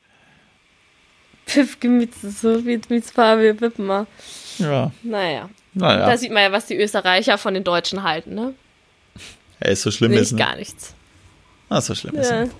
Piff 1.45 1.79
Gemütze, 1.79 2.31
so 2.31 2.65
wie 2.65 2.81
mit 2.89 3.05
Fabio 3.05 3.61
Wippmer. 3.61 4.07
Ja. 4.59 4.91
Naja. 5.03 5.51
naja. 5.75 6.07
Da 6.07 6.17
sieht 6.17 6.33
man 6.33 6.43
ja, 6.43 6.53
was 6.53 6.67
die 6.67 6.77
Österreicher 6.77 7.37
von 7.37 7.53
den 7.53 7.65
Deutschen 7.65 8.03
halten, 8.03 8.35
ne? 8.35 8.55
Ey, 9.61 9.77
so 9.77 9.91
schlimm 9.91 10.13
Nicht 10.13 10.23
ist 10.23 10.33
ne? 10.33 10.39
gar 10.39 10.57
nichts. 10.57 10.95
Ah, 11.69 11.81
so 11.81 11.95
schlimm 11.95 12.15
ja. 12.15 12.21
ist 12.23 12.33
nicht. 12.33 12.53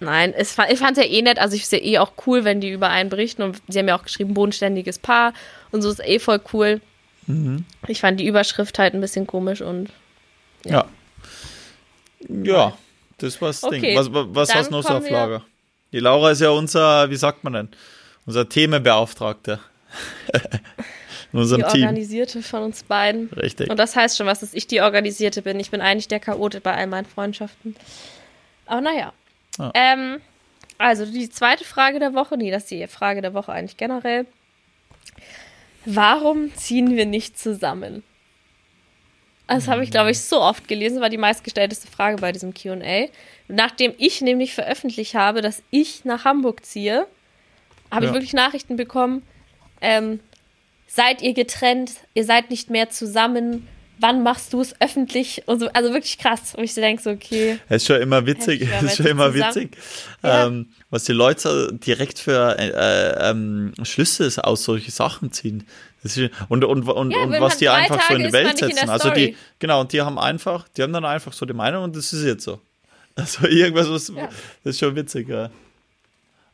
Nein, 0.00 0.34
es, 0.36 0.56
ich 0.68 0.78
fand 0.78 0.98
es 0.98 1.04
ja 1.04 1.10
eh 1.10 1.22
nett. 1.22 1.38
Also 1.38 1.56
ich 1.56 1.66
sehe 1.66 1.80
eh 1.80 1.98
auch 1.98 2.12
cool, 2.26 2.44
wenn 2.44 2.60
die 2.60 2.70
über 2.70 2.90
einen 2.90 3.08
berichten. 3.08 3.42
Und 3.42 3.62
sie 3.68 3.78
haben 3.78 3.88
ja 3.88 3.96
auch 3.96 4.02
geschrieben, 4.02 4.34
bodenständiges 4.34 4.98
Paar. 4.98 5.32
Und 5.70 5.80
so 5.80 5.90
ist 5.90 6.04
eh 6.04 6.18
voll 6.18 6.40
cool. 6.52 6.80
Mhm. 7.26 7.64
Ich 7.86 8.00
fand 8.00 8.20
die 8.20 8.26
Überschrift 8.26 8.78
halt 8.78 8.94
ein 8.94 9.00
bisschen 9.00 9.26
komisch 9.26 9.62
und. 9.62 9.88
Ja. 10.64 10.86
Ja, 12.28 12.44
ja 12.44 12.78
das 13.22 13.40
war 13.40 13.48
das 13.48 13.62
okay, 13.62 13.80
Ding. 13.80 13.96
Was, 13.96 14.08
was 14.10 14.54
hast 14.54 14.70
du 14.70 14.72
noch 14.72 14.82
so 14.82 14.94
auf 14.94 15.08
Lager? 15.08 15.44
Die 15.92 16.00
Laura 16.00 16.30
ist 16.30 16.40
ja 16.40 16.50
unser, 16.50 17.10
wie 17.10 17.16
sagt 17.16 17.44
man 17.44 17.52
denn? 17.52 17.68
Unser 18.26 18.48
Themenbeauftragter. 18.48 19.60
In 21.32 21.38
unserem 21.38 21.62
die 21.62 21.68
Team. 21.68 21.82
Organisierte 21.82 22.42
von 22.42 22.62
uns 22.62 22.82
beiden. 22.82 23.30
Richtig. 23.30 23.70
Und 23.70 23.78
das 23.78 23.96
heißt 23.96 24.18
schon 24.18 24.26
was, 24.26 24.40
dass 24.40 24.52
ich 24.52 24.66
die 24.66 24.82
Organisierte 24.82 25.42
bin. 25.42 25.58
Ich 25.60 25.70
bin 25.70 25.80
eigentlich 25.80 26.08
der 26.08 26.20
Chaote 26.20 26.60
bei 26.60 26.74
all 26.74 26.86
meinen 26.86 27.06
Freundschaften. 27.06 27.74
Aber 28.66 28.82
naja. 28.82 29.12
Ah. 29.58 29.70
Ähm, 29.74 30.20
also 30.78 31.06
die 31.06 31.30
zweite 31.30 31.64
Frage 31.64 31.98
der 32.00 32.14
Woche, 32.14 32.36
nee, 32.36 32.50
das 32.50 32.64
ist 32.64 32.70
die 32.70 32.86
Frage 32.86 33.22
der 33.22 33.34
Woche 33.34 33.52
eigentlich 33.52 33.76
generell. 33.76 34.26
Warum 35.84 36.54
ziehen 36.54 36.96
wir 36.96 37.06
nicht 37.06 37.38
zusammen? 37.38 38.02
Das 39.54 39.68
habe 39.68 39.84
ich, 39.84 39.90
glaube 39.90 40.10
ich, 40.10 40.20
so 40.20 40.40
oft 40.40 40.68
gelesen, 40.68 41.00
war 41.00 41.10
die 41.10 41.18
meistgestellteste 41.18 41.88
Frage 41.88 42.16
bei 42.18 42.32
diesem 42.32 42.54
QA. 42.54 43.08
Nachdem 43.48 43.94
ich 43.98 44.20
nämlich 44.20 44.54
veröffentlicht 44.54 45.14
habe, 45.14 45.42
dass 45.42 45.62
ich 45.70 46.04
nach 46.04 46.24
Hamburg 46.24 46.64
ziehe, 46.64 47.06
habe 47.90 48.04
ja. 48.04 48.10
ich 48.10 48.14
wirklich 48.14 48.32
Nachrichten 48.32 48.76
bekommen. 48.76 49.22
Ähm, 49.80 50.20
seid 50.86 51.22
ihr 51.22 51.34
getrennt? 51.34 51.92
Ihr 52.14 52.24
seid 52.24 52.50
nicht 52.50 52.70
mehr 52.70 52.90
zusammen? 52.90 53.68
wann 54.02 54.22
machst 54.22 54.52
du 54.52 54.60
es 54.60 54.74
öffentlich? 54.80 55.42
So, 55.46 55.68
also 55.72 55.92
wirklich 55.94 56.18
krass. 56.18 56.54
Und 56.54 56.64
ich 56.64 56.74
denke 56.74 57.02
so, 57.02 57.10
okay. 57.10 57.58
Es 57.68 57.82
ist 57.82 57.86
schon 57.86 58.02
immer 58.02 58.26
witzig, 58.26 58.68
es 58.70 58.82
ist 58.82 58.96
schon 58.96 59.06
immer 59.06 59.32
witzig, 59.32 59.76
ja. 60.22 60.46
ähm, 60.46 60.66
was 60.90 61.04
die 61.04 61.12
Leute 61.12 61.78
direkt 61.86 62.18
für 62.18 62.58
äh 62.58 63.30
ähm, 63.30 63.72
Schlüsse 63.84 64.44
aus 64.44 64.64
solchen 64.64 64.90
Sachen 64.90 65.32
ziehen. 65.32 65.64
Und 66.48 66.64
und, 66.64 66.88
und, 66.88 67.10
ja, 67.12 67.22
und 67.22 67.40
was 67.40 67.58
die 67.58 67.68
einfach 67.68 67.96
Tage 67.96 68.14
so 68.14 68.18
in 68.18 68.26
die 68.26 68.32
Welt 68.32 68.58
setzen. 68.58 68.90
Also 68.90 69.10
die, 69.10 69.36
genau, 69.58 69.80
und 69.80 69.92
die 69.92 70.00
haben 70.00 70.18
einfach, 70.18 70.68
die 70.68 70.82
haben 70.82 70.92
dann 70.92 71.04
einfach 71.04 71.32
so 71.32 71.46
die 71.46 71.52
Meinung 71.52 71.84
und 71.84 71.96
das 71.96 72.12
ist 72.12 72.24
jetzt 72.24 72.44
so. 72.44 72.60
Also 73.14 73.46
irgendwas, 73.46 73.90
was, 73.90 74.08
ja. 74.08 74.26
das 74.64 74.74
ist 74.74 74.78
schon 74.78 74.96
witzig, 74.96 75.28
ja. 75.28 75.50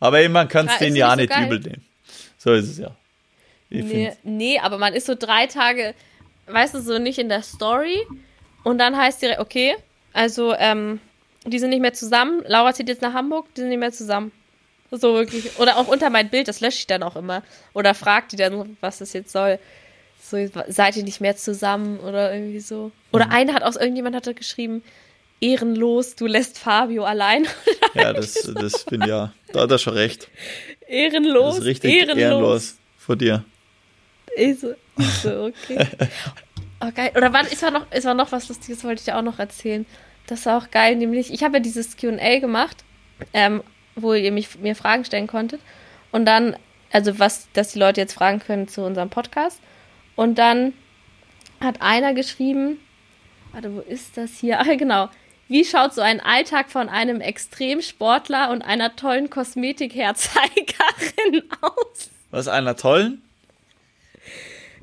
Aber 0.01 0.19
ey, 0.19 0.29
man 0.29 0.49
kann 0.49 0.67
es 0.67 0.77
denen 0.79 0.97
ja 0.97 1.15
nicht 1.15 1.33
so 1.33 1.41
übel 1.41 1.61
nehmen. 1.61 1.87
So 2.37 2.53
ist 2.53 2.69
es 2.69 2.79
ja. 2.79 2.91
nee, 3.71 4.13
nee, 4.25 4.59
aber 4.59 4.77
man 4.77 4.93
ist 4.93 5.07
so 5.07 5.15
drei 5.15 5.47
Tage, 5.47 5.95
weißt 6.47 6.75
du, 6.75 6.81
so 6.81 6.99
nicht 6.99 7.19
in 7.19 7.29
der 7.29 7.43
Story. 7.43 8.05
Und 8.65 8.79
dann 8.79 8.97
heißt 8.97 9.23
direkt, 9.23 9.41
okay, 9.41 9.77
also, 10.13 10.53
ähm, 10.55 11.01
die 11.47 11.59
sind 11.59 11.71
nicht 11.71 11.81
mehr 11.81 11.95
zusammen. 11.95 12.43
Laura 12.47 12.75
zieht 12.75 12.89
jetzt 12.89 13.03
nach 13.03 13.15
Hamburg, 13.15 13.47
die 13.55 13.61
sind 13.61 13.71
nicht 13.71 13.79
mehr 13.79 13.93
zusammen. 13.93 14.33
So 14.91 15.15
wirklich. 15.15 15.59
Oder 15.59 15.77
auch 15.77 15.89
unter 15.89 16.11
mein 16.11 16.31
Bild, 16.31 16.49
das 16.49 16.61
lösche 16.61 16.79
ich 16.79 16.87
dann 16.87 17.03
auch 17.03 17.17
immer. 17.17 17.43
Oder 17.75 17.95
fragt 17.95 18.33
die 18.33 18.37
dann, 18.37 18.77
was 18.81 18.99
das 18.99 19.13
jetzt 19.13 19.33
soll. 19.33 19.59
So, 20.23 20.37
seid 20.69 20.97
ihr 20.97 21.05
nicht 21.05 21.21
mehr 21.21 21.37
zusammen 21.37 22.01
oder 22.01 22.35
irgendwie 22.35 22.61
so. 22.61 22.91
Oder 23.13 23.27
mhm. 23.27 23.33
einer 23.33 23.55
hat 23.55 23.63
aus 23.63 23.77
irgendjemand 23.77 24.17
hat 24.17 24.37
geschrieben, 24.37 24.83
ehrenlos, 25.41 26.17
du 26.17 26.27
lässt 26.27 26.59
Fabio 26.59 27.05
allein. 27.05 27.47
ja, 27.95 28.13
das, 28.13 28.35
das 28.55 28.85
bin 28.85 29.03
ja, 29.03 29.33
da 29.53 29.63
hat 29.63 29.71
er 29.71 29.79
schon 29.79 29.95
recht. 29.95 30.29
Ehrenlos. 30.87 31.57
Das 31.57 31.59
ist 31.59 31.67
richtig 31.67 31.95
ehrenlos, 31.95 32.19
ehrenlos 32.19 32.77
vor 32.97 33.17
dir. 33.17 33.45
Ich 34.37 34.61
so, 34.61 34.75
ich 34.99 35.07
so 35.23 35.45
okay. 35.45 35.87
Oh, 36.81 36.93
geil. 36.95 37.11
Oder 37.17 37.33
wann 37.33 37.47
ist 37.47 37.61
war 37.63 37.73
noch, 37.73 37.91
ist 37.91 38.05
war 38.05 38.15
noch 38.15 38.31
was 38.31 38.49
Lustiges, 38.49 38.85
wollte 38.85 39.01
ich 39.01 39.05
dir 39.07 39.17
auch 39.17 39.23
noch 39.23 39.41
erzählen. 39.41 39.85
Das 40.29 40.47
war 40.47 40.59
auch 40.59 40.71
geil, 40.71 40.95
nämlich, 40.95 41.33
ich 41.33 41.43
habe 41.43 41.57
ja 41.57 41.61
dieses 41.61 41.97
QA 41.97 42.39
gemacht, 42.39 42.85
ähm, 43.33 43.63
wo 44.03 44.15
ihr 44.15 44.33
mich, 44.33 44.59
mir 44.59 44.75
Fragen 44.75 45.05
stellen 45.05 45.27
konntet. 45.27 45.61
Und 46.13 46.25
dann, 46.25 46.57
also 46.93 47.19
was, 47.19 47.49
dass 47.53 47.73
die 47.73 47.79
Leute 47.79 48.01
jetzt 48.01 48.15
fragen 48.15 48.41
können 48.41 48.69
zu 48.69 48.83
unserem 48.83 49.11
Podcast. 49.11 49.61
Und 50.17 50.39
dann 50.39 50.73
hat 51.61 51.83
einer 51.83 52.15
geschrieben, 52.15 52.81
warte, 53.53 53.75
wo 53.75 53.81
ist 53.81 54.17
das 54.17 54.39
hier? 54.39 54.61
Ah, 54.61 54.75
genau. 54.75 55.11
Wie 55.49 55.65
schaut 55.65 55.95
so 55.95 56.03
ein 56.03 56.21
Alltag 56.21 56.71
von 56.71 56.91
einem 56.91 57.23
Extremsportler 57.23 58.51
und 58.51 58.61
einer 58.61 58.97
tollen 58.97 59.31
Kosmetikherzeigerin 59.31 61.49
aus? 61.63 62.11
Was, 62.31 62.49
einer 62.49 62.77
tollen? 62.77 63.23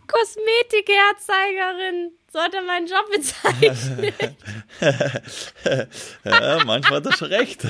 Kosmetik-Herzeigerin. 0.07 2.13
So 2.31 2.39
hat 2.39 2.53
er 2.53 2.61
meinen 2.63 2.87
Job 2.87 3.05
bezeichnet. 3.11 3.77
ja, 6.25 6.63
manchmal 6.65 6.97
hat 6.97 7.05
er 7.05 7.13
schon 7.13 7.29
recht. 7.29 7.65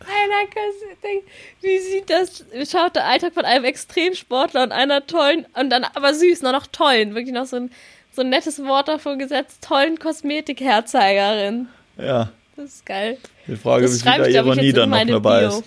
Einer 0.00 0.46
Kosmetik. 0.46 1.24
Wie 1.60 1.78
sieht 1.78 2.10
das? 2.10 2.44
Schaut 2.70 2.96
der 2.96 3.06
Alltag 3.06 3.34
von 3.34 3.44
einem 3.44 3.64
Extremsportler 3.64 4.64
und 4.64 4.72
einer 4.72 5.06
tollen, 5.06 5.46
und 5.54 5.70
dann 5.70 5.84
aber 5.84 6.14
süß, 6.14 6.42
noch, 6.42 6.52
noch 6.52 6.66
tollen. 6.66 7.14
Wirklich 7.14 7.34
noch 7.34 7.46
so 7.46 7.56
ein, 7.56 7.70
so 8.12 8.22
ein 8.22 8.30
nettes 8.30 8.62
Wort 8.64 8.88
davon 8.88 9.18
gesetzt. 9.18 9.64
Tollen 9.66 9.98
Kosmetik-Herzeigerin. 9.98 11.68
Ja. 11.96 12.30
Das 12.56 12.66
ist 12.66 12.86
geil. 12.86 13.18
Die 13.46 13.56
Frage, 13.56 13.86
das 13.86 14.04
wie 14.04 14.10
viel 14.10 14.34
Ironie 14.34 14.72
dann 14.72 14.90
noch 14.90 15.04
dabei 15.04 15.40
Bio. 15.40 15.48
ist. 15.48 15.64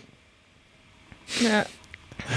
Ja. 1.42 1.66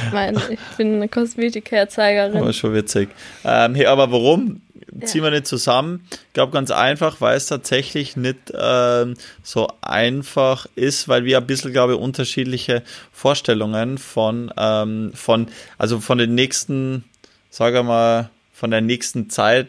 Ich 0.07 0.13
meine, 0.13 0.41
ich 0.51 0.77
bin 0.77 0.97
eine 0.97 1.09
Kosmetik-Herzeigerin. 1.09 2.37
Aber 2.37 2.53
schon 2.53 2.75
witzig. 2.75 3.09
Ähm, 3.45 3.75
hey, 3.75 3.87
aber 3.87 4.11
warum 4.11 4.61
ziehen 5.05 5.23
wir 5.23 5.31
nicht 5.31 5.47
zusammen? 5.47 6.07
Ich 6.11 6.33
glaube 6.33 6.53
ganz 6.53 6.71
einfach, 6.71 7.21
weil 7.21 7.37
es 7.37 7.47
tatsächlich 7.47 8.17
nicht 8.17 8.53
ähm, 8.55 9.15
so 9.43 9.69
einfach 9.81 10.67
ist, 10.75 11.09
weil 11.09 11.25
wir 11.25 11.39
ein 11.39 11.47
bisschen, 11.47 11.73
glaube 11.73 11.95
ich, 11.95 11.99
unterschiedliche 11.99 12.83
Vorstellungen 13.13 13.99
von, 13.99 14.53
ähm, 14.57 15.13
von, 15.15 15.49
also 15.79 16.01
von 16.01 16.19
den 16.19 16.35
nächsten, 16.35 17.05
sagen 17.51 17.75
wir 17.75 17.83
mal, 17.83 18.31
von 18.53 18.71
der 18.71 18.81
nächsten 18.81 19.31
Zeit 19.31 19.69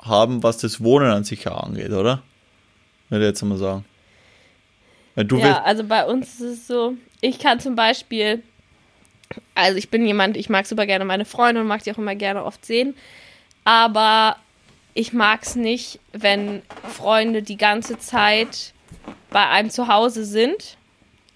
haben, 0.00 0.42
was 0.42 0.58
das 0.58 0.82
Wohnen 0.82 1.10
an 1.10 1.24
sich 1.24 1.46
angeht, 1.46 1.90
oder? 1.90 2.22
Würde 3.08 3.24
ich 3.24 3.30
jetzt 3.30 3.42
mal 3.42 3.58
sagen. 3.58 3.84
Du 5.16 5.38
ja, 5.38 5.62
also 5.62 5.84
bei 5.84 6.06
uns 6.06 6.34
ist 6.34 6.40
es 6.40 6.66
so, 6.66 6.94
ich 7.20 7.38
kann 7.38 7.60
zum 7.60 7.74
Beispiel 7.74 8.42
also 9.54 9.78
ich 9.78 9.90
bin 9.90 10.06
jemand, 10.06 10.36
ich 10.36 10.48
mag 10.48 10.66
super 10.66 10.86
gerne 10.86 11.04
meine 11.04 11.24
Freunde 11.24 11.60
und 11.60 11.66
mag 11.66 11.82
die 11.82 11.92
auch 11.92 11.98
immer 11.98 12.14
gerne 12.14 12.44
oft 12.44 12.64
sehen. 12.64 12.94
Aber 13.64 14.36
ich 14.94 15.12
mag 15.12 15.42
es 15.42 15.56
nicht, 15.56 16.00
wenn 16.12 16.62
Freunde 16.88 17.42
die 17.42 17.56
ganze 17.56 17.98
Zeit 17.98 18.72
bei 19.30 19.46
einem 19.48 19.70
zu 19.70 19.88
Hause 19.88 20.24
sind. 20.24 20.76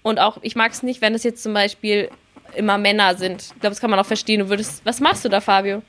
Und 0.03 0.19
auch, 0.19 0.37
ich 0.41 0.55
mag 0.55 0.71
es 0.71 0.83
nicht, 0.83 1.01
wenn 1.01 1.15
es 1.15 1.23
jetzt 1.23 1.41
zum 1.41 1.53
Beispiel 1.53 2.09
immer 2.55 2.77
Männer 2.77 3.15
sind. 3.15 3.41
Ich 3.41 3.49
glaube, 3.59 3.69
das 3.69 3.79
kann 3.79 3.89
man 3.89 3.99
auch 3.99 4.05
verstehen. 4.05 4.41
Du 4.41 4.49
würdest. 4.49 4.85
Was 4.85 4.99
machst 4.99 5.25
du 5.25 5.29
da, 5.29 5.41
Fabio? 5.41 5.81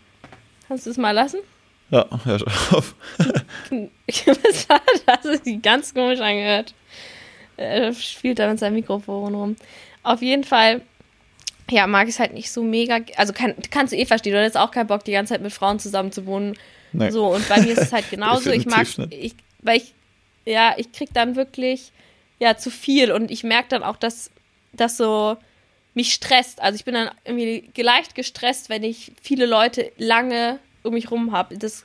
Kannst 0.69 0.87
du 0.87 0.91
es 0.91 0.97
mal 0.97 1.13
lassen? 1.13 1.39
Ja, 1.91 2.07
hör 2.25 2.43
auf. 2.73 2.95
was 3.69 4.69
war 4.69 4.81
das? 5.07 5.23
Das 5.23 5.25
ist 5.25 5.63
ganz 5.63 5.95
komisch 5.95 6.21
angehört. 6.21 6.75
Er 7.57 7.93
spielt 7.95 8.39
da 8.39 8.49
mit 8.51 8.59
seinem 8.59 8.75
Mikrofon 8.75 9.35
rum. 9.35 9.57
Auf 10.03 10.23
jeden 10.23 10.45
Fall, 10.45 10.83
ja, 11.71 11.87
mag 11.87 12.09
ich 12.09 12.15
es 12.15 12.21
halt 12.21 12.35
nicht 12.35 12.51
so 12.51 12.63
mega. 12.63 12.99
Also 13.17 13.33
kann, 13.33 13.55
kannst 13.71 13.93
du 13.93 13.97
eh 13.97 14.05
verstehen, 14.07 14.33
du 14.33 14.41
hättest 14.41 14.57
auch 14.57 14.71
keinen 14.71 14.89
Bock, 14.89 15.05
die 15.05 15.13
ganze 15.13 15.35
Zeit 15.35 15.43
mit 15.43 15.53
Frauen 15.53 15.79
zusammen 15.79 16.13
zu 16.13 16.27
wohnen. 16.27 16.57
Nee. 16.97 17.11
So, 17.11 17.35
und 17.35 17.49
bei 17.49 17.61
mir 17.61 17.73
ist 17.73 17.83
es 17.83 17.93
halt 17.93 18.11
genauso. 18.11 18.51
ich 18.51 18.67
mag, 18.67 18.87
ich, 19.11 19.35
weil 19.63 19.79
ich, 19.79 19.95
ja, 20.45 20.75
ich 20.77 20.93
krieg 20.93 21.11
dann 21.13 21.37
wirklich, 21.37 21.93
ja, 22.39 22.57
zu 22.57 22.71
viel 22.71 23.13
und 23.13 23.31
ich 23.31 23.45
merke 23.45 23.69
dann 23.71 23.83
auch, 23.83 23.97
dass 23.97 24.31
das 24.73 24.97
so 24.97 25.37
mich 25.95 26.13
stresst. 26.13 26.61
Also 26.61 26.77
ich 26.77 26.85
bin 26.85 26.95
dann 26.95 27.11
irgendwie 27.25 27.71
leicht 27.83 28.15
gestresst, 28.15 28.69
wenn 28.69 28.83
ich 28.83 29.13
viele 29.23 29.47
Leute 29.47 29.93
lange 29.97 30.59
um 30.83 30.95
mich 30.95 31.11
rum 31.11 31.33
habe. 31.33 31.57
Das, 31.57 31.85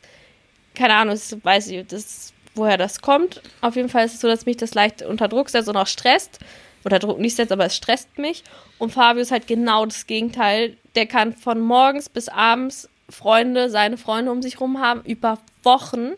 keine 0.76 0.96
Ahnung, 0.96 1.16
das 1.16 1.38
weiß 1.44 1.70
ich, 1.70 1.88
das, 1.88 2.34
woher 2.54 2.78
das 2.78 3.02
kommt. 3.02 3.42
Auf 3.62 3.76
jeden 3.76 3.90
Fall 3.90 4.06
ist 4.06 4.16
es 4.16 4.22
so, 4.22 4.28
dass 4.28 4.46
mich 4.46 4.58
das 4.58 4.74
leicht 4.74 5.02
unter 5.02 5.28
Druck 5.28 5.50
setzt 5.50 5.70
und 5.70 5.78
auch 5.78 5.88
stresst. 5.88 6.40
Unter 6.84 7.00
Druck 7.00 7.20
nicht 7.20 7.36
setzt, 7.36 7.52
aber 7.52 7.66
es 7.66 7.76
stresst 7.76 8.18
mich. 8.18 8.44
Und 8.80 8.92
Fabio 8.92 9.22
ist 9.22 9.32
halt 9.32 9.48
genau 9.48 9.86
das 9.86 10.08
Gegenteil. 10.08 10.76
Der 10.96 11.06
kann 11.06 11.34
von 11.34 11.62
morgens 11.62 12.10
bis 12.10 12.28
abends 12.28 12.90
Freunde, 13.12 13.70
seine 13.70 13.98
Freunde 13.98 14.32
um 14.32 14.42
sich 14.42 14.60
rum 14.60 14.80
haben, 14.80 15.02
über 15.02 15.38
Wochen. 15.64 16.14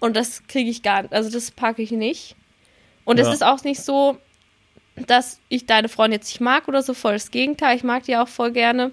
Und 0.00 0.16
das 0.16 0.46
kriege 0.46 0.70
ich 0.70 0.82
gar 0.82 1.02
nicht. 1.02 1.14
Also 1.14 1.30
das 1.30 1.50
packe 1.50 1.82
ich 1.82 1.90
nicht. 1.90 2.36
Und 3.04 3.18
ja. 3.18 3.26
es 3.26 3.32
ist 3.32 3.42
auch 3.42 3.62
nicht 3.64 3.80
so, 3.80 4.18
dass 5.06 5.40
ich 5.48 5.66
deine 5.66 5.88
Freunde 5.88 6.16
jetzt 6.16 6.28
nicht 6.28 6.40
mag 6.40 6.68
oder 6.68 6.82
so, 6.82 6.94
voll 6.94 7.14
das 7.14 7.30
Gegenteil. 7.30 7.76
Ich 7.76 7.84
mag 7.84 8.04
die 8.04 8.16
auch 8.16 8.28
voll 8.28 8.52
gerne. 8.52 8.92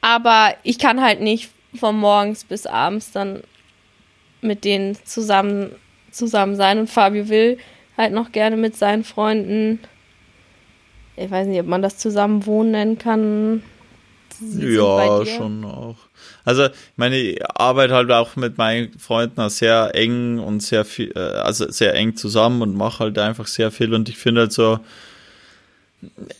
Aber 0.00 0.54
ich 0.62 0.78
kann 0.78 1.02
halt 1.02 1.20
nicht 1.20 1.50
von 1.74 1.96
morgens 1.96 2.44
bis 2.44 2.66
abends 2.66 3.12
dann 3.12 3.42
mit 4.40 4.64
denen 4.64 4.96
zusammen, 5.04 5.74
zusammen 6.10 6.56
sein. 6.56 6.78
Und 6.78 6.90
Fabio 6.90 7.28
will 7.28 7.58
halt 7.96 8.12
noch 8.12 8.32
gerne 8.32 8.56
mit 8.56 8.76
seinen 8.76 9.04
Freunden, 9.04 9.80
ich 11.16 11.30
weiß 11.30 11.46
nicht, 11.46 11.60
ob 11.60 11.66
man 11.66 11.82
das 11.82 11.98
zusammen 11.98 12.46
wohnen 12.46 12.72
nennen 12.72 12.98
kann. 12.98 13.62
Sie 14.40 14.74
ja, 14.74 15.24
schon 15.26 15.64
auch. 15.64 15.96
Also, 16.44 16.68
meine 16.96 17.36
arbeite 17.54 17.94
halt 17.94 18.10
auch 18.10 18.36
mit 18.36 18.58
meinen 18.58 18.98
Freunden 18.98 19.48
sehr 19.50 19.90
eng 19.94 20.38
und 20.38 20.60
sehr 20.60 20.84
viel, 20.84 21.12
äh, 21.14 21.18
also 21.18 21.70
sehr 21.70 21.94
eng 21.94 22.16
zusammen 22.16 22.62
und 22.62 22.76
mache 22.76 23.00
halt 23.00 23.18
einfach 23.18 23.46
sehr 23.46 23.70
viel 23.70 23.94
und 23.94 24.08
ich 24.08 24.16
finde 24.16 24.42
halt 24.42 24.52
so, 24.52 24.78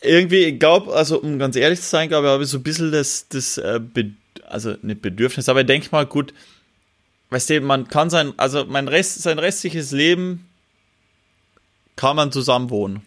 irgendwie, 0.03 0.45
ich 0.45 0.59
glaube, 0.59 0.95
also 0.95 1.21
um 1.21 1.39
ganz 1.39 1.57
ehrlich 1.57 1.81
zu 1.81 1.89
sein, 1.89 2.09
glaube 2.09 2.27
ich, 2.27 2.33
habe 2.33 2.43
ich 2.45 2.49
so 2.51 2.59
ein 2.59 2.63
bisschen 2.63 2.93
das, 2.93 3.27
das 3.29 3.59
äh, 3.59 3.81
also 4.47 4.75
nicht 4.83 5.03
Bedürfnis, 5.03 5.49
aber 5.49 5.61
ich 5.61 5.67
denke 5.67 5.89
mal, 5.91 6.07
gut, 6.07 6.33
weißt 7.31 7.51
du, 7.51 7.61
man 7.61 7.89
kann 7.89 8.11
sein, 8.11 8.33
also 8.37 8.65
mein 8.65 8.89
Rest, 8.89 9.23
sein 9.23 9.39
restliches 9.39 9.93
Leben 9.93 10.49
kann 11.97 12.17
man 12.17 12.31
zusammen 12.31 12.71
wohnen. 12.71 13.03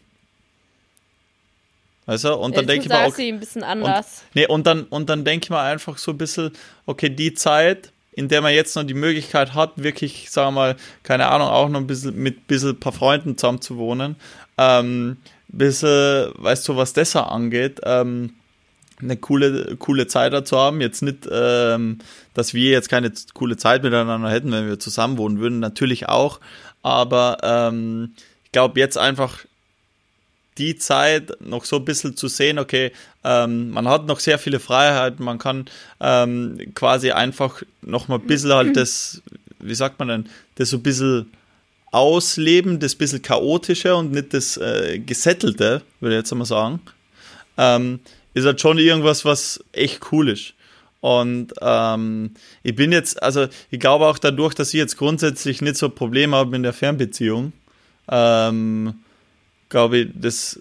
Weißt 2.09 2.23
du? 2.23 2.33
Und 2.33 2.57
dann 2.57 2.65
denke 2.65 2.85
ich 2.85 2.89
mal, 2.89 3.07
okay, 3.07 3.29
ein 3.29 3.39
bisschen 3.39 3.61
anders. 3.61 4.23
Und, 4.29 4.35
nee, 4.35 4.47
und 4.47 4.65
dann, 4.65 4.85
und 4.85 5.11
dann 5.11 5.23
denke 5.23 5.45
ich 5.45 5.49
mal 5.51 5.71
einfach 5.71 5.99
so 5.99 6.09
ein 6.09 6.17
bisschen, 6.17 6.51
okay, 6.87 7.07
die 7.07 7.35
Zeit, 7.35 7.91
in 8.13 8.29
der 8.29 8.41
man 8.41 8.51
jetzt 8.51 8.75
noch 8.75 8.83
die 8.83 8.95
Möglichkeit 8.95 9.53
hat, 9.53 9.73
wirklich, 9.75 10.31
sagen 10.31 10.55
wir 10.55 10.59
mal, 10.59 10.75
keine 11.03 11.27
Ahnung, 11.27 11.49
auch 11.49 11.69
noch 11.69 11.79
ein 11.79 11.85
bisschen 11.85 12.15
mit 12.15 12.37
ein 12.37 12.43
bisschen 12.47 12.79
paar 12.79 12.93
Freunden 12.93 13.37
zusammen 13.37 13.61
zu 13.61 13.77
wohnen, 13.77 14.15
ähm, 14.57 15.17
bisschen, 15.49 16.31
weißt 16.33 16.67
du, 16.67 16.77
was 16.77 16.93
das 16.93 17.15
angeht, 17.15 17.81
ähm, 17.83 18.33
eine 18.99 19.15
coole, 19.15 19.75
coole 19.77 20.07
Zeit 20.07 20.33
dazu 20.33 20.57
haben. 20.57 20.81
Jetzt 20.81 21.03
nicht, 21.03 21.29
ähm, 21.31 21.99
dass 22.33 22.55
wir 22.55 22.71
jetzt 22.71 22.89
keine 22.89 23.13
coole 23.35 23.55
Zeit 23.55 23.83
miteinander 23.83 24.31
hätten, 24.31 24.51
wenn 24.51 24.67
wir 24.67 24.79
zusammen 24.79 25.19
wohnen 25.19 25.39
würden, 25.39 25.59
natürlich 25.59 26.09
auch. 26.09 26.39
Aber 26.81 27.37
ähm, 27.43 28.15
ich 28.45 28.51
glaube, 28.51 28.79
jetzt 28.79 28.97
einfach 28.97 29.45
die 30.59 30.77
Zeit 30.77 31.31
noch 31.41 31.65
so 31.65 31.77
ein 31.77 31.85
bisschen 31.85 32.15
zu 32.15 32.27
sehen, 32.27 32.59
okay, 32.59 32.91
ähm, 33.23 33.71
man 33.71 33.87
hat 33.87 34.05
noch 34.05 34.19
sehr 34.19 34.37
viele 34.37 34.59
Freiheiten, 34.59 35.23
man 35.25 35.39
kann 35.39 35.65
ähm, 35.99 36.57
quasi 36.75 37.11
einfach 37.11 37.63
noch 37.81 38.07
mal 38.07 38.19
ein 38.19 38.27
bisschen 38.27 38.53
halt 38.53 38.75
das, 38.75 39.21
wie 39.59 39.75
sagt 39.75 39.97
man 39.99 40.09
denn, 40.09 40.29
das 40.55 40.69
so 40.69 40.77
ein 40.77 40.83
bisschen 40.83 41.31
ausleben, 41.91 42.79
das 42.79 42.95
bisschen 42.95 43.21
chaotische 43.21 43.95
und 43.95 44.11
nicht 44.11 44.33
das 44.33 44.57
äh, 44.57 44.99
gesettelte, 44.99 45.81
würde 45.99 46.15
ich 46.15 46.19
jetzt 46.19 46.31
einmal 46.31 46.45
sagen, 46.45 46.81
ähm, 47.57 47.99
ist 48.33 48.45
halt 48.45 48.61
schon 48.61 48.77
irgendwas, 48.77 49.25
was 49.25 49.63
echt 49.71 50.11
cool 50.11 50.29
ist. 50.29 50.53
Und 51.01 51.53
ähm, 51.61 52.31
ich 52.61 52.75
bin 52.75 52.91
jetzt, 52.91 53.23
also 53.23 53.47
ich 53.71 53.79
glaube 53.79 54.05
auch 54.05 54.19
dadurch, 54.19 54.53
dass 54.53 54.73
ich 54.73 54.79
jetzt 54.79 54.97
grundsätzlich 54.97 55.61
nicht 55.61 55.77
so 55.77 55.87
ein 55.87 55.95
Problem 55.95 56.35
habe 56.35 56.55
in 56.55 56.63
der 56.63 56.73
Fernbeziehung, 56.73 57.53
ähm, 58.11 58.95
glaube 59.69 59.99
ich, 59.99 60.07
das 60.13 60.59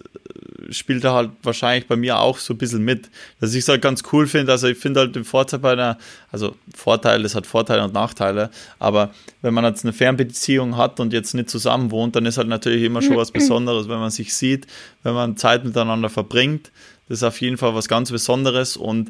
spielt 0.71 1.03
da 1.03 1.13
halt 1.13 1.31
wahrscheinlich 1.43 1.87
bei 1.87 1.95
mir 1.95 2.19
auch 2.19 2.37
so 2.37 2.53
ein 2.53 2.57
bisschen 2.57 2.83
mit. 2.83 3.09
Dass 3.39 3.53
ich 3.53 3.61
es 3.61 3.67
halt 3.67 3.81
ganz 3.81 4.03
cool 4.11 4.27
finde. 4.27 4.51
Also 4.51 4.67
ich 4.67 4.77
finde 4.77 5.01
halt 5.01 5.15
den 5.15 5.23
Vorteil 5.23 5.59
bei 5.59 5.73
einer, 5.73 5.97
also 6.31 6.55
Vorteil, 6.75 7.25
es 7.25 7.35
hat 7.35 7.47
Vorteile 7.47 7.83
und 7.83 7.93
Nachteile, 7.93 8.49
aber 8.77 9.11
wenn 9.41 9.53
man 9.53 9.65
jetzt 9.65 9.83
eine 9.83 9.93
Fernbeziehung 9.93 10.77
hat 10.77 10.99
und 10.99 11.13
jetzt 11.13 11.33
nicht 11.33 11.49
zusammen 11.49 11.91
wohnt, 11.91 12.15
dann 12.15 12.25
ist 12.25 12.37
halt 12.37 12.47
natürlich 12.47 12.83
immer 12.83 13.01
schon 13.01 13.17
was 13.17 13.31
Besonderes, 13.39 13.89
wenn 13.89 13.99
man 13.99 14.11
sich 14.11 14.33
sieht, 14.33 14.67
wenn 15.03 15.13
man 15.13 15.37
Zeit 15.37 15.63
miteinander 15.65 16.09
verbringt. 16.09 16.71
Das 17.07 17.19
ist 17.19 17.23
auf 17.23 17.41
jeden 17.41 17.57
Fall 17.57 17.73
was 17.73 17.87
ganz 17.87 18.11
Besonderes 18.11 18.77
und 18.77 19.09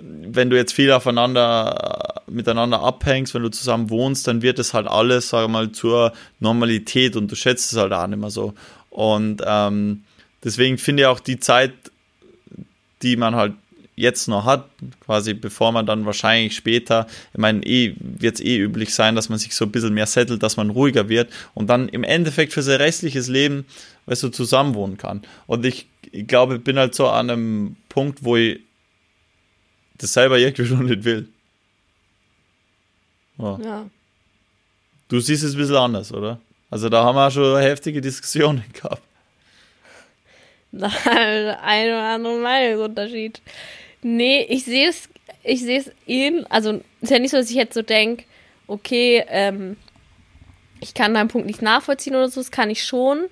wenn 0.00 0.50
du 0.50 0.56
jetzt 0.56 0.72
viel 0.72 0.90
aufeinander 0.90 2.22
miteinander 2.28 2.80
abhängst, 2.80 3.34
wenn 3.34 3.42
du 3.42 3.50
zusammen 3.50 3.88
wohnst, 3.88 4.26
dann 4.26 4.42
wird 4.42 4.58
es 4.58 4.74
halt 4.74 4.86
alles, 4.86 5.28
sag 5.28 5.48
mal, 5.48 5.70
zur 5.72 6.12
Normalität 6.40 7.16
und 7.16 7.30
du 7.30 7.36
schätzt 7.36 7.72
es 7.72 7.78
halt 7.78 7.92
auch 7.92 8.06
nicht 8.06 8.18
mehr 8.18 8.30
so. 8.30 8.54
Und 8.96 9.42
ähm, 9.44 10.04
deswegen 10.42 10.78
finde 10.78 11.02
ich 11.02 11.06
auch 11.06 11.20
die 11.20 11.38
Zeit, 11.38 11.74
die 13.02 13.16
man 13.16 13.34
halt 13.34 13.52
jetzt 13.94 14.26
noch 14.26 14.46
hat, 14.46 14.70
quasi 15.00 15.34
bevor 15.34 15.70
man 15.70 15.84
dann 15.84 16.06
wahrscheinlich 16.06 16.56
später, 16.56 17.06
ich 17.34 17.38
meine, 17.38 17.62
eh, 17.66 17.94
wird 17.98 18.36
es 18.36 18.40
eh 18.40 18.56
üblich 18.56 18.94
sein, 18.94 19.14
dass 19.14 19.28
man 19.28 19.38
sich 19.38 19.54
so 19.54 19.66
ein 19.66 19.70
bisschen 19.70 19.92
mehr 19.92 20.06
settelt, 20.06 20.42
dass 20.42 20.56
man 20.56 20.70
ruhiger 20.70 21.10
wird 21.10 21.30
und 21.52 21.68
dann 21.68 21.90
im 21.90 22.04
Endeffekt 22.04 22.54
für 22.54 22.62
sein 22.62 22.80
restliches 22.80 23.28
Leben, 23.28 23.66
weißt 24.06 24.22
du, 24.22 24.28
zusammenwohnen 24.30 24.96
kann. 24.96 25.20
Und 25.46 25.66
ich, 25.66 25.88
ich 26.10 26.26
glaube, 26.26 26.56
ich 26.56 26.64
bin 26.64 26.78
halt 26.78 26.94
so 26.94 27.06
an 27.08 27.28
einem 27.28 27.76
Punkt, 27.90 28.24
wo 28.24 28.36
ich 28.36 28.60
das 29.98 30.14
selber 30.14 30.38
irgendwie 30.38 30.66
schon 30.66 30.86
nicht 30.86 31.04
will. 31.04 31.28
Ja. 33.36 33.58
ja. 33.62 33.90
Du 35.08 35.20
siehst 35.20 35.44
es 35.44 35.52
ein 35.52 35.58
bisschen 35.58 35.76
anders, 35.76 36.14
oder? 36.14 36.40
Also 36.76 36.90
da 36.90 37.04
haben 37.04 37.16
wir 37.16 37.30
schon 37.30 37.58
heftige 37.58 38.02
Diskussionen 38.02 38.62
gehabt. 38.74 39.00
ein 40.74 41.86
oder 41.88 42.02
andere 42.02 42.36
Meinungsunterschied. 42.36 43.40
Nee, 44.02 44.42
ich 44.42 44.66
sehe 44.66 44.90
es, 44.90 45.08
ich 45.42 45.62
sehe 45.62 45.78
es 45.78 45.90
eben, 46.06 46.44
also 46.50 46.82
ist 47.00 47.10
ja 47.10 47.18
nicht 47.18 47.30
so, 47.30 47.38
dass 47.38 47.48
ich 47.48 47.56
jetzt 47.56 47.72
so 47.72 47.80
denke, 47.80 48.24
okay, 48.66 49.24
ähm, 49.28 49.78
ich 50.82 50.92
kann 50.92 51.14
deinen 51.14 51.28
Punkt 51.28 51.46
nicht 51.46 51.62
nachvollziehen 51.62 52.14
oder 52.14 52.28
so, 52.28 52.40
das 52.40 52.50
kann 52.50 52.68
ich 52.68 52.84
schon. 52.84 53.24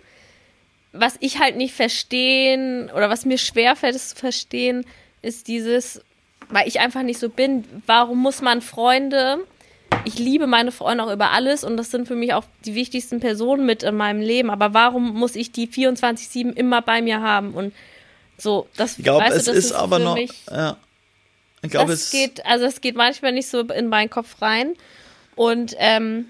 Was 0.92 1.16
ich 1.20 1.38
halt 1.38 1.56
nicht 1.56 1.74
verstehen 1.74 2.90
oder 2.92 3.10
was 3.10 3.26
mir 3.26 3.36
schwerfällt, 3.36 3.94
es 3.94 4.14
zu 4.14 4.16
verstehen, 4.16 4.86
ist 5.20 5.48
dieses, 5.48 6.00
weil 6.48 6.66
ich 6.66 6.80
einfach 6.80 7.02
nicht 7.02 7.20
so 7.20 7.28
bin, 7.28 7.66
warum 7.84 8.22
muss 8.22 8.40
man 8.40 8.62
Freunde 8.62 9.40
ich 10.04 10.18
liebe 10.18 10.46
meine 10.46 10.72
Freunde 10.72 11.04
auch 11.04 11.12
über 11.12 11.30
alles 11.30 11.64
und 11.64 11.76
das 11.76 11.90
sind 11.90 12.06
für 12.06 12.14
mich 12.14 12.34
auch 12.34 12.44
die 12.64 12.74
wichtigsten 12.74 13.20
Personen 13.20 13.66
mit 13.66 13.82
in 13.82 13.96
meinem 13.96 14.20
Leben. 14.20 14.50
Aber 14.50 14.74
warum 14.74 15.14
muss 15.14 15.36
ich 15.36 15.52
die 15.52 15.68
24-7 15.68 16.52
immer 16.54 16.82
bei 16.82 17.02
mir 17.02 17.20
haben? 17.20 17.54
Und 17.54 17.74
so, 18.38 18.68
das 18.76 18.98
ich 18.98 19.04
glaube, 19.04 19.26
es 19.26 19.44
du, 19.44 19.52
ist, 19.52 19.66
ist 19.66 19.72
aber 19.72 19.98
noch. 19.98 20.14
Mich, 20.14 20.30
ja. 20.50 20.76
Ich 21.62 21.70
glaube, 21.70 21.92
es 21.92 22.10
geht, 22.10 22.44
also 22.44 22.66
es 22.66 22.80
geht 22.80 22.94
manchmal 22.94 23.32
nicht 23.32 23.48
so 23.48 23.60
in 23.60 23.88
meinen 23.88 24.10
Kopf 24.10 24.42
rein. 24.42 24.74
Und 25.34 25.74
ähm, 25.78 26.26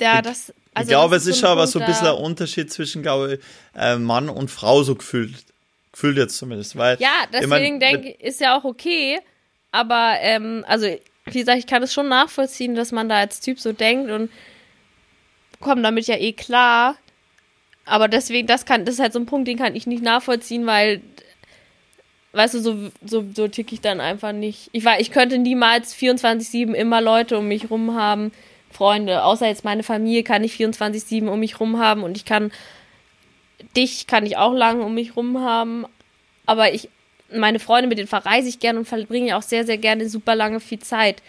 ja, 0.00 0.22
das. 0.22 0.52
Also 0.74 0.88
ich 0.88 0.94
glaube, 0.94 1.16
es 1.16 1.26
ist 1.26 1.40
so 1.40 1.46
aber 1.46 1.66
so 1.66 1.80
ein 1.80 1.86
bisschen 1.86 2.08
ein 2.08 2.14
Unterschied 2.14 2.72
zwischen, 2.72 3.02
glaube 3.02 3.34
ich, 3.34 3.40
äh, 3.80 3.96
Mann 3.96 4.28
und 4.28 4.50
Frau 4.50 4.82
so 4.82 4.94
gefühlt. 4.94 5.44
Gefühlt 5.92 6.16
jetzt 6.16 6.36
zumindest. 6.36 6.76
Weil, 6.76 6.98
ja, 6.98 7.10
deswegen 7.32 7.44
ich 7.44 7.48
mein, 7.48 7.80
denke 7.80 8.10
ich, 8.10 8.20
ist 8.20 8.40
ja 8.40 8.58
auch 8.58 8.64
okay. 8.64 9.20
Aber, 9.70 10.14
ähm, 10.20 10.64
also 10.66 10.86
wie 11.26 11.38
gesagt, 11.38 11.58
ich 11.58 11.66
kann 11.66 11.82
es 11.82 11.92
schon 11.92 12.08
nachvollziehen, 12.08 12.74
dass 12.74 12.92
man 12.92 13.08
da 13.08 13.16
als 13.16 13.40
Typ 13.40 13.60
so 13.60 13.72
denkt 13.72 14.10
und 14.10 14.30
kommt 15.60 15.84
damit 15.84 16.06
ja 16.06 16.16
eh 16.16 16.32
klar. 16.32 16.96
Aber 17.86 18.08
deswegen, 18.08 18.46
das 18.46 18.64
kann, 18.64 18.84
das 18.84 18.94
ist 18.94 19.00
halt 19.00 19.12
so 19.12 19.18
ein 19.18 19.26
Punkt, 19.26 19.48
den 19.48 19.58
kann 19.58 19.76
ich 19.76 19.86
nicht 19.86 20.02
nachvollziehen, 20.02 20.66
weil 20.66 21.02
weißt 22.34 22.54
du, 22.54 22.60
so, 22.60 22.90
so, 23.04 23.24
so 23.34 23.48
tick 23.48 23.72
ich 23.72 23.80
dann 23.80 24.00
einfach 24.00 24.32
nicht. 24.32 24.68
Ich 24.72 24.84
war, 24.84 25.00
ich 25.00 25.10
könnte 25.10 25.38
niemals 25.38 25.94
24-7 25.94 26.72
immer 26.72 27.00
Leute 27.00 27.38
um 27.38 27.48
mich 27.48 27.70
rum 27.70 27.94
haben, 27.94 28.32
Freunde, 28.70 29.22
außer 29.22 29.46
jetzt 29.46 29.64
meine 29.64 29.84
Familie 29.84 30.24
kann 30.24 30.42
ich 30.42 30.54
24-7 30.54 31.28
um 31.28 31.38
mich 31.38 31.60
rum 31.60 31.78
haben 31.78 32.02
und 32.02 32.16
ich 32.16 32.24
kann 32.24 32.50
dich 33.76 34.08
kann 34.08 34.26
ich 34.26 34.36
auch 34.36 34.52
lange 34.52 34.82
um 34.82 34.94
mich 34.94 35.16
rum 35.16 35.40
haben, 35.40 35.86
aber 36.44 36.74
ich, 36.74 36.88
meine 37.32 37.58
Freunde, 37.58 37.88
mit 37.88 37.98
denen 37.98 38.08
verreise 38.08 38.48
ich 38.48 38.58
gerne 38.60 38.78
und 38.80 38.84
verbringe 38.86 39.36
auch 39.36 39.42
sehr, 39.42 39.64
sehr 39.64 39.78
gerne 39.78 40.08
super 40.08 40.34
lange 40.34 40.60
viel 40.60 40.78
Zeit. 40.78 41.22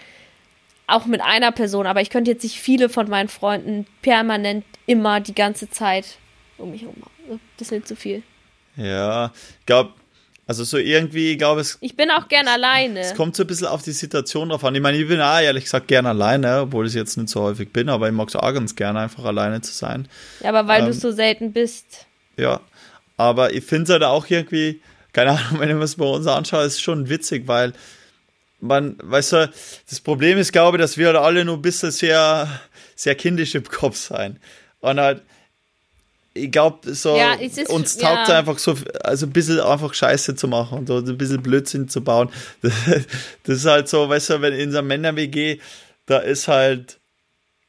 Auch 0.88 1.06
mit 1.06 1.22
einer 1.22 1.52
Person, 1.52 1.88
aber 1.88 2.02
ich 2.02 2.10
könnte 2.10 2.32
jetzt 2.32 2.43
nicht 2.43 2.60
viele 2.60 2.89
von 2.89 3.10
meinen 3.10 3.30
Freunden 3.30 3.88
permanent 4.02 4.66
immer 4.86 5.20
die 5.20 5.34
ganze 5.34 5.70
Zeit 5.70 6.18
um 6.58 6.72
mich 6.72 6.82
herum 6.82 6.96
haben. 7.02 7.39
Das 7.58 7.68
ist 7.68 7.72
nicht 7.72 7.88
zu 7.88 7.96
viel. 7.96 8.24
Ja, 8.78 9.32
ich 9.60 9.66
glaube, 9.66 9.93
also 10.48 10.64
so 10.64 10.78
irgendwie, 10.78 11.32
ich 11.32 11.38
glaube 11.38 11.62
es. 11.62 11.78
Ich 11.82 11.96
bin 11.96 12.12
auch 12.12 12.28
gern 12.28 12.48
alleine. 12.48 13.00
Es 13.00 13.16
kommt 13.16 13.36
so 13.36 13.43
ein 13.43 13.48
bisschen 13.48 13.68
auf 13.68 13.82
die 13.82 13.91
Situation 13.91 14.50
drauf 14.50 14.64
an. 14.64 14.76
Ich 14.76 14.82
meine, 14.82 14.98
ich 14.98 15.08
bin 15.08 15.20
auch 15.20 15.39
ehrlich 15.39 15.64
gesagt 15.64 15.88
gern 15.88 16.06
alleine, 16.06 16.62
obwohl 16.62 16.86
ich 16.86 16.93
jetzt 16.93 17.18
nicht 17.18 17.30
so 17.30 17.41
häufig 17.41 17.74
bin, 17.74 17.89
aber 17.89 18.08
ich 18.08 18.14
mag 18.14 18.28
es 18.28 18.36
auch 18.36 18.54
ganz 18.54 18.76
gerne, 18.76 19.00
einfach 19.00 19.26
alleine 19.26 19.62
zu 19.62 19.74
sein. 19.74 20.08
Ja, 20.41 20.50
aber 20.50 20.68
weil 20.68 20.82
ähm, 20.82 20.88
du 20.88 20.93
so 20.93 21.12
selten 21.12 21.52
bist. 21.52 22.06
Ja, 22.38 22.62
aber 23.18 23.54
ich 23.54 23.64
finde 23.64 23.86
es 23.86 23.89
halt 23.89 24.04
auch 24.04 24.30
irgendwie, 24.30 24.82
keine 25.16 25.32
Ahnung, 25.32 25.45
wenn 25.59 25.70
ich 25.70 25.76
mir 25.76 25.82
das 25.82 25.95
bei 25.95 26.05
uns 26.05 26.28
anschaue, 26.28 26.66
ist 26.66 26.82
schon 26.82 27.09
witzig, 27.09 27.47
weil 27.47 27.72
man, 28.59 28.97
weißt 29.01 29.34
du, 29.34 29.49
das 29.89 30.01
Problem 30.01 30.38
ist, 30.38 30.51
glaube 30.51 30.78
ich, 30.78 30.82
dass 30.82 30.97
wir 30.97 31.07
halt 31.07 31.18
alle 31.18 31.45
nur 31.45 31.55
ein 31.55 31.61
bisschen 31.61 31.91
sehr, 31.91 32.47
sehr 32.95 33.16
kindisch 33.16 33.55
im 33.55 33.63
Kopf 33.63 33.95
sein. 33.95 34.39
Und 34.82 34.99
halt, 34.99 35.22
ich 36.34 36.51
glaube, 36.51 36.93
so, 36.93 37.16
ja, 37.16 37.36
ist, 37.36 37.70
uns 37.70 37.97
taugt 37.97 38.28
ja. 38.28 38.39
einfach 38.39 38.59
so, 38.59 38.76
also 39.03 39.26
ein 39.26 39.32
bisschen 39.32 39.61
einfach 39.61 39.93
Scheiße 39.93 40.36
zu 40.36 40.49
machen 40.49 40.80
und 40.80 40.88
so 40.88 40.97
ein 40.97 41.18
bisschen 41.18 41.41
Blödsinn 41.41 41.88
zu 41.88 42.03
bauen. 42.03 42.30
Das, 42.61 42.74
das 43.43 43.57
ist 43.57 43.66
halt 43.66 43.88
so, 43.88 44.09
weißt 44.09 44.32
du, 44.32 44.41
wenn 44.41 44.53
in 44.53 44.72
so 44.72 44.80
einem 44.80 44.88
Männer-WG, 44.88 45.59
da 46.07 46.18
ist 46.18 46.49
halt, 46.49 46.99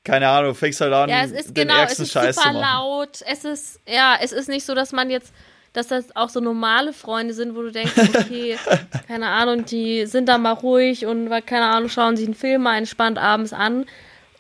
keine 0.03 0.29
Ahnung, 0.29 0.57
fängst 0.57 0.81
halt 0.81 0.93
an, 0.93 1.09
ja, 1.09 1.23
es 1.23 1.31
ist 1.31 1.49
den 1.49 1.69
genau, 1.69 1.79
ärgsten 1.79 2.03
es 2.03 2.09
ist 2.09 2.13
Scheiß 2.13 2.35
super 2.37 2.49
zu 2.49 2.55
machen. 2.55 2.81
laut. 2.81 3.23
Es 3.31 3.45
ist, 3.45 3.81
ja, 3.87 4.19
es 4.21 4.33
ist 4.33 4.49
nicht 4.49 4.67
so, 4.67 4.75
dass 4.75 4.91
man 4.91 5.11
jetzt, 5.11 5.33
dass 5.77 5.89
das 5.89 6.15
auch 6.17 6.29
so 6.29 6.41
normale 6.41 6.93
Freunde 6.93 7.35
sind, 7.35 7.55
wo 7.55 7.63
du 7.63 7.71
denkst, 7.71 7.93
okay, 8.15 8.57
keine 9.09 9.29
Ahnung, 9.29 9.65
die 9.65 10.07
sind 10.07 10.29
da 10.29 10.39
mal 10.39 10.53
ruhig 10.53 11.07
und, 11.07 11.29
keine 11.47 11.67
Ahnung, 11.67 11.89
schauen 11.89 12.17
sich 12.17 12.27
einen 12.27 12.35
Film 12.35 12.63
mal 12.63 12.79
entspannt 12.79 13.19
abends 13.19 13.53
an. 13.53 13.85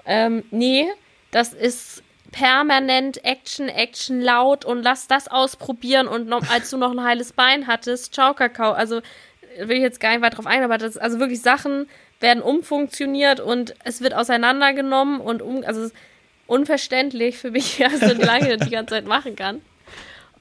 Ähm, 0.06 0.44
nee, 0.50 0.86
das 1.30 1.52
ist 1.52 2.02
permanent 2.32 3.24
Action, 3.24 3.68
Action 3.68 4.20
laut 4.20 4.64
und 4.64 4.82
lass 4.82 5.08
das 5.08 5.28
ausprobieren 5.28 6.08
und 6.08 6.26
noch, 6.26 6.48
als 6.50 6.70
du 6.70 6.76
noch 6.76 6.90
ein 6.90 7.02
heiles 7.02 7.32
Bein 7.32 7.66
hattest, 7.66 8.14
ciao 8.14 8.34
Kakao. 8.34 8.72
Also 8.72 9.00
will 9.58 9.76
ich 9.76 9.82
jetzt 9.82 10.00
gar 10.00 10.10
nicht 10.10 10.22
weiter 10.22 10.36
drauf 10.36 10.46
ein, 10.46 10.62
aber 10.62 10.78
das 10.78 10.96
also 10.96 11.18
wirklich 11.18 11.40
Sachen 11.40 11.88
werden 12.20 12.42
umfunktioniert 12.42 13.40
und 13.40 13.74
es 13.84 14.00
wird 14.00 14.14
auseinandergenommen 14.14 15.20
und 15.20 15.42
um, 15.42 15.64
also 15.64 15.90
unverständlich 16.46 17.36
für 17.36 17.50
mich, 17.50 17.78
ja, 17.78 17.90
so 17.90 18.14
lange 18.14 18.56
die 18.56 18.70
ganze 18.70 18.94
Zeit 18.94 19.06
machen 19.06 19.36
kann. 19.36 19.60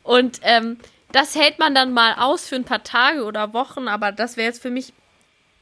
Und 0.06 0.40
ähm, 0.44 0.78
das 1.12 1.36
hält 1.36 1.60
man 1.60 1.74
dann 1.74 1.94
mal 1.94 2.14
aus 2.18 2.48
für 2.48 2.56
ein 2.56 2.64
paar 2.64 2.84
Tage 2.84 3.24
oder 3.24 3.54
Wochen, 3.54 3.88
aber 3.88 4.12
das 4.12 4.38
wäre 4.38 4.48
jetzt 4.48 4.62
für 4.62 4.70
mich, 4.70 4.94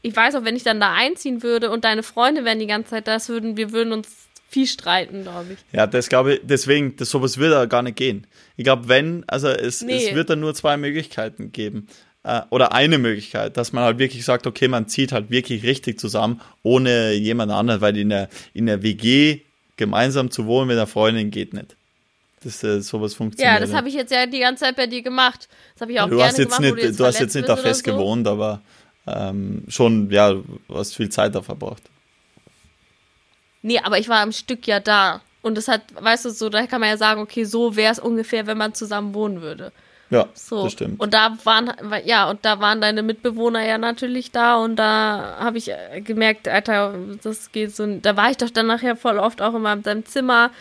ich 0.01 0.15
weiß 0.15 0.35
auch, 0.35 0.43
wenn 0.43 0.55
ich 0.55 0.63
dann 0.63 0.81
da 0.81 0.93
einziehen 0.93 1.43
würde 1.43 1.71
und 1.71 1.85
deine 1.85 2.03
Freunde 2.03 2.43
wären 2.43 2.59
die 2.59 2.67
ganze 2.67 2.91
Zeit 2.91 3.07
das 3.07 3.29
würden, 3.29 3.55
wir 3.55 3.71
würden 3.71 3.93
uns 3.93 4.09
viel 4.49 4.67
streiten, 4.67 5.23
glaube 5.23 5.53
ich. 5.53 5.59
Ja, 5.71 5.87
das 5.87 6.09
glaube 6.09 6.35
ich, 6.35 6.41
deswegen, 6.43 6.95
das, 6.97 7.09
sowas 7.09 7.37
wird 7.37 7.53
da 7.53 7.65
gar 7.65 7.81
nicht 7.81 7.95
gehen. 7.95 8.27
Ich 8.57 8.65
glaube, 8.65 8.89
wenn, 8.89 9.23
also 9.27 9.47
es, 9.47 9.81
nee. 9.81 10.07
es 10.07 10.13
wird 10.13 10.29
da 10.29 10.35
nur 10.35 10.53
zwei 10.53 10.75
Möglichkeiten 10.75 11.51
geben. 11.51 11.87
Äh, 12.23 12.41
oder 12.49 12.73
eine 12.73 12.97
Möglichkeit, 12.97 13.55
dass 13.55 13.73
man 13.73 13.83
halt 13.83 13.99
wirklich 13.99 14.25
sagt, 14.25 14.45
okay, 14.45 14.67
man 14.67 14.87
zieht 14.87 15.13
halt 15.13 15.29
wirklich 15.29 15.63
richtig 15.63 15.99
zusammen, 15.99 16.41
ohne 16.63 17.13
jemand 17.13 17.51
anderen, 17.51 17.79
weil 17.81 17.97
in 17.97 18.09
der, 18.09 18.29
in 18.53 18.65
der 18.65 18.83
WG 18.83 19.39
gemeinsam 19.77 20.31
zu 20.31 20.45
wohnen 20.45 20.67
mit 20.67 20.77
einer 20.77 20.87
Freundin 20.87 21.31
geht 21.31 21.53
nicht. 21.53 21.75
Das, 22.43 22.63
äh, 22.63 22.81
sowas 22.81 23.13
funktioniert. 23.13 23.53
Ja, 23.53 23.59
das 23.59 23.73
habe 23.73 23.87
ich 23.87 23.95
jetzt 23.95 24.11
ja 24.11 24.25
die 24.25 24.39
ganze 24.39 24.65
Zeit 24.65 24.75
bei 24.75 24.87
dir 24.87 25.01
gemacht. 25.01 25.47
Das 25.73 25.81
habe 25.81 25.91
ich 25.91 25.99
auch 25.99 26.09
du 26.09 26.17
gerne 26.17 26.29
hast 26.29 26.37
jetzt 26.37 26.57
gemacht. 26.57 26.75
Nicht, 26.75 26.89
du, 26.89 26.93
du 26.95 27.05
hast 27.05 27.19
jetzt 27.19 27.35
nicht 27.35 27.47
da 27.47 27.55
fest 27.55 27.85
so. 27.85 27.91
gewohnt, 27.91 28.27
aber 28.27 28.61
ähm, 29.07 29.63
schon, 29.67 30.09
ja, 30.11 30.33
du 30.33 30.43
hast 30.73 30.95
viel 30.95 31.09
Zeit 31.09 31.35
da 31.35 31.41
verbracht. 31.41 31.83
Nee, 33.61 33.79
aber 33.79 33.97
ich 33.97 34.09
war 34.09 34.19
am 34.19 34.31
Stück 34.31 34.67
ja 34.67 34.79
da. 34.79 35.21
Und 35.41 35.57
das 35.57 35.67
hat, 35.67 35.81
weißt 35.99 36.25
du, 36.25 36.29
so, 36.29 36.49
da 36.49 36.65
kann 36.67 36.79
man 36.79 36.89
ja 36.89 36.97
sagen, 36.97 37.21
okay, 37.21 37.43
so 37.43 37.75
wäre 37.75 37.91
es 37.91 37.99
ungefähr, 37.99 38.47
wenn 38.47 38.57
man 38.57 38.73
zusammen 38.73 39.13
wohnen 39.13 39.41
würde. 39.41 39.71
Ja, 40.09 40.27
so. 40.35 40.63
das 40.63 40.73
stimmt. 40.73 40.99
Und 40.99 41.13
da 41.13 41.37
waren, 41.43 41.71
ja, 42.05 42.29
und 42.29 42.45
da 42.45 42.59
waren 42.59 42.81
deine 42.81 43.01
Mitbewohner 43.01 43.65
ja 43.65 43.77
natürlich 43.77 44.31
da 44.31 44.57
und 44.57 44.75
da 44.75 45.37
habe 45.39 45.57
ich 45.57 45.71
äh, 45.71 46.01
gemerkt, 46.01 46.47
Alter, 46.47 46.93
das 47.23 47.51
geht 47.51 47.75
so, 47.75 47.97
da 47.97 48.15
war 48.15 48.29
ich 48.29 48.37
doch 48.37 48.51
dann 48.51 48.67
nachher 48.67 48.95
voll 48.95 49.17
oft 49.17 49.41
auch 49.41 49.55
in 49.55 49.63
meinem 49.63 50.05
Zimmer, 50.05 50.51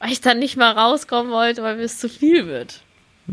weil 0.00 0.12
ich 0.12 0.20
dann 0.20 0.38
nicht 0.38 0.56
mal 0.56 0.72
rauskommen 0.72 1.30
wollte, 1.30 1.62
weil 1.62 1.76
mir 1.76 1.84
es 1.84 1.98
zu 1.98 2.08
viel 2.08 2.46
wird. 2.46 2.80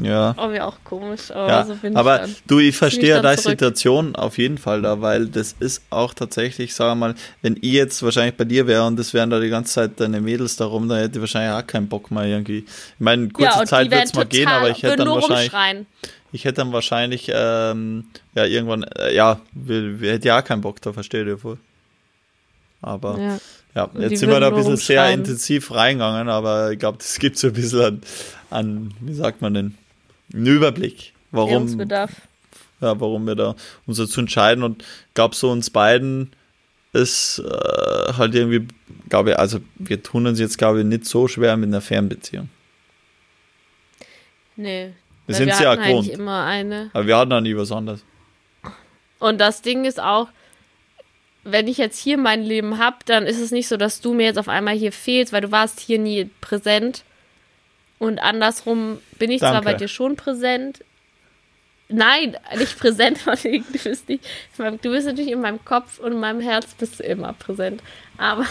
Ja. 0.04 0.36
Aber 0.38 0.54
ja 0.54 0.66
auch 0.66 0.78
komisch, 0.84 1.32
aber 1.32 1.48
ja, 1.48 1.66
so 1.66 1.76
bin 1.76 1.94
ich 1.94 1.98
Aber 1.98 2.20
dann. 2.20 2.36
du, 2.46 2.60
ich 2.60 2.78
verstehe 2.78 3.20
deine 3.20 3.42
Situation 3.42 4.16
auf 4.16 4.38
jeden 4.38 4.60
Fall 4.60 4.84
da, 4.84 5.02
weil 5.02 5.28
das 5.28 5.56
ist 5.60 5.82
auch 5.90 6.14
tatsächlich, 6.14 6.76
sag 6.76 6.96
mal, 6.98 7.16
wenn 7.42 7.56
ich 7.62 7.74
jetzt 7.74 8.04
wahrscheinlich 8.04 8.36
bei 8.36 8.44
dir 8.44 8.68
wäre 8.68 8.86
und 8.86 8.98
das 9.00 9.14
wären 9.16 9.32
da 9.32 9.40
die 9.40 9.50
ganze 9.50 9.74
Zeit 9.74 10.00
deine 10.00 10.22
Mädels 10.22 10.56
da 10.56 10.66
rum, 10.66 10.88
dann 10.88 11.00
hätte 11.00 11.18
ich 11.18 11.22
wahrscheinlich 11.22 11.52
auch 11.52 11.66
keinen 11.66 11.88
Bock 11.88 12.12
mehr 12.12 12.26
irgendwie. 12.26 12.60
Ich 12.60 13.00
meine, 13.00 13.30
kurze 13.30 13.60
ja, 13.60 13.66
Zeit 13.66 13.90
wird 13.90 14.06
es 14.06 14.14
mal 14.14 14.26
gehen, 14.26 14.48
aber 14.48 14.70
ich 14.70 14.84
hätte 14.84 14.98
dann 14.98 15.08
wahrscheinlich. 15.08 15.54
Rumschreien. 15.54 15.86
Ich 16.32 16.46
hätte 16.46 16.56
dann 16.56 16.74
wahrscheinlich, 16.74 17.32
ähm, 17.34 18.06
ja, 18.36 18.46
irgendwann, 18.46 18.84
äh, 18.84 19.16
ja, 19.16 19.40
wir, 19.54 20.00
wir 20.00 20.12
hätten 20.12 20.28
ja 20.28 20.40
auch 20.40 20.44
keinen 20.44 20.62
Bock, 20.62 20.82
da 20.82 20.94
verstehe 20.94 21.34
ich 21.34 21.40
voll. 21.40 21.58
Aber 22.82 23.20
ja, 23.20 23.40
ja 23.76 23.90
jetzt 23.98 24.20
sind 24.20 24.30
wir 24.30 24.40
da 24.40 24.50
ein 24.50 24.56
bisschen 24.56 24.78
sehr 24.78 25.12
intensiv 25.12 25.72
reingegangen, 25.74 26.30
aber 26.30 26.72
ich 26.72 26.80
glaube, 26.80 27.00
das 27.00 27.20
gibt 27.20 27.38
so 27.38 27.48
ein 27.48 27.54
bisschen 27.54 27.82
an, 27.82 28.02
an, 28.50 28.94
wie 29.00 29.14
sagt 29.14 29.42
man 29.42 29.54
denn, 29.54 29.78
einen 30.34 30.46
Überblick, 30.46 31.14
warum, 31.32 31.80
ja, 31.80 33.00
warum 33.00 33.26
wir 33.26 33.36
da 33.36 33.56
uns 33.86 33.98
dazu 33.98 34.20
entscheiden. 34.20 34.64
Und 34.64 34.84
glaube, 35.14 35.36
so 35.36 35.50
uns 35.50 35.70
beiden 35.70 36.32
ist 36.94 37.40
äh, 37.40 38.14
halt 38.14 38.36
irgendwie, 38.36 38.68
glaube 39.10 39.32
ich, 39.32 39.40
also 39.40 39.60
wir 39.76 40.02
tun 40.02 40.28
uns 40.28 40.40
jetzt, 40.40 40.58
glaube 40.58 40.80
ich, 40.80 40.86
nicht 40.86 41.06
so 41.06 41.28
schwer 41.28 41.58
mit 41.58 41.68
einer 41.68 41.82
Fernbeziehung. 41.82 42.50
Nee. 44.56 44.94
Wir 45.28 45.36
sind 45.36 45.48
ja 45.48 45.76
gewohnt. 45.76 46.08
immer 46.08 46.46
eine. 46.46 46.90
Aber 46.94 47.06
wir 47.06 47.18
hatten 47.18 47.34
auch 47.34 47.42
nie 47.42 47.56
was 47.56 47.72
anderes. 47.72 48.04
Und 49.20 49.40
das 49.40 49.62
Ding 49.62 49.86
ist 49.86 50.00
auch, 50.00 50.30
wenn 51.52 51.68
ich 51.68 51.78
jetzt 51.78 52.00
hier 52.00 52.18
mein 52.18 52.44
Leben 52.44 52.78
habe, 52.78 52.98
dann 53.06 53.26
ist 53.26 53.40
es 53.40 53.52
nicht 53.52 53.68
so, 53.68 53.78
dass 53.78 54.02
du 54.02 54.14
mir 54.14 54.26
jetzt 54.26 54.38
auf 54.38 54.50
einmal 54.50 54.76
hier 54.76 54.92
fehlst, 54.92 55.32
weil 55.34 55.42
du 55.42 55.52
warst 55.52 55.80
hier 55.80 55.98
nie 55.98 56.30
präsent. 56.42 57.04
Und 58.00 58.20
andersrum 58.20 59.00
bin 59.18 59.32
ich 59.32 59.40
Danke. 59.40 59.54
zwar 59.54 59.64
bei 59.64 59.74
dir 59.74 59.88
schon 59.88 60.16
präsent. 60.16 60.84
Nein, 61.90 62.36
nicht 62.58 62.78
präsent, 62.78 63.20
du 63.26 63.62
bist 63.84 64.10
nicht. 64.10 64.26
Du 64.58 64.92
bist 64.92 65.08
natürlich 65.08 65.32
in 65.32 65.42
meinem 65.42 65.64
Kopf 65.64 66.00
und 66.00 66.12
in 66.12 66.20
meinem 66.20 66.42
Herz 66.42 66.74
bist 66.76 67.00
du 67.00 67.04
immer 67.04 67.34
präsent. 67.34 67.82
Aber 68.18 68.46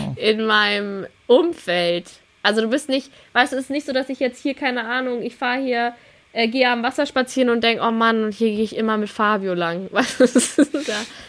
oh. 0.00 0.12
in 0.16 0.44
meinem 0.44 1.06
Umfeld. 1.26 2.10
Also 2.42 2.60
du 2.60 2.68
bist 2.68 2.88
nicht, 2.88 3.10
weißt 3.32 3.52
du, 3.52 3.56
es 3.56 3.64
ist 3.64 3.70
nicht 3.70 3.86
so, 3.86 3.92
dass 3.92 4.08
ich 4.08 4.20
jetzt 4.20 4.42
hier, 4.42 4.54
keine 4.54 4.86
Ahnung, 4.86 5.22
ich 5.22 5.36
fahre 5.36 5.62
hier, 5.62 5.94
äh, 6.36 6.48
gehe 6.48 6.68
am 6.68 6.82
Wasser 6.82 7.06
spazieren 7.06 7.48
und 7.48 7.64
denke, 7.64 7.82
oh 7.82 7.90
Mann, 7.90 8.30
hier 8.30 8.50
gehe 8.50 8.62
ich 8.62 8.76
immer 8.76 8.98
mit 8.98 9.08
Fabio 9.08 9.54
lang. 9.54 9.88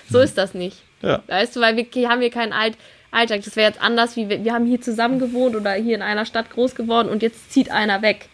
So 0.09 0.19
ist 0.19 0.37
das 0.37 0.53
nicht. 0.53 0.77
Ja. 1.01 1.21
Weißt 1.27 1.55
du, 1.55 1.59
weil 1.59 1.75
wir 1.75 2.09
haben 2.09 2.21
hier 2.21 2.29
kein 2.29 2.53
Alt, 2.53 2.77
Alltag. 3.11 3.41
Das 3.43 3.57
wäre 3.57 3.69
jetzt 3.69 3.81
anders, 3.81 4.15
wie 4.15 4.29
wir, 4.29 4.43
wir 4.43 4.53
haben 4.53 4.65
hier 4.65 4.79
zusammen 4.79 5.19
gewohnt 5.19 5.55
oder 5.55 5.73
hier 5.73 5.95
in 5.95 6.01
einer 6.01 6.25
Stadt 6.25 6.49
groß 6.49 6.75
geworden 6.75 7.09
und 7.09 7.21
jetzt 7.21 7.51
zieht 7.51 7.69
einer 7.69 8.01
weg. 8.01 8.29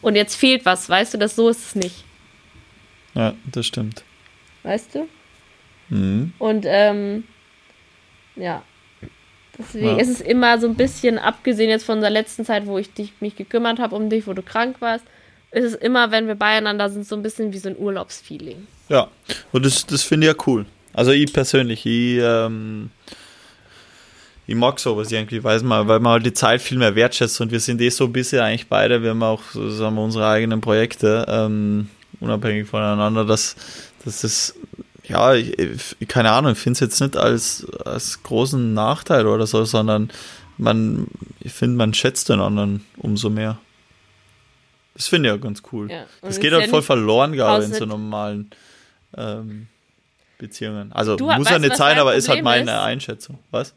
Und 0.00 0.16
jetzt 0.16 0.34
fehlt 0.34 0.64
was, 0.64 0.88
weißt 0.88 1.14
du, 1.14 1.18
das 1.18 1.36
so 1.36 1.48
ist 1.48 1.66
es 1.66 1.74
nicht. 1.74 2.04
Ja, 3.14 3.34
das 3.50 3.66
stimmt. 3.66 4.04
Weißt 4.62 4.94
du? 4.94 5.08
Mhm. 5.90 6.32
Und 6.38 6.64
ähm, 6.66 7.24
ja. 8.36 8.62
Deswegen 9.58 9.86
ja. 9.86 9.96
ist 9.98 10.08
es 10.08 10.20
immer 10.22 10.58
so 10.58 10.66
ein 10.66 10.76
bisschen, 10.76 11.18
abgesehen 11.18 11.68
jetzt 11.68 11.84
von 11.84 12.00
der 12.00 12.10
letzten 12.10 12.44
Zeit, 12.44 12.66
wo 12.66 12.78
ich 12.78 12.92
dich, 12.92 13.12
mich 13.20 13.36
gekümmert 13.36 13.78
habe 13.78 13.94
um 13.96 14.08
dich, 14.08 14.26
wo 14.26 14.32
du 14.32 14.42
krank 14.42 14.76
warst, 14.80 15.04
ist 15.52 15.64
es 15.64 15.74
immer, 15.74 16.10
wenn 16.10 16.26
wir 16.26 16.34
beieinander 16.34 16.90
sind, 16.90 17.06
so 17.06 17.14
ein 17.14 17.22
bisschen 17.22 17.52
wie 17.52 17.58
so 17.58 17.68
ein 17.68 17.78
Urlaubsfeeling. 17.78 18.66
Ja, 18.88 19.08
und 19.52 19.64
das, 19.64 19.86
das 19.86 20.02
finde 20.02 20.26
ich 20.26 20.32
ja 20.34 20.44
cool. 20.46 20.66
Also 20.92 21.12
ich 21.12 21.32
persönlich, 21.32 21.86
ich 21.86 22.18
ähm, 22.22 22.90
ich 24.46 24.58
mag 24.58 24.80
sowas 24.80 25.12
irgendwie, 25.12 25.42
weiß 25.42 25.62
man, 25.62 25.86
weil 25.88 26.00
man 26.00 26.12
halt 26.12 26.26
die 26.26 26.32
Zeit 26.32 26.60
viel 26.60 26.78
mehr 26.78 26.94
wertschätzt 26.94 27.40
und 27.40 27.52
wir 27.52 27.60
sind 27.60 27.80
eh 27.80 27.90
so 27.90 28.04
ein 28.04 28.12
bisschen 28.12 28.40
eigentlich 28.40 28.68
beide, 28.68 29.02
wir 29.02 29.10
haben 29.10 29.22
auch 29.22 29.42
sagen 29.54 29.98
unsere 29.98 30.26
eigenen 30.26 30.60
Projekte, 30.60 31.24
ähm, 31.28 31.88
unabhängig 32.20 32.68
voneinander, 32.68 33.24
dass, 33.24 33.56
dass 34.04 34.22
das, 34.22 34.54
ja, 35.04 35.34
ich, 35.34 35.96
keine 36.08 36.32
Ahnung, 36.32 36.52
ich 36.52 36.58
finde 36.58 36.74
es 36.74 36.80
jetzt 36.80 37.00
nicht 37.00 37.16
als, 37.16 37.66
als 37.84 38.22
großen 38.22 38.74
Nachteil 38.74 39.26
oder 39.26 39.46
so, 39.46 39.64
sondern 39.64 40.10
man, 40.58 41.06
ich 41.40 41.52
finde, 41.52 41.76
man 41.76 41.94
schätzt 41.94 42.28
den 42.28 42.40
anderen 42.40 42.84
umso 42.96 43.30
mehr. 43.30 43.58
Das 44.94 45.08
finde 45.08 45.28
ich 45.28 45.34
ja 45.34 45.40
ganz 45.40 45.62
cool. 45.72 45.90
Ja. 45.90 46.06
Das 46.20 46.38
geht 46.38 46.52
halt 46.52 46.64
ja 46.64 46.68
voll 46.68 46.82
verloren, 46.82 47.34
ich, 47.34 47.40
in 47.40 47.72
so 47.72 47.86
normalen 47.86 48.50
ähm, 49.16 49.68
Beziehungen. 50.38 50.92
Also 50.92 51.16
du, 51.16 51.30
muss 51.30 51.48
ja 51.48 51.58
nicht 51.58 51.76
sein, 51.76 51.98
aber 51.98 52.14
ist 52.14 52.28
halt 52.28 52.42
meine 52.42 52.70
ist? 52.70 52.78
Einschätzung. 52.78 53.38
Was? 53.50 53.74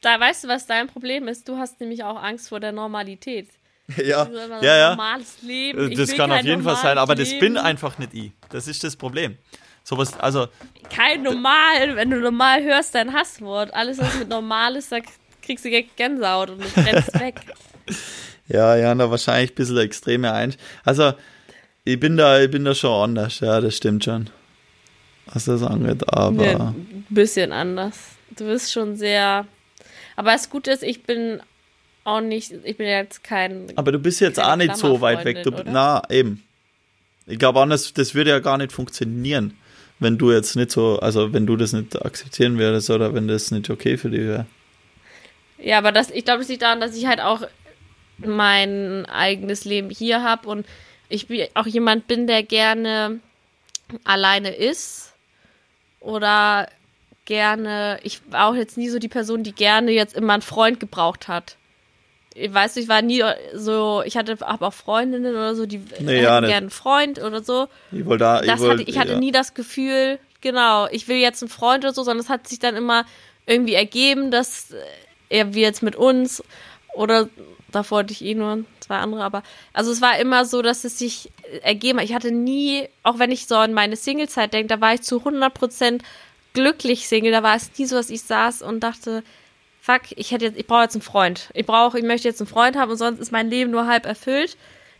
Da 0.00 0.20
weißt 0.20 0.44
du, 0.44 0.48
was 0.48 0.66
dein 0.66 0.86
Problem 0.86 1.28
ist. 1.28 1.48
Du 1.48 1.56
hast 1.56 1.80
nämlich 1.80 2.04
auch 2.04 2.22
Angst 2.22 2.48
vor 2.48 2.60
der 2.60 2.72
Normalität. 2.72 3.48
Ja, 3.96 4.28
ja, 4.60 4.76
ja. 4.76 4.90
Normales 4.90 5.40
Leben. 5.40 5.96
Das 5.96 6.14
kann 6.14 6.30
auf 6.30 6.44
jeden 6.44 6.62
Fall 6.62 6.76
sein, 6.76 6.98
aber 6.98 7.14
Leben. 7.14 7.30
das 7.30 7.40
bin 7.40 7.56
einfach 7.56 7.96
nicht 7.96 8.12
ich. 8.12 8.32
Das 8.50 8.68
ist 8.68 8.84
das 8.84 8.96
Problem. 8.96 9.38
Sowas, 9.82 10.12
also. 10.20 10.48
Kein 10.94 11.22
normal, 11.22 11.96
wenn 11.96 12.10
du 12.10 12.20
normal 12.20 12.62
hörst, 12.62 12.94
dein 12.94 13.14
Hasswort. 13.14 13.72
Alles, 13.72 13.96
was 13.96 14.14
mit 14.18 14.28
normal 14.28 14.76
ist, 14.76 14.92
da 14.92 14.98
kriegst 15.40 15.64
du 15.64 15.70
Gänsehaut 15.96 16.50
und 16.50 16.60
du 16.60 16.80
rennst 16.84 17.14
weg. 17.18 17.40
Ja, 18.48 18.76
ja, 18.76 18.94
da 18.94 19.10
wahrscheinlich 19.10 19.52
ein 19.52 19.54
bisschen 19.54 19.78
extreme 19.78 20.32
ein. 20.32 20.54
Also, 20.84 21.12
ich 21.84 22.00
bin 22.00 22.16
da, 22.16 22.40
ich 22.40 22.50
bin 22.50 22.64
da 22.64 22.74
schon 22.74 23.10
anders, 23.10 23.40
ja, 23.40 23.60
das 23.60 23.76
stimmt 23.76 24.04
schon. 24.04 24.30
Was 25.26 25.44
das 25.44 25.62
angeht, 25.62 26.02
aber. 26.12 26.44
Ja, 26.44 26.58
ein 26.68 27.06
bisschen 27.10 27.52
anders. 27.52 27.98
Du 28.36 28.46
bist 28.46 28.72
schon 28.72 28.96
sehr. 28.96 29.46
Aber 30.16 30.32
das 30.32 30.50
Gute 30.50 30.70
ist, 30.70 30.82
ich 30.82 31.02
bin 31.02 31.40
auch 32.04 32.20
nicht, 32.20 32.52
ich 32.64 32.76
bin 32.76 32.86
jetzt 32.86 33.22
kein. 33.22 33.66
Aber 33.76 33.92
du 33.92 33.98
bist 33.98 34.20
jetzt 34.20 34.40
auch 34.40 34.56
nicht 34.56 34.76
so 34.76 35.00
weit 35.00 35.24
weg. 35.24 35.42
Du, 35.42 35.52
na, 35.66 36.02
eben. 36.08 36.42
Ich 37.26 37.38
glaube 37.38 37.60
anders, 37.60 37.92
das 37.92 38.14
würde 38.14 38.30
ja 38.30 38.38
gar 38.38 38.56
nicht 38.56 38.72
funktionieren 38.72 39.54
wenn 40.00 40.18
du 40.18 40.32
jetzt 40.32 40.56
nicht 40.56 40.70
so, 40.70 40.98
also 41.00 41.32
wenn 41.32 41.46
du 41.46 41.56
das 41.56 41.72
nicht 41.72 42.00
akzeptieren 42.04 42.58
würdest 42.58 42.90
oder 42.90 43.14
wenn 43.14 43.28
das 43.28 43.50
nicht 43.50 43.68
okay 43.70 43.96
für 43.96 44.10
dich 44.10 44.20
wäre. 44.20 44.46
Ja, 45.58 45.78
aber 45.78 45.90
das, 45.90 46.10
ich 46.10 46.24
glaube, 46.24 46.42
es 46.42 46.48
liegt 46.48 46.62
daran, 46.62 46.80
dass 46.80 46.96
ich 46.96 47.06
halt 47.06 47.20
auch 47.20 47.42
mein 48.18 49.06
eigenes 49.06 49.64
Leben 49.64 49.90
hier 49.90 50.22
habe 50.22 50.48
und 50.48 50.66
ich 51.08 51.26
auch 51.54 51.66
jemand 51.66 52.06
bin, 52.06 52.26
der 52.26 52.42
gerne 52.42 53.20
alleine 54.04 54.54
ist 54.54 55.14
oder 56.00 56.68
gerne, 57.24 57.98
ich 58.02 58.20
war 58.30 58.48
auch 58.48 58.54
jetzt 58.54 58.76
nie 58.76 58.88
so 58.88 58.98
die 58.98 59.08
Person, 59.08 59.42
die 59.42 59.52
gerne 59.52 59.92
jetzt 59.92 60.14
immer 60.14 60.34
einen 60.34 60.42
Freund 60.42 60.80
gebraucht 60.80 61.28
hat 61.28 61.56
ich 62.38 62.54
weiß, 62.54 62.76
ich 62.76 62.88
war 62.88 63.02
nie 63.02 63.22
so, 63.54 64.02
ich 64.04 64.16
hatte 64.16 64.36
auch 64.40 64.72
Freundinnen 64.72 65.34
oder 65.34 65.54
so, 65.54 65.66
die 65.66 65.80
nee, 66.00 66.22
ja, 66.22 66.40
gerne 66.40 66.56
einen 66.56 66.70
Freund 66.70 67.18
oder 67.18 67.42
so. 67.42 67.66
Ich 67.90 68.04
wollte 68.06 68.24
da, 68.24 68.42
ich, 68.42 68.58
wollt, 68.58 68.72
hatte, 68.72 68.82
ich 68.82 68.98
hatte 68.98 69.12
ja. 69.12 69.18
nie 69.18 69.32
das 69.32 69.54
Gefühl, 69.54 70.18
genau, 70.40 70.86
ich 70.90 71.08
will 71.08 71.16
jetzt 71.16 71.42
einen 71.42 71.50
Freund 71.50 71.84
oder 71.84 71.92
so, 71.92 72.02
sondern 72.02 72.24
es 72.24 72.30
hat 72.30 72.46
sich 72.46 72.58
dann 72.58 72.76
immer 72.76 73.04
irgendwie 73.46 73.74
ergeben, 73.74 74.30
dass 74.30 74.74
er 75.28 75.54
wie 75.54 75.60
jetzt 75.60 75.82
mit 75.82 75.96
uns 75.96 76.42
oder 76.94 77.28
davor 77.70 78.00
hatte 78.00 78.12
ich 78.12 78.24
eh 78.24 78.34
nur 78.34 78.64
zwei 78.80 78.96
andere, 78.96 79.22
aber 79.22 79.42
also 79.72 79.90
es 79.90 80.00
war 80.00 80.18
immer 80.18 80.44
so, 80.44 80.62
dass 80.62 80.84
es 80.84 80.98
sich 80.98 81.30
ergeben 81.62 81.98
hat. 81.98 82.06
Ich 82.06 82.14
hatte 82.14 82.30
nie, 82.32 82.88
auch 83.02 83.18
wenn 83.18 83.30
ich 83.30 83.46
so 83.46 83.56
an 83.56 83.74
meine 83.74 83.96
Singlezeit 83.96 84.52
denke, 84.52 84.68
da 84.68 84.80
war 84.80 84.94
ich 84.94 85.02
zu 85.02 85.16
100% 85.18 86.00
glücklich 86.54 87.08
Single, 87.08 87.32
da 87.32 87.42
war 87.42 87.56
es 87.56 87.70
nie 87.78 87.86
so, 87.86 87.96
dass 87.96 88.10
ich 88.10 88.22
saß 88.22 88.62
und 88.62 88.80
dachte, 88.80 89.22
fuck, 89.80 90.02
ich 90.16 90.32
hätte 90.32 90.46
jetzt, 90.46 90.58
ich 90.58 90.66
brauche 90.66 90.82
jetzt 90.82 90.94
einen 90.94 91.02
Freund. 91.02 91.50
Ich 91.54 91.66
brauche, 91.66 91.98
ich 91.98 92.04
möchte 92.04 92.28
jetzt 92.28 92.40
einen 92.40 92.48
Freund 92.48 92.76
haben 92.76 92.90
und 92.90 92.96
sonst 92.96 93.20
ist 93.20 93.32
mein 93.32 93.48
Leben 93.48 93.70
nur 93.70 93.86
halb 93.86 94.06
erfüllt. 94.06 94.56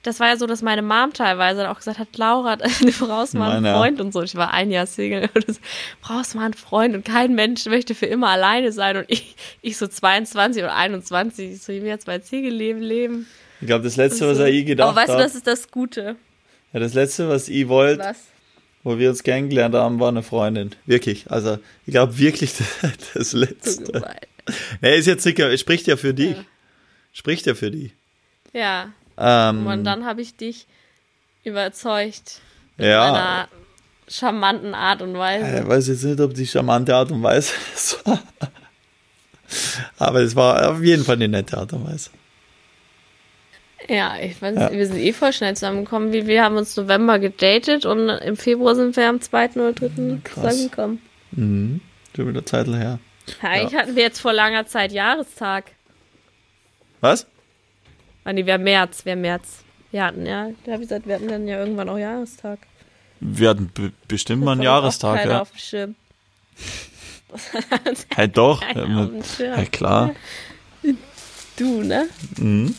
Das 0.09 0.21
war 0.21 0.29
ja 0.29 0.39
so, 0.39 0.47
dass 0.47 0.63
meine 0.63 0.81
Mom 0.81 1.13
teilweise 1.13 1.69
auch 1.69 1.77
gesagt 1.77 1.99
hat, 1.99 2.17
Laura, 2.17 2.57
du 2.57 2.93
brauchst 2.99 3.35
mal 3.35 3.59
einen 3.59 3.67
Freund 3.67 4.01
und 4.01 4.15
so. 4.15 4.23
Ich 4.23 4.37
war 4.37 4.55
ein 4.55 4.71
Jahr 4.71 4.87
Single. 4.87 5.29
Und 5.35 5.47
so, 5.47 5.61
brauchst 6.01 6.35
mal 6.35 6.47
einen 6.47 6.55
Freund 6.55 6.95
und 6.95 7.05
kein 7.05 7.35
Mensch 7.35 7.67
möchte 7.67 7.95
für 7.95 8.07
immer 8.07 8.31
alleine 8.31 8.73
sein. 8.73 8.97
Und 8.97 9.05
ich, 9.09 9.37
ich 9.61 9.77
so 9.77 9.87
22 9.87 10.63
oder 10.63 10.75
21, 10.75 11.53
ich 11.53 11.63
so, 11.63 11.73
ich 11.73 11.83
will 11.83 11.89
jetzt 11.89 12.07
mein 12.07 12.23
Single-Leben 12.23 12.81
leben. 12.81 13.27
Ich 13.61 13.67
glaube, 13.67 13.85
das 13.85 13.97
Letzte, 13.97 14.21
so. 14.21 14.29
was 14.29 14.39
er 14.39 14.49
je 14.49 14.65
gedacht 14.65 14.89
hat. 14.89 14.97
Aber 14.97 15.03
weißt 15.03 15.19
du, 15.19 15.23
das 15.23 15.35
ist 15.35 15.47
das 15.47 15.71
Gute. 15.71 16.17
Ja, 16.73 16.81
das 16.81 16.95
Letzte, 16.95 17.29
was 17.29 17.51
ich 17.51 17.69
wollte, 17.69 18.15
wo 18.85 18.99
wir 18.99 19.11
uns 19.11 19.23
kennengelernt 19.23 19.75
haben, 19.75 20.01
war 20.01 20.09
eine 20.09 20.23
Freundin. 20.23 20.71
Wirklich. 20.87 21.31
Also, 21.31 21.59
ich 21.85 21.93
glaube 21.93 22.17
wirklich 22.17 22.55
das, 23.15 23.35
Letzte. 23.35 24.17
Nee, 24.81 24.97
ist 24.97 25.05
jetzt 25.05 25.23
sicher, 25.23 25.55
spricht 25.59 25.87
ja 25.87 25.99
für 25.99 26.15
dich. 26.15 26.35
Ja. 26.35 26.45
Spricht 27.13 27.45
ja 27.45 27.55
für 27.55 27.71
dich. 27.71 27.93
Ja. 28.55 28.91
Ähm, 29.19 29.67
und 29.67 29.85
dann 29.85 30.05
habe 30.05 30.21
ich 30.23 30.37
dich 30.37 30.67
überzeugt. 31.45 32.41
In 32.77 32.87
ja. 32.87 33.13
einer 33.13 33.49
charmanten 34.07 34.75
Art 34.75 35.03
und 35.03 35.19
Weise. 35.19 35.61
Ich 35.61 35.69
weiß 35.69 35.89
jetzt 35.89 36.05
nicht, 36.05 36.21
ob 36.21 36.35
die 36.35 36.47
charmante 36.47 36.95
Art 36.95 37.11
und 37.11 37.23
Weise 37.23 37.55
ist. 37.75 38.03
Aber 39.99 40.21
es 40.21 40.37
war 40.37 40.71
auf 40.71 40.83
jeden 40.83 41.05
Fall 41.05 41.17
eine 41.17 41.29
nette 41.29 41.57
Art 41.59 41.73
und 41.73 41.87
Weise. 41.87 42.11
Ja, 43.89 44.17
ich 44.21 44.41
weiß, 44.41 44.57
ja. 44.57 44.73
wir 44.73 44.87
sind 44.87 44.99
eh 44.99 45.13
voll 45.13 45.33
schnell 45.33 45.55
zusammengekommen. 45.55 46.13
Wir, 46.13 46.27
wir 46.27 46.45
haben 46.45 46.57
uns 46.57 46.77
November 46.77 47.19
gedatet 47.19 47.87
und 47.87 48.09
im 48.09 48.37
Februar 48.37 48.75
sind 48.75 48.97
wir 48.97 49.09
am 49.09 49.21
2. 49.21 49.51
oder 49.53 49.73
3. 49.73 50.21
zusammengekommen. 50.35 51.01
Mhm. 51.33 51.81
Schon 52.15 52.29
wieder 52.29 52.45
Zeit 52.45 52.67
her. 52.67 52.99
Eigentlich 53.41 53.73
ja. 53.73 53.81
hatten 53.81 53.97
wir 53.97 54.03
jetzt 54.03 54.21
vor 54.21 54.33
langer 54.33 54.67
Zeit 54.67 54.93
Jahrestag. 54.93 55.73
Was? 57.01 57.27
Ah, 58.29 58.33
nee, 58.35 58.45
wir 58.45 58.59
März, 58.59 59.07
wir 59.07 59.17
März. 59.17 59.65
Wir 59.91 60.05
hatten, 60.05 60.27
ja, 60.27 60.51
da 60.67 60.73
habe 60.73 60.83
ich 60.83 60.89
gesagt, 60.91 61.07
wir 61.07 61.15
hatten 61.15 61.29
dann 61.29 61.49
ja 61.49 61.59
irgendwann 61.59 61.89
auch 61.89 61.97
Jahrestag. 61.97 62.59
Wir 63.21 63.49
hatten 63.49 63.73
bestimmt 64.07 64.45
mal 64.45 64.53
einen 64.53 64.61
Jahrestag, 64.61 65.25
ja. 65.25 65.41
Auf 65.41 65.53
dem 65.53 65.59
Schirm. 65.59 65.95
hey, 68.15 68.29
doch. 68.29 68.63
Ja, 69.39 69.57
hey, 69.57 69.65
klar. 69.65 70.15
Du, 71.57 71.83
ne? 71.83 72.07
Mhm. 72.37 72.75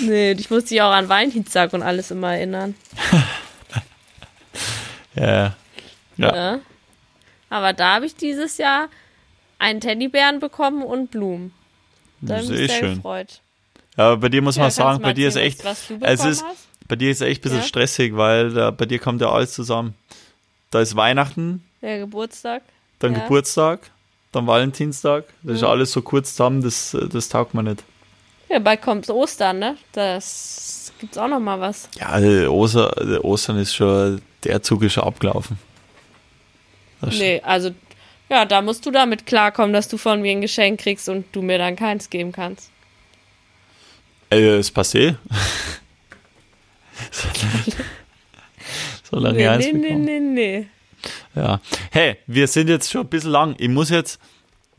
Nee, 0.00 0.32
ich 0.32 0.48
muss 0.48 0.64
dich 0.64 0.80
auch 0.80 0.90
an 0.90 1.10
Valentinstag 1.10 1.74
und 1.74 1.82
alles 1.82 2.10
immer 2.10 2.32
erinnern. 2.32 2.76
ja. 5.16 5.54
ja. 6.16 6.16
ja. 6.16 6.60
Aber 7.50 7.74
da 7.74 7.96
habe 7.96 8.06
ich 8.06 8.16
dieses 8.16 8.56
Jahr 8.56 8.88
einen 9.58 9.82
Teddybären 9.82 10.40
bekommen 10.40 10.82
und 10.82 11.10
Blumen. 11.10 11.52
Da 12.22 12.36
habe 12.36 12.44
ich 12.44 12.50
mich 12.50 12.70
sehr 12.70 12.78
schön. 12.78 12.94
gefreut. 12.94 13.42
Aber 13.98 14.16
bei 14.16 14.28
dir 14.28 14.42
muss 14.42 14.56
ja, 14.56 14.62
man 14.62 14.70
sagen, 14.70 15.02
bei 15.02 15.12
dir 15.12 15.26
ist 15.26 15.36
echt, 15.36 15.64
es 15.64 16.24
ist, 16.24 16.44
bei 16.86 16.94
dir 16.94 17.10
ist 17.10 17.20
echt 17.20 17.40
ein 17.40 17.42
bisschen 17.42 17.58
ja? 17.58 17.64
stressig, 17.64 18.16
weil 18.16 18.50
da, 18.52 18.70
bei 18.70 18.86
dir 18.86 19.00
kommt 19.00 19.20
ja 19.20 19.30
alles 19.30 19.52
zusammen. 19.52 19.94
Da 20.70 20.80
ist 20.80 20.94
Weihnachten. 20.94 21.64
Der 21.82 21.98
Geburtstag. 21.98 22.62
Dann 23.00 23.14
ja. 23.14 23.20
Geburtstag, 23.20 23.90
dann 24.30 24.46
Valentinstag. 24.46 25.24
Das 25.42 25.50
mhm. 25.50 25.56
ist 25.56 25.62
alles 25.64 25.90
so 25.90 26.02
kurz 26.02 26.30
zusammen, 26.30 26.62
das, 26.62 26.96
das 27.10 27.28
taugt 27.28 27.54
man 27.54 27.64
nicht. 27.64 27.82
Ja, 28.48 28.60
bald 28.60 28.82
kommt 28.82 29.10
Ostern, 29.10 29.58
ne? 29.58 29.76
Das 29.92 30.92
gibt's 31.00 31.18
auch 31.18 31.28
noch 31.28 31.40
mal 31.40 31.58
was. 31.58 31.88
Ja, 31.98 32.06
also 32.06 32.54
Oster, 32.54 33.24
Ostern 33.24 33.58
ist 33.58 33.74
schon, 33.74 34.22
der 34.44 34.62
Zug 34.62 34.84
ist 34.84 34.92
schon 34.92 35.04
abgelaufen. 35.04 35.58
Nee, 37.00 37.40
also 37.44 37.72
ja, 38.28 38.44
da 38.44 38.62
musst 38.62 38.86
du 38.86 38.92
damit 38.92 39.26
klarkommen, 39.26 39.72
dass 39.72 39.88
du 39.88 39.98
von 39.98 40.22
mir 40.22 40.30
ein 40.30 40.40
Geschenk 40.40 40.80
kriegst 40.80 41.08
und 41.08 41.26
du 41.32 41.42
mir 41.42 41.58
dann 41.58 41.74
keins 41.74 42.10
geben 42.10 42.30
kannst. 42.30 42.70
Äh, 44.30 44.58
ist 44.58 44.76
passé. 44.76 45.16
so 49.10 49.18
lange 49.18 49.38
nee, 49.38 49.72
nee, 49.72 49.72
nee, 49.72 49.94
nee, 49.94 50.20
nee. 50.20 50.66
Ja. 51.34 51.60
Hey, 51.90 52.16
wir 52.26 52.46
sind 52.46 52.68
jetzt 52.68 52.90
schon 52.90 53.02
ein 53.02 53.08
bisschen 53.08 53.30
lang. 53.30 53.54
Ich 53.58 53.68
muss 53.68 53.90
jetzt, 53.90 54.20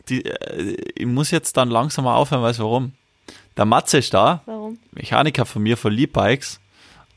die, 0.09 0.25
äh, 0.25 0.77
ich 0.95 1.05
muss 1.05 1.31
jetzt 1.31 1.57
dann 1.57 1.69
langsam 1.69 2.05
mal 2.05 2.15
aufhören, 2.15 2.43
weißt 2.43 2.59
du 2.59 2.63
warum? 2.63 2.93
Der 3.57 3.65
Matze 3.65 3.97
ist 3.97 4.13
da. 4.13 4.41
Warum? 4.45 4.77
Mechaniker 4.91 5.45
von 5.45 5.63
mir 5.63 5.77
von 5.77 5.91
Leap 5.93 6.13
Bikes. 6.13 6.59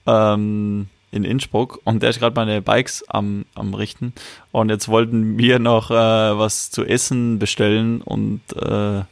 Ähm, 0.07 0.89
in 1.13 1.25
Innsbruck 1.25 1.81
und 1.85 2.03
der 2.03 2.11
ist 2.11 2.19
gerade 2.19 2.35
meine 2.35 2.63
Bikes 2.63 3.05
am, 3.09 3.45
am 3.55 3.75
Richten. 3.75 4.15
Und 4.51 4.71
jetzt 4.71 4.89
wollten 4.89 5.39
wir 5.39 5.59
noch 5.59 5.91
äh, 5.91 5.95
was 5.95 6.71
zu 6.71 6.85
essen 6.85 7.39
bestellen 7.39 8.01
und 8.01 8.41
äh, 8.57 9.03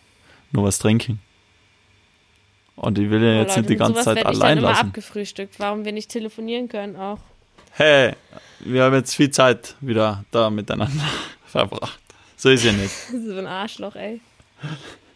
nur 0.52 0.64
was 0.64 0.78
trinken. 0.78 1.20
Und 2.80 2.98
ich 2.98 3.10
will 3.10 3.22
ja 3.22 3.40
jetzt 3.40 3.50
Leute, 3.50 3.60
nicht 3.60 3.70
die 3.70 3.76
ganze 3.76 4.02
Zeit 4.02 4.24
allein 4.24 4.56
ich 4.56 4.64
dann 4.64 4.72
lassen. 4.72 4.86
abgefrühstückt, 4.86 5.60
warum 5.60 5.84
wir 5.84 5.92
nicht 5.92 6.10
telefonieren 6.10 6.70
können 6.70 6.96
auch. 6.96 7.18
Hey, 7.72 8.14
wir 8.60 8.84
haben 8.84 8.94
jetzt 8.94 9.14
viel 9.14 9.30
Zeit 9.30 9.76
wieder 9.80 10.24
da 10.30 10.48
miteinander 10.48 11.04
verbracht. 11.46 12.00
So 12.36 12.48
ist 12.48 12.64
ja 12.64 12.72
nicht. 12.72 12.90
so 13.26 13.36
ein 13.36 13.46
Arschloch, 13.46 13.96
ey. 13.96 14.22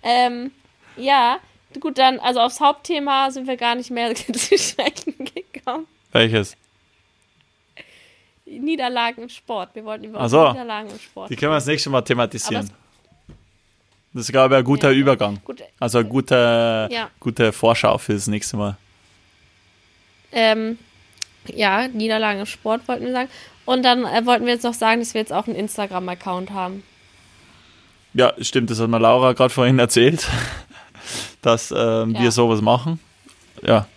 ähm, 0.02 0.50
ja, 0.98 1.38
gut, 1.80 1.96
dann, 1.96 2.20
also 2.20 2.40
aufs 2.40 2.60
Hauptthema 2.60 3.30
sind 3.30 3.46
wir 3.46 3.56
gar 3.56 3.76
nicht 3.76 3.90
mehr 3.90 4.14
zu 4.14 4.58
sprechen 4.58 5.14
gekommen. 5.34 5.86
Welches? 6.12 6.58
Niederlagen 8.44 9.22
im 9.22 9.28
Sport. 9.30 9.74
Wir 9.74 9.86
wollten 9.86 10.04
über 10.04 10.28
so. 10.28 10.50
Niederlagen 10.50 10.90
im 10.90 10.98
Sport. 10.98 11.30
Die 11.30 11.36
können 11.36 11.52
wir 11.52 11.56
das 11.56 11.66
nächste 11.66 11.88
Mal 11.88 12.02
thematisieren. 12.02 12.70
Das 14.14 14.22
ist, 14.22 14.32
glaube 14.32 14.54
ich, 14.54 14.58
ein 14.58 14.64
guter 14.64 14.92
ja, 14.92 14.96
Übergang. 14.96 15.40
Gut. 15.44 15.62
Also 15.80 15.98
eine 15.98 16.08
gute, 16.08 16.88
ja. 16.90 17.10
gute 17.18 17.52
Vorschau 17.52 17.98
für 17.98 18.14
das 18.14 18.28
nächste 18.28 18.56
Mal. 18.56 18.76
Ähm, 20.30 20.78
ja, 21.52 21.88
Niederlagen 21.88 22.40
im 22.40 22.46
Sport 22.46 22.86
wollten 22.86 23.04
wir 23.04 23.12
sagen. 23.12 23.28
Und 23.64 23.84
dann 23.84 24.04
äh, 24.04 24.24
wollten 24.24 24.46
wir 24.46 24.52
jetzt 24.52 24.62
noch 24.62 24.74
sagen, 24.74 25.00
dass 25.00 25.14
wir 25.14 25.20
jetzt 25.20 25.32
auch 25.32 25.48
einen 25.48 25.56
Instagram-Account 25.56 26.50
haben. 26.52 26.84
Ja, 28.12 28.32
stimmt, 28.40 28.70
das 28.70 28.78
hat 28.78 28.88
mir 28.88 29.00
Laura 29.00 29.32
gerade 29.32 29.52
vorhin 29.52 29.80
erzählt, 29.80 30.28
dass 31.42 31.72
ähm, 31.72 32.12
ja. 32.12 32.22
wir 32.22 32.30
sowas 32.30 32.60
machen. 32.60 33.00
Ja. 33.62 33.88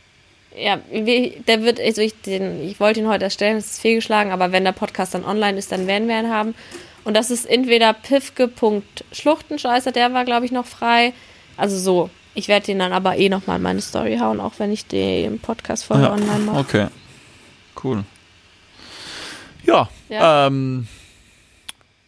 Ja, 0.60 0.80
der 0.92 1.64
wird, 1.64 1.80
also 1.80 2.02
ich, 2.02 2.20
den, 2.22 2.68
ich 2.68 2.80
wollte 2.80 3.00
ihn 3.00 3.08
heute 3.08 3.26
erstellen, 3.26 3.58
es 3.58 3.74
ist 3.74 3.82
fehlgeschlagen, 3.82 4.32
aber 4.32 4.52
wenn 4.52 4.64
der 4.64 4.72
Podcast 4.72 5.14
dann 5.14 5.24
online 5.24 5.60
ist, 5.60 5.72
dann 5.72 5.86
werden 5.86 6.08
wir 6.08 6.20
ihn 6.20 6.32
haben. 6.32 6.56
Und 7.08 7.14
das 7.14 7.32
ist 7.32 7.46
entweder 7.46 7.94
pifke.schluchtenscheißer, 7.94 9.94
der 9.94 10.14
war, 10.14 10.26
glaube 10.26 10.46
ich, 10.46 10.52
noch 10.52 10.66
frei. 10.66 11.14
Also 11.56 11.80
so. 11.80 12.10
Ich 12.34 12.50
werde 12.50 12.66
den 12.66 12.80
dann 12.80 12.92
aber 12.92 13.16
eh 13.16 13.30
nochmal 13.30 13.56
in 13.56 13.62
meine 13.62 13.80
Story 13.80 14.18
hauen, 14.18 14.42
auch 14.42 14.56
wenn 14.58 14.74
ich 14.74 14.88
den 14.88 15.40
Podcast 15.40 15.86
vorher 15.86 16.08
ja, 16.08 16.12
online 16.12 16.40
mache. 16.40 16.58
Okay. 16.58 16.88
Cool. 17.82 18.04
Ja, 19.64 19.90
ja. 20.10 20.48
Ähm, 20.48 20.90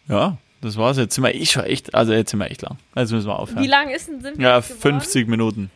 ja, 0.10 0.36
das 0.60 0.76
war's. 0.76 0.97
Jetzt 0.97 1.16
sind 1.16 1.24
wir 1.24 1.34
eh 1.34 1.45
schon 1.45 1.64
echt, 1.64 1.95
also 1.95 2.12
jetzt 2.12 2.32
sind 2.32 2.39
wir 2.39 2.52
echt 2.52 2.62
lang. 2.62 2.78
Jetzt 2.93 3.14
müssen 3.14 3.28
wir 3.28 3.39
aufhören. 3.39 3.64
Wie 3.64 3.68
lang 3.68 3.89
ist 3.91 4.10
denn 4.10 4.20
sind 4.20 4.38
wir 4.38 4.50
Ja, 4.50 4.62
50 4.62 5.30
Minuten. 5.30 5.72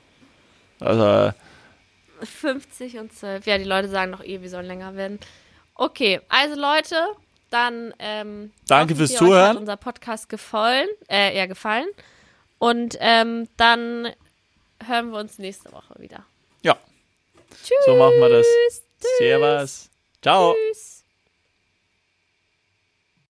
Also 0.81 1.31
50 2.21 2.97
und 2.97 3.13
12. 3.13 3.45
Ja, 3.45 3.57
die 3.57 3.63
Leute 3.63 3.87
sagen 3.87 4.11
noch 4.11 4.21
eh, 4.21 4.41
wir 4.41 4.49
sollen 4.49 4.67
länger 4.67 4.97
werden. 4.97 5.17
Okay, 5.75 6.19
also 6.27 6.59
Leute, 6.59 6.97
dann 7.53 7.93
ähm, 7.99 8.51
danke 8.67 8.95
fürs 8.95 9.13
Zuhören. 9.13 9.49
Hat 9.49 9.57
unser 9.57 9.77
Podcast 9.77 10.27
gefallen, 10.27 10.87
äh, 11.09 11.37
ja 11.37 11.45
gefallen. 11.45 11.87
Und 12.57 12.97
ähm, 12.99 13.47
dann 13.57 14.09
hören 14.85 15.11
wir 15.11 15.19
uns 15.19 15.37
nächste 15.37 15.71
Woche 15.71 15.95
wieder. 15.99 16.25
Ja. 16.63 16.77
Tschüss. 17.63 17.77
So 17.85 17.95
machen 17.95 18.19
wir 18.19 18.29
das. 18.29 18.47
Tschüss. 18.47 18.83
Servus. 19.19 19.89
Ciao. 20.21 20.55
Tschüss. 20.71 20.92